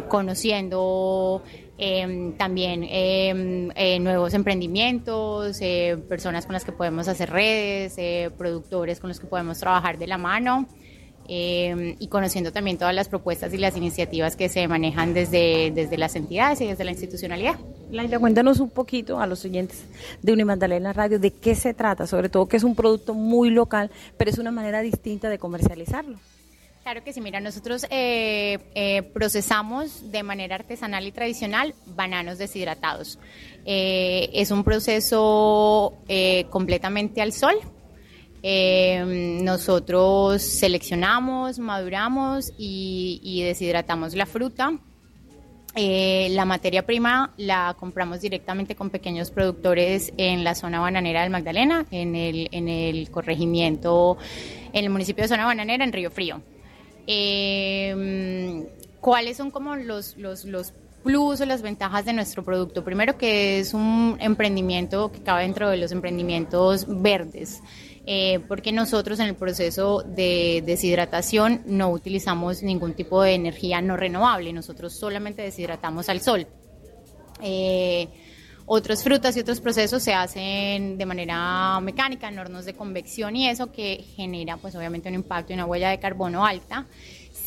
conociendo 0.08 1.44
Em, 1.78 2.38
también 2.38 2.86
em, 2.90 3.70
eh, 3.76 4.00
nuevos 4.00 4.34
emprendimientos, 4.34 5.58
eh, 5.60 5.98
personas 6.08 6.46
con 6.46 6.54
las 6.54 6.64
que 6.64 6.72
podemos 6.72 7.10
hacer 7.10 7.30
redes, 7.30 7.96
eh, 7.98 8.32
productores 8.38 9.02
con 9.02 9.10
los 9.10 9.20
que 9.20 9.28
podemos 9.28 9.60
trabajar 9.60 9.98
de 9.98 10.08
la 10.08 10.18
mano 10.18 10.68
em, 11.28 11.96
y 12.00 12.08
conociendo 12.08 12.52
también 12.52 12.78
todas 12.78 12.94
las 12.94 13.10
propuestas 13.10 13.54
y 13.54 13.58
las 13.58 13.76
iniciativas 13.78 14.36
que 14.36 14.50
se 14.50 14.68
manejan 14.68 15.14
desde, 15.14 15.72
desde 15.72 15.98
las 15.98 16.16
entidades 16.16 16.62
y 16.62 16.68
desde 16.68 16.84
la 16.84 16.92
institucionalidad. 16.92 17.56
Laila, 17.92 18.20
cuéntanos 18.20 18.60
un 18.60 18.70
poquito 18.70 19.20
a 19.20 19.28
los 19.28 19.46
oyentes 19.46 19.86
de 20.22 20.34
Unimandalena 20.34 20.94
Radio 20.94 21.20
de 21.20 21.32
qué 21.32 21.56
se 21.56 21.74
trata, 21.74 22.08
sobre 22.08 22.30
todo 22.30 22.48
que 22.48 22.58
es 22.58 22.64
un 22.64 22.76
producto 22.76 23.14
muy 23.14 23.50
local, 23.50 23.92
pero 24.18 24.32
es 24.32 24.38
una 24.38 24.52
manera 24.52 24.82
distinta 24.82 25.30
de 25.30 25.38
comercializarlo. 25.38 26.18
Claro 26.86 27.04
que 27.04 27.14
sí, 27.14 27.20
mira, 27.20 27.40
nosotros 27.40 27.88
eh, 27.90 28.60
eh, 28.76 29.02
procesamos 29.02 30.12
de 30.12 30.22
manera 30.22 30.54
artesanal 30.54 31.08
y 31.08 31.12
tradicional 31.12 31.74
bananos 31.88 32.38
deshidratados. 32.38 33.18
Eh, 33.66 34.30
es 34.34 34.52
un 34.52 34.64
proceso 34.64 35.96
completamente 36.52 37.24
al 37.24 37.34
sol. 37.34 37.56
Nosotros 39.44 40.42
seleccionamos, 40.42 41.58
maduramos 41.58 42.52
y, 42.58 43.42
deshidratamos 43.44 44.14
la 44.16 44.26
fruta. 44.26 44.78
la 45.76 46.46
materia 46.46 46.86
prima 46.86 47.34
la 47.38 47.76
compramos 47.80 48.22
directamente 48.22 48.76
con 48.76 48.92
pequeños 48.92 49.32
productores 49.32 50.14
en 50.18 50.44
la 50.44 50.54
zona 50.54 50.80
bananera 50.80 51.24
del 51.24 51.32
Magdalena, 51.32 51.86
en 51.90 52.16
el, 52.16 52.48
en 52.52 52.68
el 52.68 53.10
corregimiento, 53.10 54.18
en 54.74 54.86
el 54.86 54.90
municipio 54.92 55.24
de 55.24 55.28
Zona 55.28 55.46
Bananera, 55.46 55.84
en 55.84 55.92
Río 55.92 56.12
Frío. 56.12 56.42
Eh, 57.08 58.68
¿Cuáles 59.06 59.38
son 59.38 59.52
como 59.52 59.76
los, 59.76 60.18
los, 60.18 60.46
los 60.46 60.74
plus 61.04 61.40
o 61.40 61.46
las 61.46 61.62
ventajas 61.62 62.06
de 62.06 62.14
nuestro 62.14 62.44
producto? 62.44 62.84
Primero 62.84 63.18
que 63.18 63.60
es 63.60 63.76
un 63.76 64.18
emprendimiento 64.20 65.12
que 65.12 65.22
cabe 65.22 65.44
dentro 65.44 65.70
de 65.70 65.78
los 65.78 65.92
emprendimientos 65.92 66.86
verdes. 66.88 67.62
Eh, 68.08 68.40
porque 68.48 68.72
nosotros 68.72 69.20
en 69.20 69.28
el 69.28 69.36
proceso 69.36 70.04
de 70.04 70.62
deshidratación 70.64 71.64
no 71.66 71.90
utilizamos 71.90 72.62
ningún 72.62 72.94
tipo 72.94 73.24
de 73.24 73.34
energía 73.34 73.82
no 73.82 73.98
renovable, 73.98 74.54
nosotros 74.54 74.94
solamente 74.94 75.42
deshidratamos 75.42 76.08
al 76.10 76.22
sol. 76.22 76.46
Eh, 77.42 78.08
otras 78.68 79.04
frutas 79.04 79.36
y 79.38 79.40
otros 79.40 79.60
procesos 79.60 80.04
se 80.04 80.14
hacen 80.14 80.98
de 80.98 81.06
manera 81.06 81.80
mecánica 81.82 82.28
en 82.30 82.38
hornos 82.38 82.66
de 82.66 82.74
convección 82.74 83.36
y 83.36 83.48
eso 83.48 83.72
que 83.72 84.04
genera 84.16 84.58
pues 84.58 84.76
obviamente 84.76 85.10
un 85.10 85.16
impacto 85.16 85.54
y 85.54 85.56
una 85.56 85.66
huella 85.66 85.90
de 85.90 86.00
carbono 86.00 86.46
alta 86.46 86.86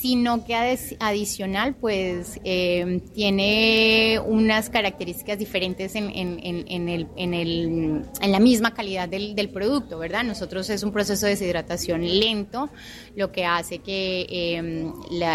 sino 0.01 0.45
que 0.45 0.55
adicional 1.01 1.75
pues 1.75 2.39
eh, 2.45 3.01
tiene 3.15 4.21
unas 4.25 4.71
características 4.71 5.39
diferentes 5.39 5.95
en, 5.97 6.11
el, 6.15 7.09
en, 7.17 8.05
la 8.31 8.39
misma 8.39 8.75
calidad 8.75 9.09
del, 9.09 9.49
producto, 9.49 9.99
¿verdad? 9.99 10.25
Nosotros 10.25 10.69
es 10.71 10.83
un 10.83 10.93
proceso 10.93 11.27
de 11.27 11.33
deshidratación 11.33 12.03
lento, 12.07 12.69
lo 13.17 13.33
que 13.33 13.47
hace 13.47 13.79
que 13.79 14.27
em, 14.57 14.93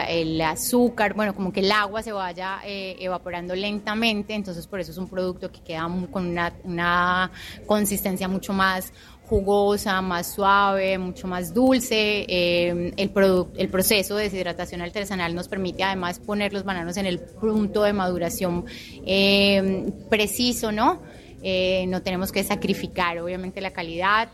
el 0.08 0.39
azúcar, 0.41 1.14
bueno, 1.16 1.34
como 1.34 1.51
que 1.51 1.62
el 1.62 1.72
agua 1.72 2.04
se 2.04 2.12
vaya 2.12 2.60
eh, 2.64 2.95
evaporando 2.99 3.56
lentamente, 3.56 4.34
entonces 4.34 4.68
por 4.68 4.80
eso 4.80 4.91
es 4.91 4.97
un 4.97 5.10
producto 5.10 5.51
que 5.51 5.62
queda 5.62 5.89
con 6.12 6.28
una, 6.28 6.54
una 6.64 7.32
consistencia 7.66 8.28
mucho 8.28 8.54
más 8.54 8.93
jugosa, 9.34 10.00
más 10.04 10.32
suave, 10.32 11.00
mucho 11.00 11.28
más 11.28 11.56
dulce. 11.56 12.24
Eh, 12.28 12.94
el, 12.98 13.12
el 13.58 13.70
proceso 13.70 14.16
de 14.16 14.26
deshidratación 14.26 14.82
artesanal 14.82 15.34
nos 15.34 15.48
permite 15.48 15.84
además 15.84 16.20
poner 16.20 16.54
los 16.54 16.64
bananos 16.64 16.98
en 16.98 17.08
el 17.08 17.20
punto 17.20 17.82
de 17.82 17.94
maduración 17.94 18.66
eh, 19.08 19.92
preciso, 20.08 20.72
¿no? 20.72 21.02
Eh, 21.42 21.86
no 21.88 22.04
tenemos 22.04 22.32
que 22.32 22.44
sacrificar 22.44 23.18
obviamente 23.18 23.60
la 23.60 23.72
calidad 23.72 24.30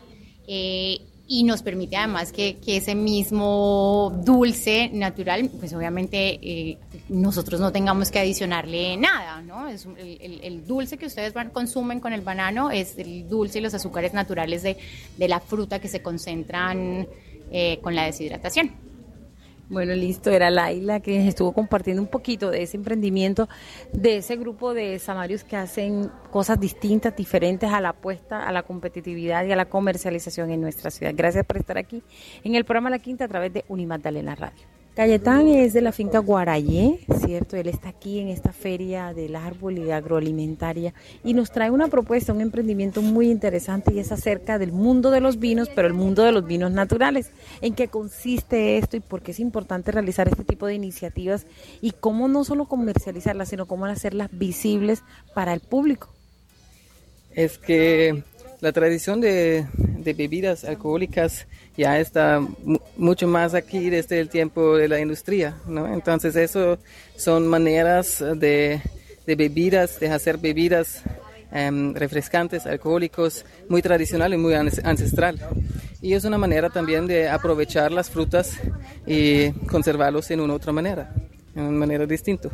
y 1.32 1.44
nos 1.44 1.62
permite 1.62 1.96
además 1.96 2.32
que, 2.32 2.58
ese 2.66 2.96
mismo 2.96 4.20
dulce 4.24 4.90
natural, 4.92 5.48
pues 5.60 5.72
obviamente 5.72 6.40
eh, 6.42 6.76
nosotros 7.08 7.60
no 7.60 7.70
tengamos 7.70 8.10
que 8.10 8.18
adicionarle 8.18 8.96
nada, 8.96 9.40
¿no? 9.40 9.68
El, 9.68 10.66
dulce 10.66 10.98
que 10.98 11.06
ustedes 11.06 11.32
van, 11.32 11.50
consumen 11.50 12.00
con 12.00 12.12
el 12.12 12.22
banano 12.22 12.72
es 12.72 12.98
el 12.98 13.28
dulce 13.28 13.60
y 13.60 13.62
los 13.62 13.74
azúcares 13.74 14.12
naturales 14.12 14.64
de, 14.64 14.76
la 15.18 15.38
fruta 15.38 15.78
que 15.78 15.86
se 15.86 16.02
concentran 16.02 17.06
eh, 17.52 17.78
con 17.80 17.94
la 17.94 18.06
deshidratación. 18.06 18.89
Bueno, 19.70 19.94
listo, 19.94 20.30
era 20.30 20.50
Laila 20.50 20.98
que 20.98 21.28
estuvo 21.28 21.52
compartiendo 21.52 22.02
un 22.02 22.08
poquito 22.08 22.50
de 22.50 22.64
ese 22.64 22.76
emprendimiento, 22.76 23.48
de 23.92 24.16
ese 24.16 24.34
grupo 24.34 24.74
de 24.74 24.98
samarios 24.98 25.44
que 25.44 25.54
hacen 25.54 26.10
cosas 26.32 26.58
distintas, 26.58 27.14
diferentes 27.14 27.70
a 27.70 27.80
la 27.80 27.90
apuesta, 27.90 28.48
a 28.48 28.50
la 28.50 28.64
competitividad 28.64 29.44
y 29.44 29.52
a 29.52 29.56
la 29.56 29.66
comercialización 29.66 30.50
en 30.50 30.60
nuestra 30.60 30.90
ciudad. 30.90 31.12
Gracias 31.14 31.46
por 31.46 31.56
estar 31.56 31.78
aquí 31.78 32.02
en 32.42 32.56
el 32.56 32.64
programa 32.64 32.90
La 32.90 32.98
Quinta 32.98 33.26
a 33.26 33.28
través 33.28 33.52
de 33.52 33.64
Unimagdalena 33.68 34.34
Radio. 34.34 34.79
Cayetán 34.94 35.46
es 35.46 35.72
de 35.72 35.82
la 35.82 35.92
finca 35.92 36.18
Guarayé, 36.18 36.98
¿cierto? 37.24 37.56
Él 37.56 37.68
está 37.68 37.90
aquí 37.90 38.18
en 38.18 38.28
esta 38.28 38.52
feria 38.52 39.14
del 39.14 39.36
árbol 39.36 39.78
y 39.78 39.90
agroalimentaria 39.92 40.94
y 41.22 41.32
nos 41.32 41.52
trae 41.52 41.70
una 41.70 41.86
propuesta, 41.86 42.32
un 42.32 42.40
emprendimiento 42.40 43.00
muy 43.00 43.30
interesante 43.30 43.94
y 43.94 44.00
es 44.00 44.10
acerca 44.10 44.58
del 44.58 44.72
mundo 44.72 45.12
de 45.12 45.20
los 45.20 45.38
vinos, 45.38 45.70
pero 45.74 45.86
el 45.86 45.94
mundo 45.94 46.24
de 46.24 46.32
los 46.32 46.44
vinos 46.44 46.72
naturales. 46.72 47.30
¿En 47.60 47.74
qué 47.74 47.86
consiste 47.86 48.78
esto 48.78 48.96
y 48.96 49.00
por 49.00 49.22
qué 49.22 49.30
es 49.30 49.38
importante 49.38 49.92
realizar 49.92 50.26
este 50.26 50.44
tipo 50.44 50.66
de 50.66 50.74
iniciativas 50.74 51.46
y 51.80 51.92
cómo 51.92 52.26
no 52.26 52.42
solo 52.42 52.66
comercializarlas, 52.66 53.48
sino 53.48 53.66
cómo 53.66 53.86
hacerlas 53.86 54.28
visibles 54.32 55.04
para 55.34 55.54
el 55.54 55.60
público? 55.60 56.12
Es 57.30 57.58
que 57.58 58.24
la 58.60 58.72
tradición 58.72 59.20
de, 59.20 59.66
bebidas 60.02 60.64
alcohólicas 60.64 61.46
ya 61.76 61.98
está 61.98 62.40
mucho 62.96 63.26
más 63.26 63.54
aquí 63.54 63.90
desde 63.90 64.20
el 64.20 64.28
tiempo 64.28 64.76
de 64.76 64.88
la 64.88 65.00
industria, 65.00 65.56
¿no? 65.66 65.92
Entonces 65.92 66.36
eso 66.36 66.78
son 67.16 67.46
maneras 67.46 68.24
de, 68.36 68.80
bebidas, 69.26 70.00
de 70.00 70.08
hacer 70.10 70.38
bebidas 70.38 71.02
em, 71.52 71.94
refrescantes, 71.94 72.66
alcohólicos, 72.66 73.44
muy 73.68 73.82
tradicional 73.82 74.34
y 74.34 74.36
muy 74.36 74.54
ancestral. 74.54 75.38
Y 76.02 76.14
es 76.14 76.24
una 76.24 76.38
manera 76.38 76.70
también 76.70 77.06
de 77.06 77.28
aprovechar 77.28 77.92
las 77.92 78.10
frutas 78.10 78.58
y 79.06 79.50
conservarlos 79.68 80.30
en 80.30 80.40
una 80.40 80.54
otra 80.54 80.72
manera 80.72 81.12
de 81.54 81.60
una 81.60 81.70
manera 81.70 82.06
distinta. 82.06 82.48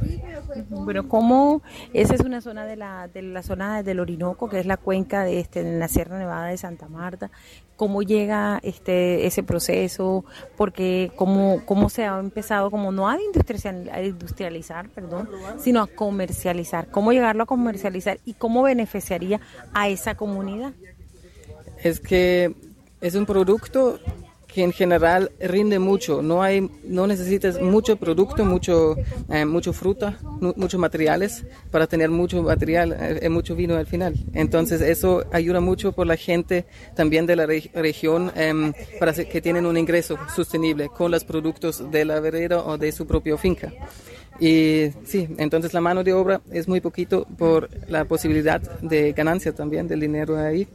Bueno, 0.71 1.09
¿cómo? 1.09 1.63
Esa 1.93 2.15
es 2.15 2.21
una 2.21 2.41
zona 2.41 2.65
de 2.65 2.77
la, 2.77 3.09
de 3.09 3.23
la 3.23 3.43
zona 3.43 3.83
del 3.83 4.01
Orinoco, 4.01 4.49
que 4.49 4.59
es 4.59 4.67
la 4.67 4.77
cuenca 4.77 5.25
de 5.25 5.41
este, 5.41 5.61
en 5.61 5.79
la 5.79 5.89
Sierra 5.89 6.19
Nevada 6.19 6.47
de 6.47 6.57
Santa 6.57 6.89
Marta. 6.89 7.31
¿Cómo 7.77 8.03
llega 8.03 8.59
este 8.63 9.27
ese 9.27 9.43
proceso? 9.43 10.25
Porque 10.57 11.13
cómo, 11.17 11.61
cómo 11.67 11.91
se 11.91 12.05
ha 12.07 12.19
empezado, 12.19 12.71
como 12.71 12.91
no 12.91 13.09
a 13.09 13.21
industrializar, 13.21 13.75
a 13.93 14.03
industrializar, 14.03 14.89
perdón, 14.89 15.29
sino 15.59 15.83
a 15.83 15.87
comercializar. 15.87 16.89
¿Cómo 16.91 17.13
llegarlo 17.13 17.43
a 17.43 17.47
comercializar 17.47 18.19
y 18.25 18.33
cómo 18.35 18.63
beneficiaría 18.63 19.41
a 19.75 19.89
esa 19.89 20.15
comunidad? 20.15 20.73
Es 21.83 22.01
que 22.01 22.55
es 23.03 23.15
un 23.15 23.27
producto 23.27 23.99
que 24.57 24.63
en 24.63 24.73
general 24.73 25.33
rinde 25.39 25.79
mucho. 25.79 26.23
No 26.23 26.43
hay, 26.43 26.67
no 26.83 27.07
necesitas 27.07 27.61
mucho 27.61 27.97
producto, 27.97 28.43
mucho, 28.43 28.97
eh, 29.29 29.45
mucho 29.45 29.75
fruta, 29.75 30.19
muchos 30.57 30.81
materiales 30.81 31.45
para 31.71 31.87
tener 31.87 32.09
mucho 32.09 32.43
material, 32.43 32.97
eh, 32.99 33.29
mucho 33.29 33.55
vino 33.55 33.77
al 33.77 33.87
final. 33.87 34.15
Entonces 34.33 34.81
eso 34.81 35.27
ayuda 35.31 35.61
mucho 35.61 35.93
por 35.93 36.07
la 36.07 36.17
gente 36.17 36.65
también 36.95 37.27
de 37.27 37.37
la 37.37 37.45
región 37.45 38.33
em, 38.35 38.73
para 38.99 39.13
que 39.13 39.43
tienen 39.43 39.67
un 39.67 39.77
ingreso 39.77 40.17
sostenible 40.35 40.89
con 40.89 41.11
los 41.11 41.23
productos 41.23 41.91
de 41.91 42.07
la 42.07 42.19
vereda 42.21 42.65
o 42.65 42.79
de 42.79 42.93
su 42.93 43.07
propia 43.07 43.37
finca. 43.37 43.71
Y 44.41 44.87
sí, 45.05 45.29
entonces 45.37 45.75
la 45.75 45.83
mano 45.83 46.03
de 46.03 46.15
obra 46.15 46.41
es 46.51 46.67
muy 46.67 46.81
poquito 46.81 47.27
por 47.37 47.69
la 47.91 48.07
posibilidad 48.07 48.63
de 48.81 49.13
ganancia 49.13 49.55
también 49.55 49.87
del 49.87 50.01
dinero 50.01 50.39
ahí. 50.39 50.67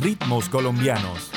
Ritmos 0.00 0.48
colombianos. 0.48 1.30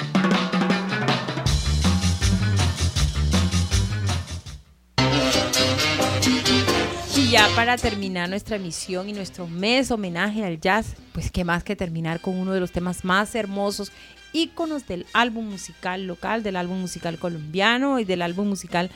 Y 7.13 7.29
ya 7.29 7.49
para 7.57 7.75
terminar 7.75 8.29
nuestra 8.29 8.55
emisión 8.55 9.09
y 9.09 9.13
nuestro 9.13 9.47
mes 9.47 9.91
homenaje 9.91 10.45
al 10.45 10.61
jazz, 10.61 10.95
pues 11.11 11.29
qué 11.29 11.43
más 11.43 11.65
que 11.65 11.75
terminar 11.75 12.21
con 12.21 12.37
uno 12.37 12.53
de 12.53 12.61
los 12.61 12.71
temas 12.71 13.03
más 13.03 13.35
hermosos 13.35 13.91
íconos 14.31 14.87
del 14.87 15.05
álbum 15.11 15.49
musical 15.49 16.07
local, 16.07 16.41
del 16.41 16.55
álbum 16.55 16.79
musical 16.79 17.19
colombiano 17.19 17.99
y 17.99 18.05
del 18.05 18.21
álbum 18.21 18.47
musical 18.47 18.89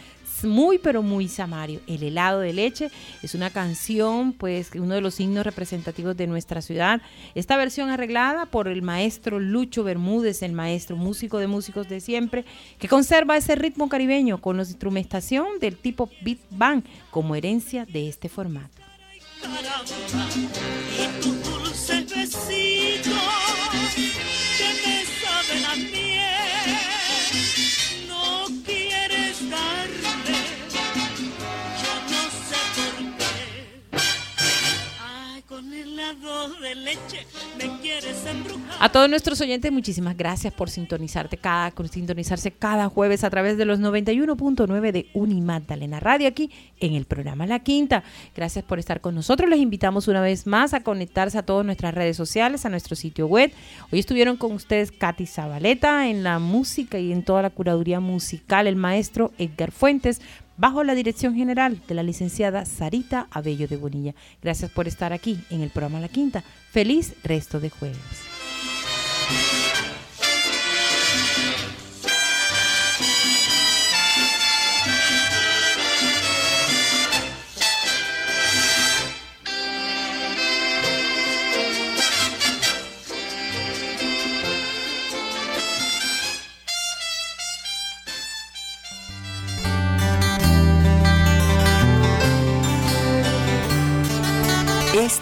muy 0.44 0.78
pero 0.78 1.02
muy 1.02 1.28
samario. 1.28 1.82
El 1.88 2.04
helado 2.04 2.40
de 2.40 2.54
leche 2.54 2.92
es 3.24 3.36
una 3.36 3.50
canción, 3.50 4.34
pues 4.34 4.72
uno 4.76 4.96
de 4.96 5.02
los 5.02 5.16
signos 5.16 5.46
representativos 5.46 6.16
de 6.18 6.28
nuestra 6.28 6.62
ciudad. 6.62 7.02
Esta 7.36 7.58
versión 7.58 7.90
arreglada 7.90 8.46
por 8.46 8.68
el 8.68 8.82
maestro 8.82 9.40
Lucho 9.40 9.84
Bermúdez, 9.84 10.42
el 10.44 10.54
maestro 10.54 10.96
músico 10.96 11.38
de 11.40 11.48
músicos 11.48 11.88
de 11.90 12.00
siempre, 12.00 12.46
que 12.80 12.88
conserva 12.88 13.38
ese 13.38 13.56
ritmo 13.56 13.90
caribeño 13.90 14.40
con 14.40 14.58
la 14.58 14.64
instrumentación 14.64 15.60
del 15.60 15.78
tipo 15.78 16.10
beat 16.22 16.40
band 16.50 16.84
como 17.12 17.36
herencia 17.36 17.86
de 17.86 18.08
este 18.10 18.30
formato. 18.30 18.78
A 38.80 38.90
todos 38.90 39.10
nuestros 39.10 39.42
oyentes, 39.42 39.72
muchísimas 39.72 40.16
gracias 40.16 40.54
por 40.54 40.70
sintonizarte 40.70 41.38
cada, 41.38 41.74
sintonizarse 41.92 42.52
cada 42.52 42.90
jueves 42.90 43.24
a 43.24 43.30
través 43.30 43.58
de 43.58 43.66
los 43.66 43.80
91.9 43.80 44.92
de 44.92 45.10
Unimagdalena 45.14 46.00
Radio 46.00 46.28
aquí 46.28 46.52
en 46.80 46.94
el 46.94 47.06
programa 47.06 47.48
La 47.48 47.60
Quinta. 47.60 48.04
Gracias 48.36 48.64
por 48.64 48.80
estar 48.80 49.02
con 49.02 49.16
nosotros. 49.16 49.50
Les 49.50 49.60
invitamos 49.60 50.08
una 50.08 50.22
vez 50.22 50.46
más 50.46 50.74
a 50.74 50.82
conectarse 50.82 51.38
a 51.38 51.44
todas 51.44 51.66
nuestras 51.66 51.94
redes 51.94 52.16
sociales, 52.16 52.66
a 52.66 52.70
nuestro 52.70 52.96
sitio 52.96 53.28
web. 53.28 53.52
Hoy 53.92 54.00
estuvieron 54.00 54.38
con 54.38 54.52
ustedes 54.52 54.92
Katy 54.92 55.26
Zabaleta 55.26 56.08
en 56.10 56.24
la 56.24 56.40
música 56.40 57.00
y 57.00 57.12
en 57.12 57.24
toda 57.24 57.42
la 57.42 57.50
curaduría 57.50 58.00
musical, 58.00 58.68
el 58.68 58.76
maestro 58.76 59.32
Edgar 59.38 59.72
Fuentes 59.72 60.22
bajo 60.58 60.84
la 60.84 60.96
dirección 60.96 61.36
general 61.36 61.82
de 61.88 61.96
la 61.96 62.04
licenciada 62.04 62.66
Sarita 62.66 63.28
Abello 63.32 63.68
de 63.68 63.78
Bonilla. 63.78 64.16
Gracias 64.42 64.72
por 64.72 64.88
estar 64.88 65.14
aquí 65.14 65.40
en 65.50 65.62
el 65.62 65.70
programa 65.70 66.00
La 66.00 66.10
Quinta. 66.10 66.44
Feliz 66.72 67.14
resto 67.24 67.60
de 67.60 67.70
jueves. 67.70 67.98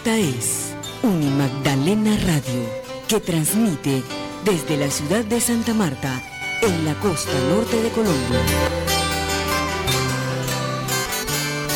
Esta 0.06 0.18
es 0.18 0.72
Unimagdalena 1.02 2.16
Radio, 2.28 2.62
que 3.08 3.18
transmite 3.18 4.04
desde 4.44 4.76
la 4.76 4.88
ciudad 4.88 5.24
de 5.24 5.40
Santa 5.40 5.74
Marta, 5.74 6.22
en 6.62 6.84
la 6.84 6.94
costa 7.00 7.32
norte 7.50 7.82
de 7.82 7.88
Colombia. 7.88 8.95